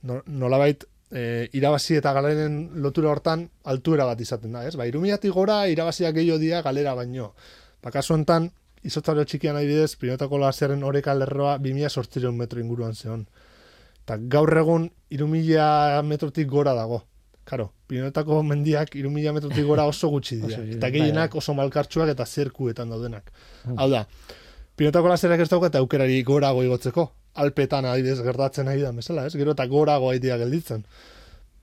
No, 0.07 0.21
nolabait, 0.27 0.85
e, 1.11 1.49
irabazi 1.59 1.97
eta 1.99 2.13
galeren 2.17 2.59
lotura 2.83 3.11
hortan 3.11 3.47
altuera 3.65 4.07
bat 4.07 4.21
izaten 4.21 4.53
da, 4.53 4.67
ez? 4.67 4.77
Ba, 4.77 4.87
irumiatik 4.87 5.35
gora, 5.35 5.65
irabaziak 5.73 6.15
gehiago 6.15 6.39
dira 6.43 6.63
galera 6.63 6.95
baino. 6.95 7.33
Ba, 7.83 7.91
kasu 7.95 8.15
honetan, 8.15 8.51
izotzaro 8.87 9.25
txikian 9.25 9.59
adibidez, 9.59 9.97
pinotako 10.01 10.39
glaziarren 10.39 10.85
oreka 10.87 11.15
lerroa 11.15 11.57
2000 11.59 12.33
metro 12.37 12.63
inguruan 12.63 12.95
zeon. 12.95 13.27
Eta 14.07 14.21
gaur 14.31 14.53
egun, 14.55 14.85
irumila 15.11 16.01
metrotik 16.07 16.47
gora 16.47 16.77
dago. 16.79 17.01
Karo, 17.47 17.73
Pinotako 17.91 18.39
mendiak 18.47 18.95
irumila 18.99 19.33
metrotik 19.35 19.67
gora 19.67 19.83
oso 19.91 20.13
gutxi 20.13 20.39
dira. 20.39 20.61
Eta 20.63 20.87
bai, 20.87 20.93
gehienak 20.95 21.35
bai. 21.35 21.41
oso 21.43 21.55
malkartsuak 21.59 22.13
eta 22.15 22.27
zerkuetan 22.27 22.95
daudenak. 22.95 23.33
Hmm. 23.65 23.81
Hau 23.83 23.89
da, 23.91 24.05
Pinotako 24.79 25.11
lazerak 25.11 25.43
ez 25.43 25.49
dauka 25.51 25.73
eta 25.73 25.83
aukerari 25.83 26.21
gorago 26.23 26.63
igotzeko. 26.63 27.09
Alpetan 27.43 27.89
adibidez 27.91 28.21
gertatzen 28.23 28.69
nahi 28.71 28.85
da, 28.85 28.93
bezala, 28.95 29.27
ez? 29.27 29.35
Gero 29.35 29.57
eta 29.57 29.67
gorago 29.67 30.13
aitea 30.13 30.39
gelditzen. 30.39 30.87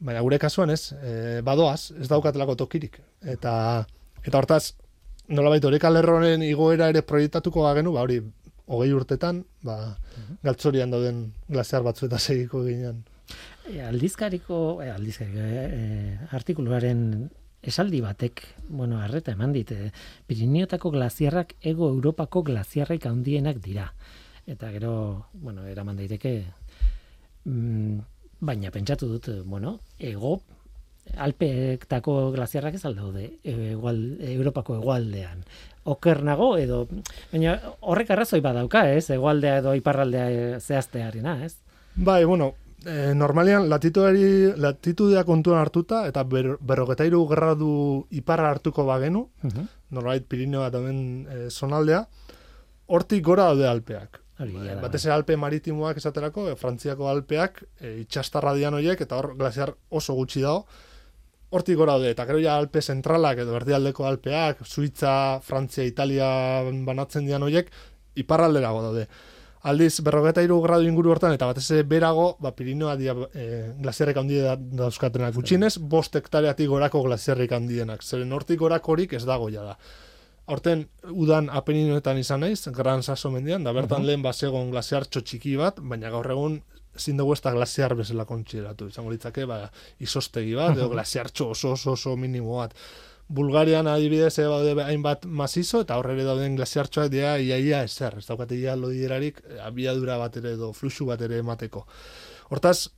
Baina 0.03 0.21
gure 0.25 0.39
kasuan 0.41 0.73
ez, 0.73 0.91
e, 0.99 1.41
badoaz, 1.47 1.93
ez 1.95 2.09
daukatelako 2.11 2.57
tokirik. 2.59 2.99
Eta, 3.35 3.53
eta 4.25 4.37
hortaz, 4.41 4.73
nolabait 5.31 5.63
oreka 5.63 5.93
lerronen 5.93 6.43
igoera 6.43 6.89
ere 6.91 7.05
proiektatuko 7.07 7.63
bagenu, 7.63 7.93
ba 7.95 8.03
hori, 8.03 8.19
hogei 8.65 8.93
urtetan, 8.95 9.43
ba, 9.63 9.97
galtzorian 10.43 10.93
dauden 10.93 11.25
glaziar 11.49 11.83
batzu 11.83 12.07
eta 12.07 12.19
segiko 12.19 12.63
ginean. 12.65 13.03
E, 13.69 13.81
aldizkariko, 13.81 14.81
e, 14.83 14.89
aldizkariko, 14.91 15.39
e, 15.39 15.63
e, 15.65 16.17
artikuluaren 16.35 17.29
esaldi 17.63 18.01
batek, 18.03 18.43
bueno, 18.67 18.99
arreta 18.99 19.33
eman 19.35 19.53
dit, 19.55 19.71
e, 19.71 19.91
Pirineotako 20.27 20.91
glaziarrak 20.95 21.55
ego 21.61 21.89
Europako 21.89 22.43
glaziarraik 22.43 23.07
handienak 23.07 23.61
dira. 23.63 23.93
Eta 24.47 24.71
gero, 24.71 25.29
bueno, 25.33 25.63
eraman 25.67 25.99
daiteke, 25.99 26.33
mm, 27.45 27.99
baina 28.43 28.71
pentsatu 28.71 29.07
dut, 29.15 29.31
e, 29.31 29.39
bueno, 29.41 29.79
ego 29.99 30.41
Alpeetako 31.03 32.31
glaziarrak 32.31 32.77
ez 32.77 32.85
aldaude 32.87 33.25
egual, 33.43 33.97
Europako 34.23 34.77
hegoaldean. 34.77 35.43
Oker 35.85 36.21
nago 36.23 36.55
edo 36.57 36.87
baina 37.31 37.57
horrek 37.81 38.11
arrazoi 38.11 38.39
badauka, 38.41 38.85
ez? 38.93 39.09
Hegoaldea 39.11 39.57
edo 39.59 39.73
iparraldea 39.75 40.29
e, 40.31 40.59
zehaztearena, 40.59 41.43
ez? 41.45 41.57
Bai, 41.95 42.23
bueno, 42.25 42.53
e, 42.85 43.13
normalian 43.13 43.67
latitudeari, 43.69 44.53
latitudea 44.57 45.23
kontuan 45.27 45.59
hartuta 45.59 46.05
eta 46.07 46.23
ber, 46.23 46.57
berrogetairu 46.61 47.25
gradu 47.27 48.07
iparra 48.11 48.49
hartuko 48.55 48.85
bagenu, 48.87 49.27
Mhm. 49.43 49.67
norbait 49.91 50.25
Pirineoa 50.25 50.69
dauden 50.69 51.27
e, 51.29 51.49
zonaldea, 51.49 52.07
hortik 52.87 53.23
gora 53.23 53.43
daude 53.51 53.67
alpeak. 53.67 54.19
Da. 54.43 54.79
Batez 54.81 55.05
ere 55.05 55.13
alpe 55.13 55.35
maritimoak 55.37 55.97
esaterako, 55.97 56.47
e, 56.49 56.55
Frantziako 56.55 57.07
alpeak, 57.07 57.61
e, 57.79 57.99
itxastarra 58.01 58.53
dian 58.57 58.73
horiek, 58.73 58.99
eta 59.05 59.15
hor 59.19 59.35
glaziar 59.37 59.75
oso 59.89 60.15
gutxi 60.17 60.41
dago, 60.41 60.65
hortik 61.53 61.77
gora 61.77 61.97
daude, 61.97 62.11
eta 62.15 62.25
gero 62.29 62.41
ja 62.41 62.57
alpe 62.57 62.81
zentralak 62.81 63.43
edo 63.43 63.55
erdialdeko 63.59 64.07
alpeak, 64.09 64.63
Suitza, 64.65 65.39
Frantzia, 65.45 65.85
Italia 65.85 66.27
banatzen 66.87 67.27
dian 67.29 67.45
horiek, 67.45 67.69
iparralderago 68.19 68.81
daude. 68.87 69.07
Aldiz, 69.63 70.01
berrogeta 70.03 70.43
iru 70.43 70.57
gradu 70.65 70.89
inguru 70.89 71.13
hortan, 71.13 71.33
eta 71.37 71.47
batez 71.47 71.63
ere 71.71 71.85
berago, 71.87 72.33
ba, 72.43 72.51
Pirinoa 72.51 72.97
dia 72.99 73.13
e, 73.31 73.45
glaziarrek 73.79 74.17
handi 74.19 74.41
da, 74.43 74.57
dauzkatenak. 74.57 75.37
Gutxinez, 75.37 75.77
bost 75.93 76.17
hektareatik 76.19 76.67
gorako 76.67 77.05
glaziarrik 77.05 77.53
handienak. 77.55 78.03
Zeren 78.03 78.35
hortik 78.35 78.59
gorakorik 78.59 79.15
ez 79.15 79.23
dago 79.29 79.47
ja 79.53 79.63
da. 79.69 79.77
Horten, 80.51 80.83
udan 81.07 81.47
apeninoetan 81.47 82.19
izan 82.19 82.43
naiz, 82.43 82.65
Gran 82.75 83.05
Saso 83.07 83.31
mendian, 83.31 83.63
da 83.63 83.71
bertan 83.71 84.03
lehen 84.03 84.25
basegon 84.25 84.73
glaziartxo 84.73 85.23
txiki 85.23 85.55
bat, 85.61 85.79
baina 85.79 86.11
gaur 86.11 86.27
egun 86.35 86.59
ezin 86.95 87.17
dugu 87.17 87.33
ez 87.33 87.41
da 87.41 87.53
glaziar 87.55 87.95
bezala 87.97 88.25
kontxideratu. 88.29 88.89
Izango 88.91 89.13
litzake, 89.13 89.47
ba, 89.49 89.63
izostegi 90.03 90.53
bat, 90.57 90.77
edo 90.77 90.89
glaziartxo 90.93 91.49
oso 91.55 91.73
oso 91.77 91.97
oso 91.97 92.15
minimo 92.17 92.59
bat. 92.59 92.75
Bulgarian 93.33 93.87
adibidez 93.87 94.35
eh, 94.39 94.47
baude 94.47 94.83
hainbat 94.83 95.25
mazizo 95.25 95.81
eta 95.85 95.97
horre 95.97 96.17
dauden 96.23 96.57
glaziartxoak 96.59 97.09
dira 97.13 97.37
iaia 97.39 97.83
ezer, 97.87 98.19
ez 98.19 98.27
daukate 98.27 98.57
ia 98.59 98.75
lodierarik 98.75 99.39
eh, 99.47 99.61
abiadura 99.63 100.17
bat 100.21 100.37
ere 100.41 100.53
edo 100.57 100.73
fluxu 100.73 101.07
bat 101.09 101.21
ere 101.21 101.39
emateko. 101.41 101.85
Hortaz, 102.51 102.89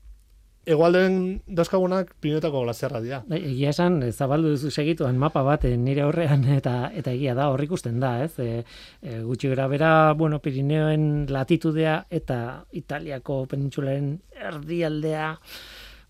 egualden 0.65 1.17
dauzkagunak 1.45 2.15
pinetako 2.21 2.63
glaziarra 2.65 3.01
dira. 3.03 3.21
Bai, 3.29 3.39
Egia 3.51 3.71
esan, 3.73 4.01
e, 4.03 4.11
zabaldu 4.11 4.51
duzu 4.55 4.71
segituan 4.71 5.17
mapa 5.21 5.43
bat 5.45 5.65
e, 5.65 5.75
nire 5.77 6.05
aurrean 6.05 6.45
eta 6.57 6.75
eta 6.93 7.13
egia 7.13 7.35
da, 7.37 7.49
hor 7.53 7.63
ikusten 7.63 7.99
da, 8.03 8.17
ez? 8.25 8.33
E, 8.39 8.63
e, 9.01 9.19
gutxi 9.25 9.51
gara 9.53 9.67
bera, 9.71 9.91
bueno, 10.17 10.41
Pirineoen 10.43 11.25
latitudea 11.31 12.05
eta 12.09 12.39
Italiako 12.73 13.43
penintsularen 13.51 14.15
erdialdea 14.51 15.35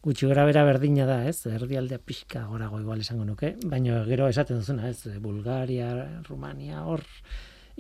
gutxi 0.06 0.30
gara 0.30 0.46
bera 0.46 0.64
berdina 0.68 1.08
da, 1.10 1.24
ez? 1.28 1.40
Erdialdea 1.50 2.00
pixka 2.00 2.46
gorago 2.48 2.80
igual 2.80 3.02
esango 3.02 3.26
nuke, 3.26 3.56
baina 3.66 4.04
gero 4.08 4.30
esaten 4.30 4.62
duzuna, 4.62 4.90
ez? 4.90 5.20
Bulgaria, 5.20 5.92
Rumania, 6.30 6.86
hor 6.86 7.04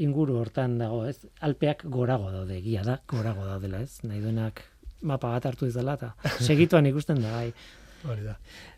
inguru 0.01 0.39
hortan 0.41 0.79
dago, 0.79 1.05
ez? 1.07 1.19
Alpeak 1.45 1.85
gorago 1.91 2.31
daude, 2.33 2.57
egia 2.59 2.83
da, 2.83 2.99
gorago 3.07 3.45
daudela, 3.47 3.83
ez? 3.85 4.01
Nahi 4.03 4.23
duenak 4.23 4.65
mapa 5.05 5.29
bat 5.35 5.45
hartu 5.51 5.69
izala 5.69 5.93
eta 5.99 6.13
segituan 6.49 6.85
ikusten 6.91 7.21
da, 7.23 7.31
bai. 7.39 7.49
Hori 8.05 8.21
da. 8.21 8.35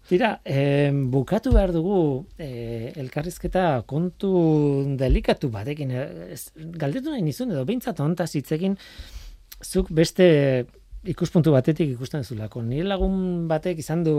Tira, 0.08 0.30
eh, 0.48 0.92
bukatu 1.12 1.52
behar 1.52 1.74
dugu 1.76 1.98
eh, 2.40 2.94
elkarrizketa 2.96 3.82
kontu 3.90 4.30
delikatu 5.00 5.50
batekin. 5.52 5.92
eh, 5.92 6.34
ez- 6.38 6.52
galdetu 6.56 7.12
nahi 7.12 7.22
nizun 7.26 7.52
edo 7.52 7.66
behintzat 7.68 8.00
hontaz 8.00 8.30
hitzekin 8.40 8.78
zuk 9.64 9.90
beste 9.92 10.66
ikuspuntu 11.08 11.52
batetik 11.52 11.90
ikusten 11.98 12.24
zulako. 12.24 12.62
Nire 12.64 12.88
lagun 12.88 13.48
batek 13.52 13.80
izan 13.84 14.04
du 14.08 14.14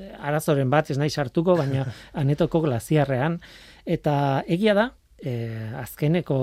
eh, 0.00 0.12
arazoren 0.20 0.68
bat, 0.72 0.90
ez 0.90 0.98
nahi 1.00 1.10
sartuko, 1.10 1.56
baina 1.56 1.86
anetoko 2.20 2.60
glaziarrean. 2.66 3.38
Eta 3.86 4.42
egia 4.46 4.74
da, 4.76 4.90
eh, 5.24 5.72
azkeneko 5.80 6.38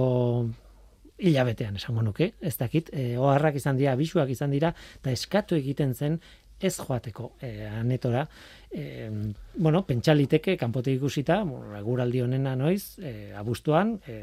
hilabetean 1.20 1.80
esango 1.80 2.04
nuke, 2.06 2.34
ez 2.42 2.56
dakit, 2.58 2.92
e, 2.94 3.16
oharrak 3.20 3.60
izan 3.60 3.80
dira, 3.80 3.96
bisuak 4.00 4.30
izan 4.32 4.52
dira, 4.56 4.74
eta 5.02 5.12
eskatu 5.12 5.58
egiten 5.60 5.94
zen 5.94 6.20
ez 6.60 6.76
joateko 6.76 7.34
e, 7.42 7.50
anetora, 7.68 8.26
e, 8.72 9.10
bueno, 9.56 9.86
pentsaliteke, 9.88 10.58
kanpote 10.60 10.92
ikusita, 10.94 11.40
guraldi 11.86 12.22
honena 12.22 12.56
noiz, 12.60 13.00
e, 13.00 13.32
abuztuan, 13.38 13.96
e, 14.08 14.20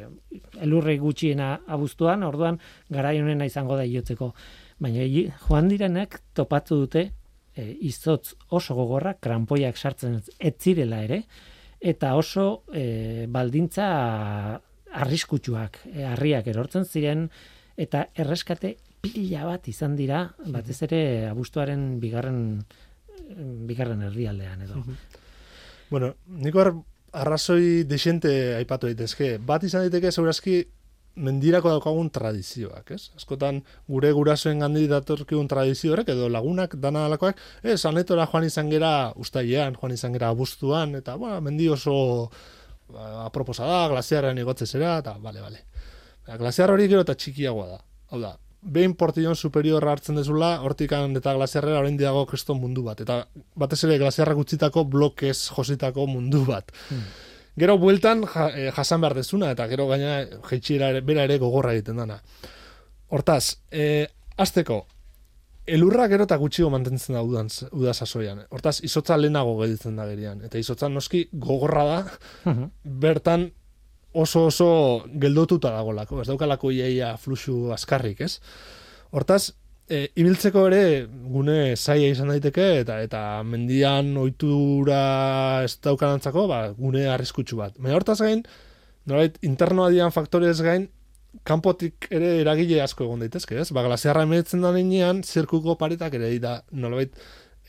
elurre 0.64 0.98
gutxiena 1.00 1.54
abuztuan, 1.66 2.26
orduan, 2.28 2.60
garai 2.92 3.16
honena 3.22 3.48
izango 3.48 3.76
da 3.76 3.86
iotzeko. 3.88 4.32
Baina 4.78 5.06
joan 5.46 5.72
direnek 5.72 6.20
topatu 6.36 6.82
dute 6.84 7.06
e, 7.56 7.70
izotz 7.88 8.34
oso 8.50 8.76
gogorra, 8.76 9.16
krampoiak 9.20 9.76
sartzen 9.76 10.20
ez 10.38 10.54
zirela 10.60 11.00
ere, 11.08 11.22
eta 11.80 12.14
oso 12.16 12.64
e, 12.72 13.26
baldintza 13.32 13.88
arriskutsuak, 15.02 15.80
e, 15.92 16.04
harriak 16.08 16.48
erortzen 16.52 16.84
ziren, 16.84 17.28
eta 17.76 18.06
erreskate 18.16 18.76
pila 19.04 19.44
bat 19.46 19.68
izan 19.68 19.96
dira, 19.96 20.24
batez 20.52 20.80
ere 20.88 21.00
abuztuaren 21.28 21.96
bigarren 22.00 22.42
bigarren 23.66 24.02
herrialdean 24.06 24.62
edo. 24.66 24.82
Bueno, 25.90 26.14
niko 26.26 26.62
arrazoi 27.16 27.84
desente 27.88 28.30
aipatu 28.56 28.88
daitezke. 28.90 29.36
Bat 29.38 29.66
izan 29.66 29.86
daiteke 29.86 30.12
segurazki 30.12 30.60
mendirako 31.16 31.70
daukagun 31.72 32.10
tradizioak, 32.12 32.90
ez? 32.92 33.08
Askotan 33.16 33.62
gure 33.88 34.10
gurasoen 34.12 34.60
gandi 34.60 34.84
datorkigun 34.90 35.48
tradizio 35.48 35.94
horrek 35.94 36.10
edo 36.12 36.28
lagunak 36.28 36.76
dana 36.80 37.06
alakoak, 37.08 37.40
ez, 37.62 37.78
anetora 37.88 38.26
joan 38.28 38.44
izan 38.44 38.68
gera 38.70 39.12
ustailean, 39.16 39.78
joan 39.80 39.96
izan 39.96 40.12
gera 40.12 40.28
abuztuan, 40.34 40.92
eta, 41.00 41.16
bueno, 41.16 41.40
mendi 41.40 41.70
oso 41.72 41.96
ba, 42.92 43.26
aproposa 43.26 43.66
da, 43.68 43.84
glasiarren 43.92 44.38
igotze 44.38 44.66
zera, 44.66 44.98
eta, 45.02 45.16
bale, 45.22 45.42
bale. 45.44 45.64
Glasiar 46.38 46.72
hori 46.74 46.88
gero 46.90 47.04
eta 47.06 47.14
txikiagoa 47.14 47.68
da. 47.70 47.78
Hau 48.10 48.20
da, 48.22 48.32
behin 48.66 48.96
portillon 48.98 49.36
superior 49.36 49.84
hartzen 49.86 50.18
dezula, 50.18 50.56
hortikan 50.66 51.14
eta 51.18 51.34
glasiarrera 51.36 51.80
orain 51.84 51.96
diago 51.98 52.24
keston 52.26 52.58
mundu 52.60 52.82
bat. 52.86 53.00
Eta 53.04 53.20
batez 53.58 53.82
ere 53.86 53.98
glasiarrak 54.02 54.42
utzitako 54.42 54.84
blokez 54.90 55.36
jositako 55.54 56.06
mundu 56.10 56.42
bat. 56.48 56.72
Hmm. 56.90 57.06
Gero 57.56 57.78
bueltan 57.80 58.24
eh, 58.26 58.70
jasan 58.76 59.00
behar 59.00 59.16
dezuna, 59.16 59.52
eta 59.54 59.68
gero 59.70 59.86
gaina 59.88 60.18
jeitxiera 60.50 60.90
ere, 60.92 61.00
bera 61.06 61.24
ere 61.24 61.38
gogorra 61.40 61.72
egiten 61.72 62.02
dana. 62.02 62.18
Hortaz, 63.08 63.56
e, 63.70 64.06
azteko, 64.36 64.82
elurra 65.66 66.06
gero 66.08 66.24
eta 66.28 66.38
gutxigo 66.40 66.70
mantentzen 66.70 67.16
da 67.18 67.22
udan, 67.26 67.50
uda 67.72 67.94
sasoian. 67.94 68.44
Hortaz, 68.54 68.78
izotza 68.86 69.18
lehenago 69.18 69.56
gelditzen 69.60 69.96
da 69.98 70.06
gerian. 70.08 70.42
Eta 70.46 70.58
izotza 70.58 70.88
noski 70.88 71.26
gogorra 71.32 71.84
da, 71.90 72.00
hmm. 72.46 72.70
bertan 73.02 73.50
oso 74.16 74.46
oso 74.48 74.68
geldotuta 75.20 75.74
dagolako, 75.74 76.22
ez 76.22 76.28
daukalako 76.30 76.72
iaia 76.72 77.12
fluxu 77.20 77.72
askarrik, 77.74 78.22
ez? 78.24 78.38
Hortaz, 79.12 79.50
e, 79.88 80.06
ibiltzeko 80.18 80.66
ere 80.70 80.82
gune 81.06 81.76
zaia 81.76 82.08
izan 82.10 82.32
daiteke 82.32 82.66
eta 82.80 82.98
eta 83.04 83.22
mendian 83.46 84.14
ohitura 84.16 85.00
ez 85.66 85.76
daukanantzako, 85.84 86.46
ba, 86.50 86.60
gune 86.78 87.06
arriskutsu 87.12 87.60
bat. 87.60 87.76
Baina 87.78 87.98
hortaz 87.98 88.18
gain, 88.22 88.42
nolait 89.06 89.36
internoa 89.46 89.90
dian 89.92 90.14
faktorez 90.14 90.58
gain, 90.64 90.88
kanpotik 91.44 92.08
ere 92.10 92.36
eragile 92.40 92.80
asko 92.82 93.04
egon 93.04 93.24
daitezke, 93.24 93.58
ez? 93.60 93.70
Ba, 93.72 93.84
glasiarra 93.86 94.22
emetzen 94.26 94.62
da 94.64 94.72
nenean, 94.72 95.22
zirkuko 95.22 95.76
paretak 95.80 96.14
ere 96.14 96.32
da, 96.38 96.60
nolait, 96.72 97.16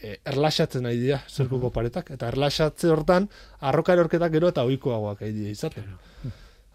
e, 0.01 0.17
erlaxatzen 0.25 0.83
nahi 0.87 0.99
dira 1.01 1.21
zirkuko 1.27 1.71
paretak, 1.75 2.11
eta 2.15 2.29
erlaxatze 2.33 2.91
hortan, 2.93 3.29
arroka 3.59 3.93
erorketak 3.97 4.31
gero 4.31 4.51
eta 4.53 4.67
oikoagoak 4.67 5.25
nahi 5.25 5.33
dira 5.39 5.55
izaten 5.55 5.97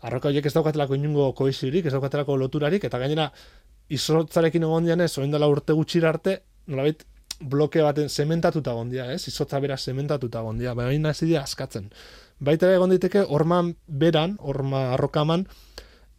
arroka 0.02 0.28
horiek 0.28 0.46
ez 0.46 0.52
daukatelako 0.54 0.96
inungo 0.98 1.28
koesirik, 1.38 1.86
ez 1.86 1.94
daukatelako 1.94 2.36
loturarik, 2.40 2.84
eta 2.84 2.98
gainera, 2.98 3.28
izotzarekin 3.92 4.66
egon 4.66 4.88
dian 4.88 5.00
ez, 5.00 5.12
dela 5.14 5.48
urte 5.48 5.76
gutxira 5.78 6.10
arte, 6.10 6.40
nolabait, 6.66 7.04
bloke 7.42 7.82
baten 7.82 8.08
sementatuta 8.08 8.74
egon 8.74 8.92
ez? 8.94 9.26
Izotza 9.28 9.60
bera 9.60 9.76
sementatuta 9.76 10.42
egon 10.42 10.58
baina 10.76 11.10
ez 11.10 11.20
dira 11.20 11.42
askatzen. 11.42 11.90
Baita 12.38 12.72
egon 12.74 12.90
diteke, 12.90 13.22
orman 13.22 13.76
beran, 13.86 14.36
orma 14.40 14.92
arrokaman, 14.94 15.46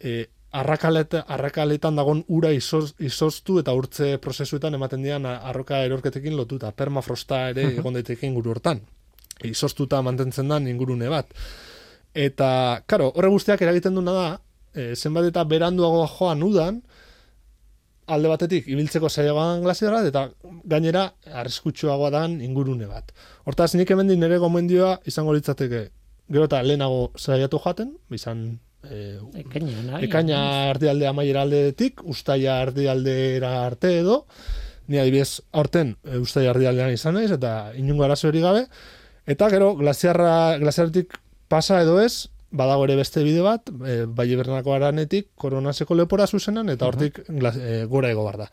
e, 0.00 0.26
arrakaletan 0.54 1.96
dagon 1.98 2.22
ura 2.28 2.52
izoztu 2.54 3.58
eta 3.58 3.74
urtze 3.74 4.18
prozesuetan 4.22 4.76
ematen 4.78 5.02
dian 5.02 5.26
arroka 5.26 5.80
erorketekin 5.86 6.36
lotuta, 6.38 6.70
permafrosta 6.72 7.48
ere 7.50 7.66
egon 7.74 7.98
daiteke 7.98 8.26
inguru 8.28 8.54
hortan. 8.54 8.82
Izoztuta 9.44 10.00
mantentzen 10.06 10.48
da 10.48 10.60
ingurune 10.62 11.10
bat. 11.10 11.32
Eta, 12.14 12.48
karo, 12.86 13.10
horre 13.16 13.32
guztiak 13.34 13.62
eragiten 13.66 13.98
duna 13.98 14.12
da, 14.14 14.26
e, 14.70 14.94
zenbat 14.94 15.26
eta 15.26 15.42
beranduago 15.50 16.04
joan 16.12 16.44
udan, 16.46 16.78
alde 18.06 18.30
batetik, 18.30 18.68
ibiltzeko 18.70 19.08
zailagoan 19.08 19.64
glasiara, 19.64 20.04
eta 20.06 20.28
gainera, 20.70 21.08
arriskutsuagoa 21.42 22.12
dan 22.14 22.38
ingurune 22.44 22.86
bat. 22.86 23.10
Hortaz, 23.48 23.72
nik 23.74 23.90
hemen 23.90 24.12
nire 24.12 24.38
gomendioa 24.38 25.00
izango 25.10 25.34
litzateke, 25.34 25.88
gero 26.30 26.46
eta 26.46 26.62
lehenago 26.62 27.08
zaiatu 27.18 27.58
jaten, 27.64 27.96
izan 28.14 28.46
e, 28.90 29.18
ekaina, 29.40 30.00
ekaina 30.04 30.40
ardialdea 30.70 31.12
maiera 31.16 31.44
aldeetik, 31.46 32.02
ustaia 32.04 32.60
ardialdera 32.62 33.54
arte 33.66 33.98
edo, 34.00 34.24
ni 34.88 35.00
adibidez, 35.00 35.40
aurten 35.52 35.94
e, 36.04 36.18
ustaia 36.18 36.52
ardialdean 36.52 36.92
izan 36.94 37.18
naiz, 37.18 37.30
eta 37.34 37.72
inungo 37.80 38.04
arazo 38.04 38.28
hori 38.28 38.42
gabe, 38.44 38.66
eta 39.26 39.48
gero, 39.52 39.74
glasiarra, 39.78 40.58
glasiartik 40.60 41.16
pasa 41.48 41.80
edo 41.82 42.00
ez, 42.02 42.28
badago 42.54 42.84
ere 42.86 42.96
beste 43.00 43.24
bide 43.26 43.42
bat, 43.44 43.70
e, 43.86 44.04
bai 44.06 44.28
ibernako 44.30 44.74
aranetik, 44.76 45.32
koronaseko 45.40 45.96
lepora 45.98 46.26
zuzenan, 46.26 46.70
eta 46.70 46.86
hortik 46.90 47.22
e, 47.28 47.84
gora 47.90 48.12
ego 48.14 48.26
bar 48.26 48.44
da. 48.44 48.50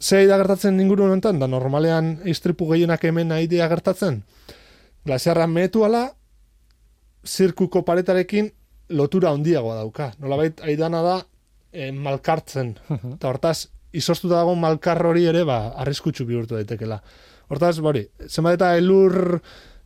Zei 0.00 0.26
da 0.26 0.36
gertatzen 0.40 0.80
inguru 0.82 1.06
honetan, 1.06 1.38
da 1.38 1.46
normalean 1.48 2.18
istripu 2.28 2.66
gehienak 2.72 3.04
hemen 3.04 3.30
nahi 3.30 3.48
gertatzen, 3.48 4.24
glasiarra 5.06 5.46
metu 5.46 5.84
ala, 5.84 6.10
zirkuko 7.24 7.84
paretarekin 7.84 8.52
lotura 8.88 9.32
handiagoa 9.34 9.76
dauka. 9.82 10.12
Nolabait, 10.20 10.60
aidana 10.64 11.02
da, 11.04 11.18
e, 11.72 11.90
malkartzen. 11.92 12.74
Eta 13.14 13.30
hortaz, 13.30 13.68
izoztuta 13.94 14.40
dago 14.40 14.54
malkar 14.58 15.02
hori 15.06 15.26
ere, 15.30 15.44
ba, 15.48 15.60
arriskutsu 15.84 16.26
bihurtu 16.28 16.58
daitekela. 16.58 17.00
Hortaz, 17.52 17.78
bori, 17.84 18.06
zenbat 18.28 18.58
eta 18.58 18.74
elur 18.78 19.38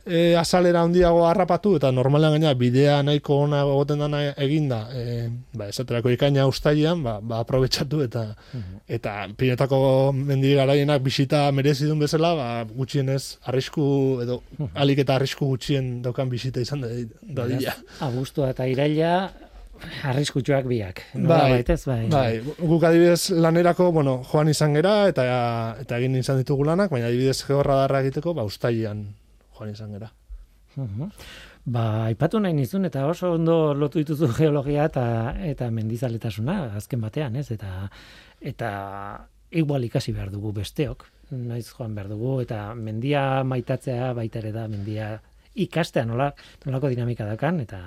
e, 0.08 0.34
azalera 0.36 0.82
handiago 0.82 1.24
harrapatu 1.28 1.76
eta 1.78 1.90
normalean 1.92 2.36
gaina 2.36 2.54
bidea 2.58 3.02
nahiko 3.06 3.42
ona 3.44 3.62
egoten 3.62 4.02
dana 4.04 4.22
eginda 4.36 4.80
e, 4.94 5.28
ba 5.54 5.68
esaterako 5.68 6.10
ikaina 6.14 6.46
ustaian 6.48 7.02
ba 7.04 7.18
ba 7.20 7.40
aprobetxatu 7.44 8.02
eta 8.06 8.24
mhm. 8.52 8.80
eta 8.98 9.28
pinetako 9.36 10.12
mendi 10.12 10.54
garaienak 10.54 11.02
bisita 11.02 11.50
merezi 11.52 11.86
duen 11.86 12.00
bezala 12.00 12.34
ba 12.34 12.48
gutxienez 12.64 13.38
arrisku 13.44 13.84
edo 14.24 14.42
mhm. 14.58 14.72
alik 14.74 15.04
eta 15.04 15.16
arrisku 15.16 15.46
gutxien 15.52 16.00
daukan 16.02 16.28
bisita 16.32 16.60
izan 16.60 16.80
da 16.80 16.88
dadila 17.22 17.76
abuztua 18.00 18.50
eta 18.56 18.66
iraila 18.66 19.12
arriskutsuak 20.02 20.66
biak. 20.66 21.02
Bai, 21.14 21.52
baitez, 21.52 21.84
bai. 21.86 22.00
bai. 22.10 22.40
Guk 22.42 22.82
adibidez 22.82 23.30
lanerako, 23.30 23.92
bueno, 23.94 24.16
joan 24.26 24.50
izan 24.50 24.74
gera 24.74 25.06
eta 25.06 25.24
eta 25.84 26.00
egin 26.00 26.16
izan 26.18 26.40
ditugu 26.42 26.66
lanak, 26.66 26.90
baina 26.90 27.06
adibidez 27.06 27.38
georra 27.46 27.76
darra 27.84 28.02
egiteko, 28.02 28.34
ba, 28.34 28.42
ustaian 28.48 29.06
joan 29.58 29.74
izan 29.74 29.92
gera. 29.96 30.10
Ba, 31.68 31.84
aipatu 32.06 32.40
nahi 32.40 32.54
nizun, 32.54 32.86
eta 32.88 33.06
oso 33.08 33.32
ondo 33.34 33.74
lotu 33.74 34.02
dituzu 34.02 34.30
geologia 34.38 34.86
eta 34.88 35.04
eta 35.48 35.70
mendizaletasuna, 35.74 36.58
azken 36.78 37.02
batean, 37.02 37.36
ez? 37.36 37.50
Eta, 37.54 37.88
eta 38.40 38.70
igual 39.50 39.88
ikasi 39.88 40.12
behar 40.12 40.30
dugu 40.30 40.52
besteok, 40.60 41.06
naiz 41.32 41.66
joan 41.72 41.96
behar 41.96 42.12
dugu, 42.12 42.38
eta 42.44 42.74
mendia 42.74 43.42
maitatzea 43.44 44.12
baita 44.16 44.40
ere 44.42 44.52
da, 44.54 44.68
mendia 44.68 45.16
ikastea 45.58 46.04
nola, 46.06 46.28
nolako 46.64 46.90
dinamika 46.92 47.26
dakan, 47.26 47.58
eta 47.64 47.80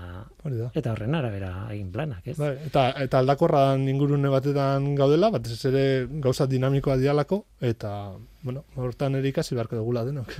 eta 0.76 0.91
horren 0.91 1.15
arabera 1.15 1.51
egin 1.72 1.91
planak, 1.93 2.26
ez? 2.28 2.36
Bai, 2.39 2.55
eta, 2.67 2.89
eta 3.05 3.22
aldakorran 3.24 3.86
ingurune 3.88 4.32
batetan 4.34 4.89
gaudela, 4.99 5.32
bat 5.32 5.47
ez 5.47 5.61
ere 5.69 5.86
gauza 6.26 6.49
dinamikoa 6.51 6.97
dialako, 6.99 7.45
eta, 7.72 7.93
bueno, 8.43 8.65
hortan 8.76 9.15
ere 9.22 9.32
ikasi 9.32 9.55
beharko 9.55 9.80
dugula 9.80 10.03
denok. 10.09 10.36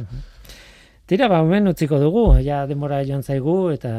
Tira, 1.12 1.28
ba, 1.28 1.42
hemen 1.44 1.68
utziko 1.68 1.98
dugu, 2.00 2.22
ja 2.40 2.62
demora 2.70 3.02
joan 3.04 3.20
zaigu, 3.20 3.54
eta 3.74 3.90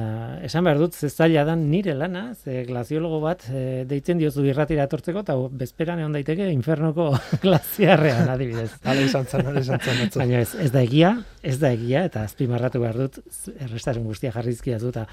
esan 0.46 0.64
behar 0.64 0.78
dut, 0.80 0.94
zestaila 0.96 1.42
dan 1.44 1.66
nire 1.68 1.92
lana, 1.92 2.22
ze 2.32 2.62
glaziologo 2.64 3.18
bat 3.20 3.44
e, 3.52 3.82
deitzen 3.90 4.16
diozu 4.16 4.46
irratira 4.48 4.86
etortzeko, 4.88 5.20
eta 5.20 5.36
bezperan 5.60 6.00
egon 6.00 6.16
daiteke 6.16 6.46
infernoko 6.54 7.10
glaziarrean, 7.42 8.32
adibidez. 8.32 8.70
Hala 8.88 9.04
izan 9.04 9.28
zen, 9.28 9.44
hala 9.44 9.60
izan 9.60 9.84
zen. 9.84 10.00
Baina 10.16 10.40
ez, 10.40 10.54
ez 10.56 10.70
da 10.72 10.86
egia, 10.88 11.12
ez 11.44 11.58
da 11.60 11.74
egia, 11.76 12.06
eta 12.08 12.24
azpimarratu 12.30 12.80
behar 12.80 13.02
dut, 13.02 13.20
errestaren 13.58 14.08
guztia 14.08 14.32
jarrizkia 14.32 14.80
du, 14.80 14.88
eta 14.96 15.04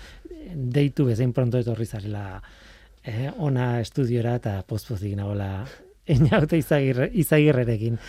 deitu 0.79 1.11
bezain 1.11 1.35
pronto 1.35 1.59
etorri 1.59 1.83
zarela 1.83 2.25
eh, 3.03 3.27
ona 3.35 3.73
estudiora, 3.83 4.39
eta 4.39 4.61
postpozik 4.71 5.19
nagoela 5.19 5.65
einaute 6.15 6.63
izagirrerekin. 6.63 7.99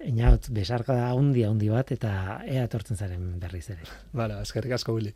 Inaut, 0.00 0.46
besarka 0.56 0.94
da 0.96 1.10
handi 1.12 1.42
handi 1.44 1.68
bat 1.68 1.90
eta 1.92 2.40
ea 2.48 2.64
etortzen 2.64 2.96
zaren 2.96 3.34
berriz 3.40 3.66
ere. 3.74 3.84
Bala, 4.16 4.38
ba, 4.40 4.46
eskerrik 4.48 4.72
asko 4.78 4.94
Willy. 4.96 5.12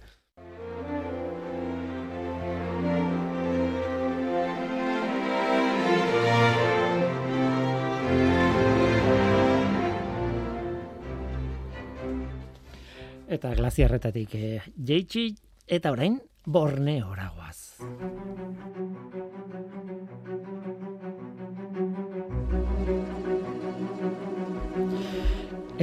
Eta 13.34 13.54
glaziarretatik 13.56 14.36
eh, 14.36 14.60
jeitsi 14.76 15.30
eta 15.66 15.94
orain 15.96 16.20
Borneoragoaz. 16.44 17.80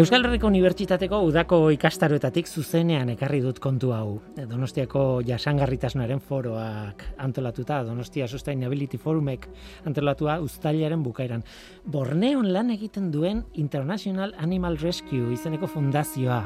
Euskal 0.01 0.23
Herriko 0.25 0.49
Unibertsitateko 0.49 1.17
udako 1.27 1.57
ikastaroetatik 1.75 2.47
zuzenean 2.49 3.11
ekarri 3.13 3.37
dut 3.43 3.59
kontu 3.61 3.91
hau. 3.93 4.15
Donostiako 4.49 5.21
jasangarritasunaren 5.27 6.17
foroak 6.25 7.03
antolatuta, 7.21 7.83
Donostia 7.85 8.25
Sustainability 8.25 8.97
Forumek 8.97 9.45
antolatua 9.85 10.39
ustailaren 10.41 11.03
bukaeran. 11.05 11.45
Borneon 11.85 12.49
lan 12.49 12.73
egiten 12.73 13.11
duen 13.13 13.43
International 13.61 14.33
Animal 14.41 14.79
Rescue 14.81 15.35
izeneko 15.35 15.69
fundazioa. 15.69 16.41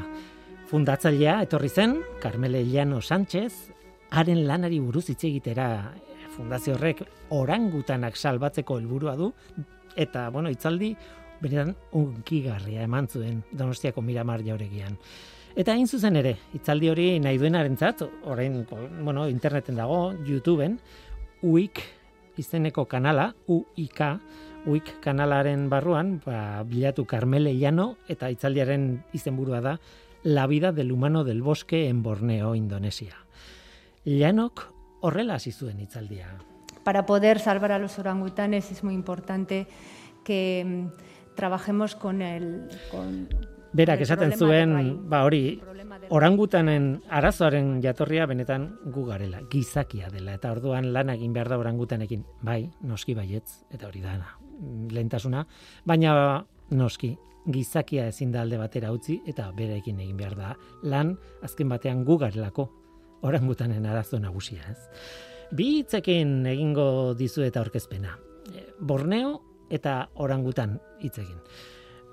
Fundatzailea 0.67 1.37
etorri 1.47 1.71
zen, 1.71 2.01
Carmele 2.19 2.65
Llano 2.67 2.99
Sánchez, 2.99 3.53
haren 4.11 4.43
lanari 4.49 4.83
buruz 4.83 5.07
hitz 5.13 5.23
egitera 5.23 5.93
fundazio 6.35 6.75
horrek 6.75 7.05
orangutanak 7.31 8.19
salbatzeko 8.19 8.81
helburua 8.81 9.15
du, 9.15 9.31
eta, 9.95 10.27
bueno, 10.29 10.51
itzaldi 10.51 10.97
benetan 11.41 11.75
unkigarria 11.91 12.83
eman 12.83 13.07
zuen 13.07 13.43
Donostiako 13.51 14.01
Miramar 14.01 14.43
jauregian. 14.45 14.97
Eta 15.55 15.71
hain 15.71 15.87
zuzen 15.87 16.17
ere, 16.19 16.35
itzaldi 16.53 16.89
hori 16.91 17.07
nahi 17.23 17.37
duenarentzat, 17.39 18.03
orain 18.27 18.65
bueno, 19.03 19.29
interneten 19.31 19.77
dago, 19.79 20.11
YouTubeen, 20.27 20.79
UIK 21.43 21.79
izeneko 22.37 22.85
kanala, 22.91 23.29
UIK, 23.47 24.01
UIK 24.65 24.95
kanalaren 25.03 25.69
barruan, 25.69 26.19
ba, 26.25 26.63
bilatu 26.67 27.05
Carmele 27.05 27.53
Llano 27.55 27.95
eta 28.11 28.29
itzaldiaren 28.33 29.05
izenburua 29.13 29.61
da 29.61 29.77
La 30.25 30.47
vida 30.47 30.71
del 30.71 30.91
humano 30.91 31.23
del 31.23 31.43
bosque 31.43 31.87
en 31.87 32.01
Borneo, 32.01 32.55
Indonesia. 32.55 33.13
Llanok 34.05 34.73
horrela 35.01 35.35
hasi 35.35 35.51
zuen 35.51 35.79
itzaldia. 35.79 36.39
Para 36.83 37.05
poder 37.05 37.39
salvar 37.39 37.71
a 37.71 37.79
los 37.79 37.99
orangutanes 37.99 38.71
es 38.71 38.83
muy 38.83 38.95
importante 38.95 39.67
que 40.23 40.63
mm, 40.65 41.14
trabajemos 41.35 41.95
con 41.95 42.21
el... 42.21 42.69
Con, 42.91 43.27
Berak 43.75 44.05
esaten 44.05 44.31
zuen, 44.39 45.09
ba 45.11 45.25
hori, 45.27 45.59
orangutanen 46.15 47.01
arazoaren 47.11 47.81
jatorria 47.83 48.23
benetan 48.29 48.69
gu 48.87 49.03
garela, 49.09 49.41
gizakia 49.51 50.07
dela, 50.13 50.37
eta 50.39 50.53
orduan 50.55 50.93
lan 50.95 51.11
egin 51.11 51.33
behar 51.35 51.49
da 51.51 51.57
orangutanekin, 51.59 52.23
bai, 52.47 52.61
noski 52.87 53.17
baietz, 53.17 53.65
eta 53.75 53.89
hori 53.89 53.99
da, 54.05 54.13
lehentasuna, 54.95 55.43
baina 55.83 56.13
noski, 56.71 57.11
gizakia 57.51 58.07
ezin 58.13 58.31
da 58.31 58.45
alde 58.45 58.61
batera 58.61 58.93
utzi, 58.95 59.17
eta 59.27 59.49
berekin 59.57 59.99
egin 59.99 60.15
behar 60.23 60.37
da, 60.39 60.53
lan 60.83 61.11
azken 61.43 61.67
batean 61.75 62.05
gu 62.07 62.17
garelako, 62.23 62.69
orangutanen 63.27 63.85
arazo 63.91 64.21
nagusia, 64.23 64.63
ez. 64.71 64.79
Bi 65.51 65.81
hitzekin 65.81 66.45
egingo 66.47 67.13
dizu 67.17 67.43
eta 67.43 67.59
orkezpena. 67.61 68.15
Borneo 68.79 69.35
eta 69.69 70.09
orangutan 70.15 70.79
hitz 71.01 71.17
egin. 71.19 71.39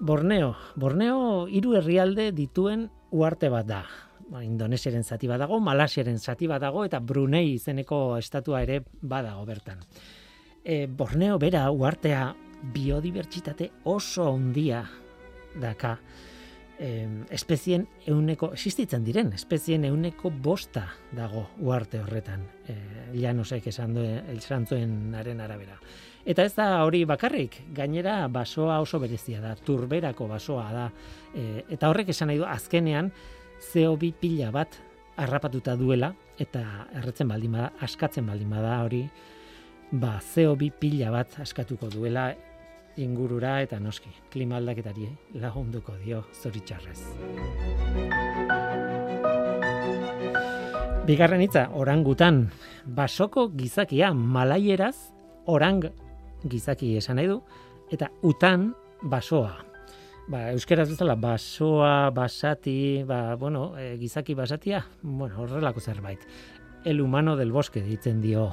Borneo, 0.00 0.56
Borneo 0.74 1.46
hiru 1.46 1.76
herrialde 1.78 2.32
dituen 2.34 2.88
uarte 3.12 3.48
bat 3.52 3.68
da. 3.68 3.84
Ba, 4.32 4.40
Indonesiaren 4.42 5.04
zati 5.04 5.28
bat 5.28 5.38
dago, 5.42 5.60
Malasiaren 5.60 6.18
zati 6.18 6.48
bat 6.50 6.62
dago 6.62 6.84
eta 6.86 6.98
Brunei 6.98 7.52
izeneko 7.52 8.16
estatua 8.18 8.62
ere 8.64 8.80
badago 9.00 9.44
bertan. 9.46 9.82
E, 10.64 10.86
Borneo 10.86 11.38
bera 11.38 11.68
uartea 11.70 12.32
biodibertsitate 12.74 13.70
oso 13.84 14.28
handia 14.32 14.84
daka. 15.60 15.98
E, 16.82 17.06
espezien 17.30 17.84
euneko, 18.08 18.52
existitzen 18.56 19.04
diren, 19.04 19.34
espezien 19.36 19.84
euneko 19.84 20.32
bosta 20.32 20.86
dago 21.14 21.48
uarte 21.60 22.00
horretan. 22.02 22.46
E, 22.66 22.78
Llanosek 23.14 23.68
esan 23.70 23.94
duen 23.94 25.14
arabera. 25.14 25.78
Eta 26.22 26.44
ez 26.46 26.52
da 26.54 26.66
hori 26.86 27.02
bakarrik, 27.08 27.56
gainera 27.74 28.28
basoa 28.30 28.78
oso 28.82 29.00
berezia 29.02 29.40
da, 29.42 29.56
turberako 29.58 30.28
basoa 30.30 30.68
da. 30.70 30.86
E, 31.34 31.64
eta 31.74 31.90
horrek 31.90 32.12
esan 32.14 32.30
nahi 32.30 32.38
du, 32.38 32.46
azkenean, 32.46 33.10
CO2 33.72 34.12
pila 34.20 34.52
bat 34.54 34.78
harrapatuta 35.18 35.74
duela, 35.76 36.12
eta 36.38 36.62
erretzen 37.00 37.28
baldin 37.28 37.58
bada, 37.58 37.72
askatzen 37.82 38.26
baldin 38.26 38.54
bada 38.54 38.78
hori, 38.84 39.02
ba, 39.92 40.20
CO2 40.22 40.70
pila 40.78 41.10
bat 41.10 41.40
askatuko 41.42 41.90
duela 41.90 42.30
ingurura 43.02 43.56
eta 43.64 43.80
noski, 43.80 44.12
klima 44.30 44.60
aldaketari 44.60 45.08
lagunduko 45.42 45.96
dio 46.04 46.22
zoritxarrez. 46.38 47.00
Bigarren 51.02 51.42
hitza, 51.42 51.66
orangutan, 51.74 52.44
basoko 52.86 53.48
gizakia 53.56 54.12
malaieraz 54.14 54.94
orang 55.50 55.82
gizaki 56.48 56.96
esan 56.98 57.18
nahi 57.20 57.28
du, 57.30 57.40
eta 57.92 58.10
utan 58.22 58.72
basoa. 59.02 59.56
Ba, 60.30 60.44
euskeraz 60.52 60.86
bezala, 60.92 61.16
basoa, 61.18 62.10
basati, 62.14 63.02
ba, 63.06 63.34
bueno, 63.36 63.72
e, 63.78 63.96
gizaki 63.98 64.34
basatia, 64.38 64.84
bueno, 65.02 65.42
horrelako 65.42 65.80
zerbait. 65.80 66.20
El 66.84 67.00
humano 67.00 67.36
del 67.36 67.52
bosque 67.52 67.82
ditzen 67.82 68.20
dio 68.22 68.52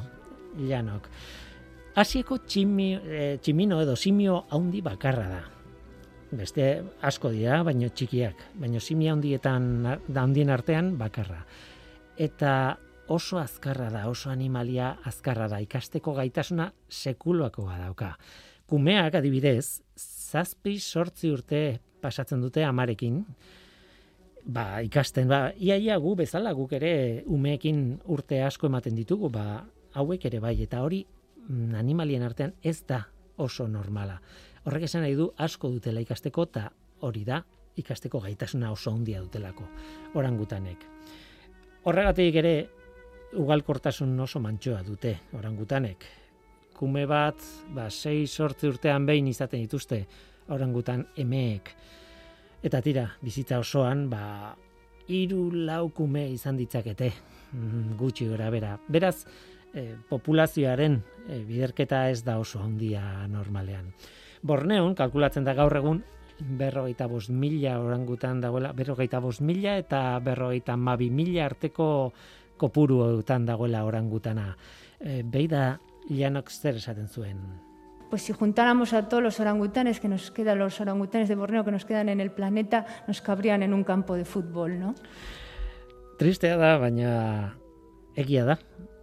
llanok. 0.57 1.07
Asieko 1.99 2.39
tximi, 2.45 2.93
e, 2.95 3.37
tximino 3.41 3.79
edo 3.81 3.95
simio 3.95 4.43
haundi 4.49 4.81
bakarra 4.81 5.27
da. 5.29 5.41
Beste 6.31 6.65
asko 7.01 7.31
dira, 7.33 7.61
baino 7.65 7.89
txikiak, 7.89 8.43
baino 8.61 8.79
simio 8.79 9.13
haundietan 9.13 9.71
da 10.07 10.27
artean 10.53 10.97
bakarra. 10.97 11.45
Eta 12.17 12.77
oso 13.09 13.39
azkarra 13.41 13.89
da, 13.89 14.05
oso 14.07 14.29
animalia 14.29 14.93
azkarra 15.09 15.47
da, 15.49 15.59
ikasteko 15.65 16.13
gaitasuna 16.13 16.69
sekuloakoa 16.89 17.79
dauka. 17.81 18.13
Kumeak 18.69 19.17
adibidez, 19.17 19.81
zazpi 19.97 20.77
sortzi 20.79 21.31
urte 21.33 21.61
pasatzen 22.01 22.41
dute 22.41 22.63
amarekin, 22.63 23.23
ba, 24.45 24.79
ikasten, 24.85 25.27
ba, 25.27 25.49
iaia 25.57 25.97
gu 25.99 26.13
bezala 26.21 26.53
guk 26.53 26.77
ere 26.77 27.23
umeekin 27.25 27.99
urte 28.13 28.43
asko 28.45 28.69
ematen 28.69 28.95
ditugu, 28.95 29.31
ba, 29.33 29.63
hauek 29.97 30.29
ere 30.29 30.39
bai, 30.43 30.55
eta 30.61 30.83
hori 30.85 31.01
mm, 31.03 31.73
animalien 31.81 32.23
artean 32.23 32.53
ez 32.61 32.83
da 32.87 33.03
oso 33.41 33.67
normala. 33.67 34.19
Horrek 34.67 34.85
esan 34.85 35.01
nahi 35.01 35.17
du 35.17 35.31
asko 35.37 35.71
dutela 35.73 36.03
ikasteko, 36.05 36.45
eta 36.51 36.69
hori 37.07 37.25
da 37.25 37.41
ikasteko 37.79 38.21
gaitasuna 38.21 38.69
oso 38.71 38.93
handia 38.93 39.21
dutelako, 39.23 39.65
orangutanek. 40.19 40.85
Horregatik 41.89 42.35
ere, 42.41 42.53
ugalkortasun 43.37 44.19
oso 44.19 44.39
mantxoa 44.39 44.81
dute 44.83 45.15
orangutanek. 45.37 46.05
Kume 46.73 47.05
bat, 47.05 47.41
ba, 47.75 47.89
sei 47.89 48.25
sortzi 48.27 48.69
urtean 48.69 49.05
behin 49.05 49.27
izaten 49.27 49.61
dituzte 49.61 50.05
orangutan 50.49 51.05
emeek. 51.17 51.73
Eta 52.63 52.81
tira, 52.81 53.05
bizitza 53.21 53.59
osoan, 53.59 54.07
ba, 54.09 54.55
iru 55.07 55.49
lau 55.53 55.89
kume 55.95 56.25
izan 56.31 56.57
ditzakete, 56.57 57.11
mm, 57.53 57.97
gutxi 57.99 58.27
gora 58.29 58.49
bera. 58.49 58.77
Beraz, 58.87 59.25
e, 59.73 59.95
populazioaren 60.09 60.99
e, 61.27 61.41
biderketa 61.45 62.07
ez 62.09 62.23
da 62.23 62.39
oso 62.39 62.61
handia 62.63 63.27
normalean. 63.27 63.93
Borneon, 64.41 64.95
kalkulatzen 64.95 65.43
da 65.43 65.53
gaur 65.53 65.75
egun, 65.75 66.03
berrogeita 66.39 67.07
bost 67.07 67.29
mila 67.29 67.79
orangutan 67.83 68.39
dagoela, 68.41 68.71
berrogeita 68.73 69.19
bost 69.19 69.41
mila 69.41 69.75
eta 69.77 70.19
berrogeita 70.23 70.77
mabi 70.77 71.09
mila 71.11 71.45
arteko 71.45 72.13
kopuru 72.59 73.01
eutan 73.07 73.47
dagoela 73.47 73.85
orangutana. 73.87 74.51
E, 74.99 75.23
beida 75.23 75.79
Llanok 76.09 76.51
zer 76.51 76.75
esaten 76.75 77.07
zuen? 77.07 77.39
Pues 78.09 78.23
si 78.23 78.33
juntáramos 78.33 78.93
a 78.93 79.07
todos 79.07 79.21
los 79.21 79.39
orangutanes 79.39 79.99
que 79.99 80.07
nos 80.07 80.31
quedan, 80.31 80.59
los 80.59 80.81
orangutanes 80.81 81.29
de 81.29 81.35
Borneo 81.35 81.63
que 81.63 81.71
nos 81.71 81.85
quedan 81.85 82.09
en 82.09 82.19
el 82.19 82.31
planeta, 82.31 82.85
nos 83.07 83.21
cabrían 83.21 83.61
en 83.61 83.73
un 83.73 83.83
campo 83.83 84.15
de 84.15 84.25
fútbol, 84.25 84.79
¿no? 84.79 84.95
Tristea 86.17 86.57
da, 86.57 86.77
baina 86.77 87.55
egia 88.15 88.43
da. 88.45 88.57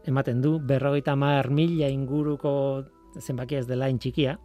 Ematen 0.05 0.43
du, 0.43 0.59
berrogeita 0.61 1.17
mar 1.17 1.51
mila 1.51 1.89
inguruko 1.89 2.85
zenbakia 3.19 3.63
ez 3.63 3.67
dela 3.67 3.89
txikia, 3.89 4.37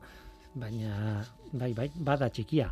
baina 0.54 1.26
bai, 1.52 1.74
bai, 1.74 1.92
bada 1.96 2.30
txikia 2.30 2.72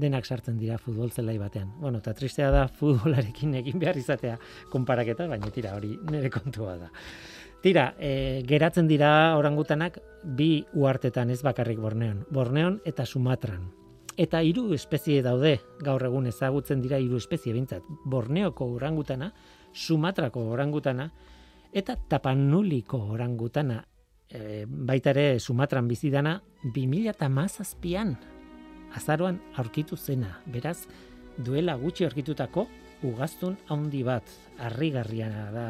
denak 0.00 0.26
sartzen 0.26 0.58
dira 0.58 0.78
futbol 0.78 1.10
zelai 1.10 1.36
batean. 1.38 1.74
Bueno, 1.80 2.00
eta 2.00 2.14
tristea 2.16 2.50
da 2.50 2.66
futbolarekin 2.68 3.54
egin 3.60 3.78
behar 3.82 3.98
izatea 4.00 4.38
konparaketa, 4.72 5.28
baina 5.30 5.50
tira 5.54 5.74
hori 5.76 5.96
nire 6.10 6.30
kontua 6.32 6.76
da. 6.80 6.90
Tira, 7.60 7.90
e, 8.00 8.40
geratzen 8.48 8.88
dira 8.88 9.36
orangutanak 9.36 9.98
bi 10.24 10.64
uartetan 10.72 11.30
ez 11.30 11.42
bakarrik 11.44 11.78
Borneon. 11.80 12.24
Borneon 12.32 12.80
eta 12.88 13.04
Sumatran. 13.04 13.68
Eta 14.20 14.40
hiru 14.44 14.70
espezie 14.74 15.20
daude, 15.22 15.58
gaur 15.84 16.02
egun 16.08 16.26
ezagutzen 16.28 16.80
dira 16.80 16.98
hiru 16.98 17.20
espezie 17.20 17.52
bintzat. 17.52 17.84
Borneoko 18.04 18.66
orangutana, 18.76 19.30
Sumatrako 19.72 20.48
orangutana, 20.54 21.10
eta 21.72 21.96
Tapanuliko 22.08 23.04
orangutana. 23.12 23.82
E, 24.30 24.64
baita 24.64 25.12
ere 25.12 25.38
Sumatran 25.38 25.88
bizidana, 25.88 26.38
2000 26.64 27.12
eta 27.12 27.28
mazazpian 27.28 28.16
azaroan 28.96 29.40
aurkitu 29.56 29.96
zena. 29.96 30.38
Beraz, 30.46 30.86
duela 31.36 31.76
gutxi 31.76 32.04
aurkitutako 32.04 32.66
ugaztun 33.02 33.56
handi 33.68 34.02
bat, 34.04 34.24
harrigarriana 34.58 35.50
da 35.54 35.66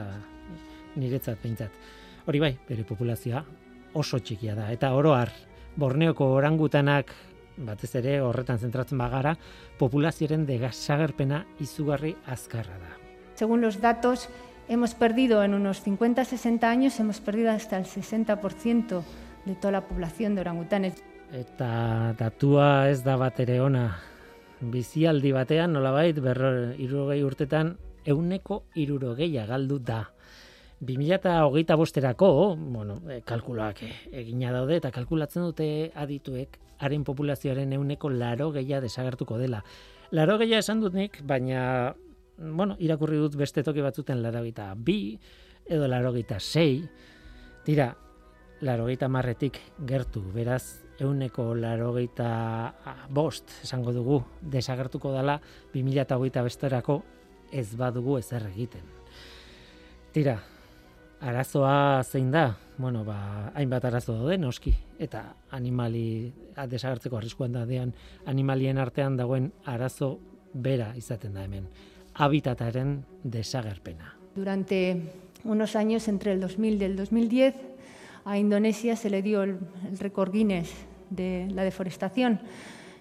niretzat 0.96 1.38
behintzat. 1.42 1.70
Hori 2.26 2.40
bai, 2.42 2.54
bere 2.68 2.84
populazioa 2.84 3.44
oso 3.94 4.18
txikia 4.18 4.54
da, 4.54 4.70
eta 4.72 4.92
oroar, 4.94 5.30
Borneoko 5.76 6.26
orangutanak 6.34 7.12
batez 7.60 7.94
ere 8.00 8.20
horretan 8.24 8.58
zentratzen 8.58 8.98
bagara, 8.98 9.36
populazioaren 9.78 10.46
desagerpena 10.48 11.44
izugarri 11.60 12.14
azkarra 12.26 12.78
da. 12.80 12.94
Según 13.34 13.60
los 13.60 13.80
datos, 13.80 14.28
hemos 14.68 14.94
perdido 14.94 15.42
en 15.44 15.54
unos 15.54 15.84
50-60 15.86 16.64
años, 16.64 17.00
hemos 17.00 17.20
perdido 17.20 17.50
hasta 17.50 17.76
el 17.76 17.84
60% 17.84 19.02
de 19.50 19.60
toda 19.60 19.72
la 19.72 19.86
población 19.86 20.34
de 20.34 20.40
orangutanes. 20.42 21.02
Eta 21.32 22.14
datua 22.18 22.90
ez 22.90 23.04
da 23.04 23.16
bat 23.16 23.38
ere 23.40 23.60
ona. 23.62 24.00
Bizialdi 24.60 25.32
batean, 25.32 25.72
nolabait, 25.72 26.18
berro 26.20 26.72
irurogei 26.74 27.22
urtetan, 27.24 27.76
euneko 28.04 28.64
irurogeia 28.74 29.46
galdu 29.46 29.78
da. 29.78 30.02
2008 30.80 31.76
bosterako, 31.76 32.56
bueno, 32.56 32.98
e, 33.08 33.20
kalkuloak 33.26 33.82
e, 33.84 33.90
egina 34.22 34.50
daude, 34.52 34.78
eta 34.80 34.90
kalkulatzen 34.90 35.44
dute 35.44 35.68
adituek, 35.94 36.56
haren 36.80 37.04
populazioaren 37.04 37.72
euneko 37.76 38.10
laro 38.10 38.50
gehiago 38.54 38.86
desagertuko 38.86 39.38
dela. 39.38 39.62
Laro 40.10 40.38
gehiago 40.40 40.64
esan 40.64 40.80
dut 40.80 40.96
nik, 40.96 41.20
baina, 41.22 41.94
bueno, 42.38 42.76
irakurri 42.80 43.20
dut 43.20 43.36
beste 43.36 43.62
toki 43.62 43.84
batzuten 43.84 44.22
laro 44.22 44.42
bi, 44.76 45.18
edo 45.68 45.86
laro 45.86 46.14
sei, 46.38 46.88
tira, 47.64 47.94
laro 48.60 48.86
marretik 49.08 49.58
gertu, 49.86 50.22
beraz, 50.32 50.80
euneko 50.98 51.54
laro 51.54 51.94
bost, 53.08 53.50
esango 53.62 53.92
dugu, 53.92 54.22
desagertuko 54.42 55.12
dela, 55.12 55.40
2008 55.72 56.42
besterako 56.42 57.02
ez 57.52 57.76
badugu 57.76 58.18
ezer 58.18 58.46
egiten. 58.52 58.82
Tira, 60.12 60.40
arazoa 61.20 62.02
zein 62.04 62.30
da? 62.30 62.56
Bueno, 62.78 63.04
ba, 63.04 63.52
hainbat 63.54 63.84
arazo 63.84 64.14
daude, 64.14 64.38
noski. 64.38 64.72
Eta 64.98 65.34
animali 65.50 66.32
desagertzeko 66.68 67.16
arriskuan 67.16 67.52
da 67.52 67.66
dean, 67.66 67.92
animalien 68.26 68.78
artean 68.78 69.16
dagoen 69.16 69.52
arazo 69.64 70.18
bera 70.52 70.92
izaten 70.96 71.34
da 71.34 71.44
hemen. 71.44 71.68
Habitataren 72.14 73.04
desagerpena. 73.22 74.16
Durante 74.34 75.02
unos 75.44 75.76
años, 75.76 76.08
entre 76.08 76.32
el 76.32 76.40
2000 76.40 76.80
y 76.80 76.84
el 76.84 76.96
2010, 76.96 77.54
a 78.24 78.38
Indonesia 78.38 78.96
se 78.96 79.10
le 79.10 79.22
dio 79.22 79.42
el, 79.42 79.58
el 79.88 79.98
récord 79.98 80.32
Guinness 80.32 80.72
de 81.10 81.48
la 81.52 81.64
deforestación. 81.64 82.40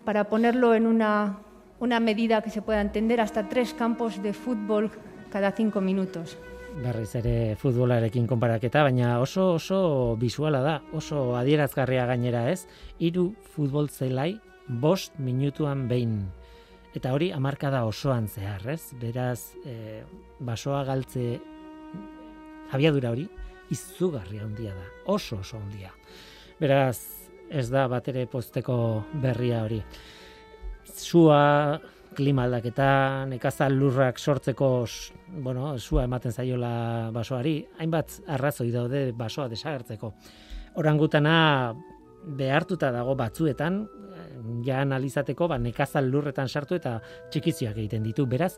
Para 0.06 0.26
ponerlo 0.26 0.74
en 0.74 0.88
una, 0.88 1.40
una 1.80 2.00
medida 2.00 2.42
que 2.42 2.50
se 2.50 2.62
pueda 2.62 2.82
entender, 2.82 3.22
hasta 3.22 3.50
tres 3.50 3.74
campos 3.74 4.22
de 4.24 4.34
fútbol 4.34 4.92
cada 5.30 5.52
cinco 5.52 5.82
minutos 5.82 6.38
berriz 6.80 7.16
ere 7.16 7.56
futbolarekin 7.60 8.28
konparaketa, 8.28 8.84
baina 8.86 9.20
oso 9.20 9.54
oso 9.56 10.16
bisuala 10.20 10.62
da, 10.64 10.76
oso 10.94 11.36
adierazgarria 11.38 12.06
gainera 12.10 12.50
ez, 12.52 12.68
hiru 13.00 13.34
futbol 13.56 13.90
zelai 13.90 14.40
bost 14.68 15.18
minutuan 15.20 15.88
behin. 15.90 16.22
Eta 16.96 17.14
hori 17.14 17.32
amarka 17.34 17.70
da 17.74 17.84
osoan 17.86 18.28
zehar, 18.28 18.66
ez? 18.70 18.94
Beraz, 19.02 19.54
e, 19.66 20.04
basoa 20.40 20.84
galtze 20.88 21.40
abiadura 22.72 23.12
hori, 23.12 23.28
izugarria 23.72 24.44
handia 24.44 24.74
da, 24.76 24.86
oso 25.14 25.40
oso 25.40 25.58
handia. 25.58 25.92
Beraz, 26.60 26.98
ez 27.50 27.70
da 27.70 27.88
batere 27.88 28.26
posteko 28.28 29.06
berria 29.22 29.64
hori. 29.66 29.80
Zua 30.90 31.80
klima 32.18 32.44
aldaketa, 32.48 33.26
nekazal 33.30 33.78
lurrak 33.78 34.20
sortzeko, 34.20 34.70
bueno, 35.46 35.78
sua 35.78 36.04
ematen 36.08 36.34
zaiola 36.34 37.12
basoari, 37.16 37.62
hainbat 37.80 38.20
arrazoi 38.28 38.72
daude 38.74 39.04
basoa 39.16 39.48
desagertzeko. 39.52 40.12
Orangutana 40.82 41.38
behartuta 42.40 42.92
dago 42.92 43.16
batzuetan, 43.16 43.84
ja 44.66 44.82
analizateko, 44.84 45.48
ba, 45.52 45.58
nekazal 45.62 46.10
lurretan 46.12 46.50
sartu 46.50 46.78
eta 46.80 46.98
txikizioak 47.32 47.78
egiten 47.78 48.04
ditu. 48.04 48.26
Beraz, 48.30 48.56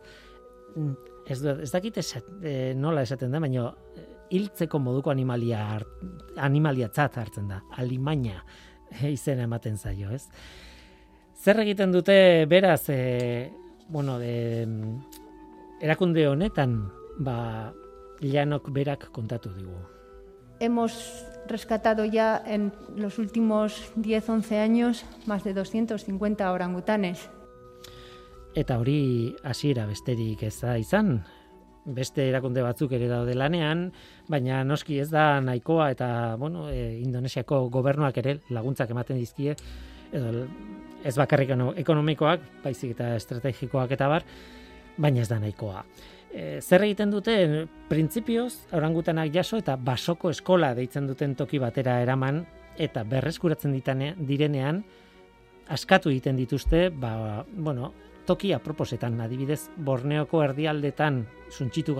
ez, 1.27 1.39
ez 1.43 1.71
dakit 1.71 1.99
e, 2.01 2.73
nola 2.77 3.03
esaten 3.05 3.31
da, 3.31 3.41
baina 3.43 3.69
hiltzeko 4.31 4.79
moduko 4.79 5.11
animalia, 5.11 5.63
animalia 6.37 6.89
tzat 6.89 7.17
hartzen 7.21 7.49
da, 7.51 7.61
alimaina 7.77 8.41
izena 9.17 9.47
ematen 9.47 9.77
zaio, 9.77 10.11
ez? 10.11 10.27
Zer 11.41 11.61
egiten 11.63 11.91
dute 11.91 12.45
beraz, 12.49 12.83
e, 12.89 13.51
bueno, 13.89 14.19
de, 14.19 14.67
erakunde 15.81 16.27
honetan, 16.29 16.83
ba, 17.19 17.73
Llanok 18.21 18.69
berak 18.69 19.07
kontatu 19.11 19.49
digu. 19.55 19.73
Hemos 20.59 21.25
rescatado 21.47 22.05
ya 22.05 22.41
en 22.45 22.71
los 22.95 23.17
últimos 23.17 23.91
10-11 23.97 24.59
años 24.61 25.05
más 25.25 25.43
de 25.43 25.55
250 25.55 26.51
orangutanes. 26.51 27.29
Eta 28.53 28.77
hori 28.77 29.35
hasiera 29.43 29.87
besterik 29.87 30.43
ez 30.43 30.59
da 30.61 30.77
izan, 30.77 31.23
beste 31.85 32.27
erakunde 32.29 32.61
batzuk 32.61 32.91
ere 32.93 33.07
daude 33.09 33.33
lanean, 33.35 33.87
baina 34.29 34.63
noski 34.63 34.99
ez 35.01 35.09
da 35.09 35.41
nahikoa 35.41 35.91
eta 35.95 36.09
bueno, 36.39 36.69
e, 36.69 36.99
Indonesiako 37.01 37.67
gobernuak 37.73 38.17
ere 38.21 38.37
laguntzak 38.49 38.91
ematen 38.93 39.17
dizkie 39.17 39.55
edo 40.11 40.45
ez 41.03 41.15
bakarrik 41.17 41.53
ekonomikoak, 41.81 42.41
baizik 42.63 42.93
eta 42.93 43.15
estrategikoak 43.17 43.93
eta 43.95 44.09
bar, 44.11 44.25
baina 45.01 45.23
ez 45.23 45.29
da 45.31 45.39
nahikoa. 45.41 45.85
E, 46.31 46.59
zer 46.61 46.85
egiten 46.85 47.11
dute, 47.11 47.35
printzipioz, 47.89 48.67
orangutanak 48.77 49.31
jaso 49.33 49.57
eta 49.59 49.75
basoko 49.75 50.29
eskola 50.31 50.75
deitzen 50.77 51.07
duten 51.09 51.35
toki 51.35 51.59
batera 51.59 51.99
eraman, 52.03 52.43
eta 52.79 53.03
berreskuratzen 53.07 53.73
ditane, 53.75 54.13
direnean, 54.19 54.83
askatu 55.71 56.11
egiten 56.11 56.37
dituzte, 56.39 56.89
ba, 56.89 57.43
bueno, 57.51 57.91
toki 58.31 58.53
aproposetan, 58.55 59.19
adibidez, 59.19 59.65
Borneoko 59.83 60.39
erdialdetan 60.45 61.25
suntxitu 61.51 61.97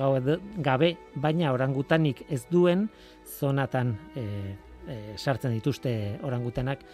gabe, 0.63 0.91
baina 1.19 1.51
orangutanik 1.51 2.23
ez 2.31 2.45
duen 2.47 2.85
zonatan 3.27 3.97
e, 4.15 4.23
e, 4.87 4.95
sartzen 5.17 5.51
dituzte 5.51 6.19
orangutanak, 6.23 6.85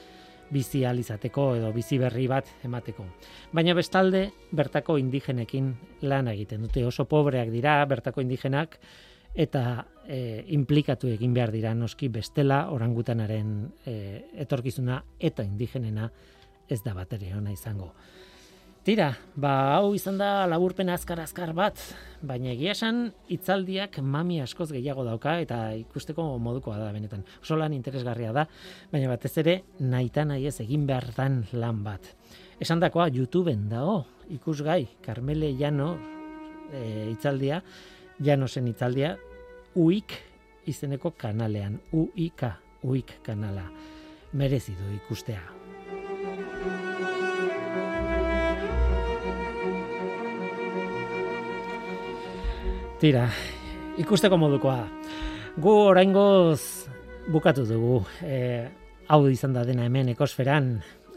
bizi 0.50 0.82
izateko 0.82 1.56
edo 1.56 1.72
bizi 1.76 2.00
berri 2.00 2.26
bat 2.28 2.48
emateko. 2.64 3.06
Baina 3.52 3.76
bestalde, 3.76 4.32
bertako 4.52 4.98
indigenekin 4.98 5.74
lan 6.02 6.28
egiten 6.28 6.62
dute 6.62 6.86
oso 6.86 7.06
pobreak 7.06 7.52
dira, 7.52 7.84
bertako 7.86 8.22
indigenak, 8.22 8.80
eta 9.36 9.86
e, 10.08 10.46
implikatu 10.48 11.12
egin 11.14 11.34
behar 11.34 11.52
dira 11.52 11.76
noski 11.76 12.08
bestela 12.10 12.72
orangutanaren 12.72 13.68
e, 13.86 13.98
etorkizuna 14.34 15.04
eta 15.20 15.44
indigenena 15.44 16.10
ez 16.68 16.82
da 16.82 16.94
batere 16.94 17.36
ona 17.36 17.52
izango. 17.52 17.94
Tira, 18.88 19.10
ba, 19.36 19.50
hau 19.76 19.90
izan 19.98 20.16
da 20.16 20.46
laburpen 20.48 20.88
azkar 20.88 21.20
azkar 21.20 21.50
bat, 21.52 21.76
baina 22.24 22.54
egia 22.54 22.72
esan 22.72 23.02
hitzaldiak 23.28 23.98
mami 24.00 24.38
askoz 24.40 24.70
gehiago 24.72 25.04
dauka 25.04 25.34
eta 25.44 25.58
ikusteko 25.76 26.24
modukoa 26.40 26.78
da 26.80 26.94
benetan. 26.96 27.26
Oso 27.44 27.58
lan 27.60 27.76
interesgarria 27.76 28.32
da, 28.32 28.46
baina 28.94 29.10
batez 29.12 29.34
ere 29.44 29.58
naita 29.84 30.24
nahi 30.30 30.48
ez 30.48 30.62
egin 30.64 30.88
behar 30.88 31.10
dan 31.18 31.42
lan 31.52 31.84
bat. 31.84 32.08
Esan 32.64 32.80
dakoa 32.80 33.10
YouTubeen 33.12 33.68
dago, 33.76 33.98
ikusgai, 34.38 34.88
Carmele 35.04 35.52
Llano 35.60 35.90
e, 36.72 37.12
hitzaldia, 37.12 37.60
Llanosen 38.24 38.72
hitzaldia, 38.72 39.18
uik 39.76 40.16
izeneko 40.64 41.12
kanalean, 41.20 41.76
uika, 41.92 42.56
uik 42.88 43.18
kanala. 43.28 43.68
Merezi 44.32 44.80
du 44.80 44.96
ikustea. 44.96 45.57
Tira, 52.98 53.28
ikusteko 54.02 54.40
modukoa. 54.42 54.80
Gu 55.62 55.74
oraingoz 55.92 56.90
bukatu 57.30 57.68
dugu. 57.70 58.00
E, 58.26 58.66
hau 59.06 59.20
izan 59.30 59.54
da 59.54 59.62
dena 59.68 59.86
hemen 59.86 60.10
ekosferan, 60.16 60.72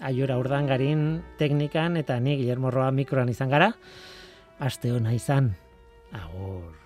aiora 0.04 0.36
urdangarin 0.36 1.22
teknikan 1.40 1.96
eta 1.96 2.18
ni 2.20 2.36
Guillermo 2.36 2.68
Roa 2.68 2.90
mikroan 2.92 3.32
izan 3.32 3.48
gara. 3.48 3.70
Aste 4.60 4.92
hona 4.92 5.16
izan. 5.16 5.54
Agur. 6.12 6.76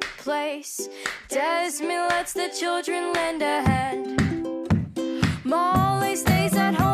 place 0.00 0.88
Desmond 1.28 2.08
lets 2.10 2.32
the 2.32 2.48
children 2.58 3.12
lend 3.12 3.42
a 3.42 3.62
hand. 3.62 4.22
Molly 5.44 6.16
stays 6.16 6.54
at 6.54 6.74
home. 6.74 6.85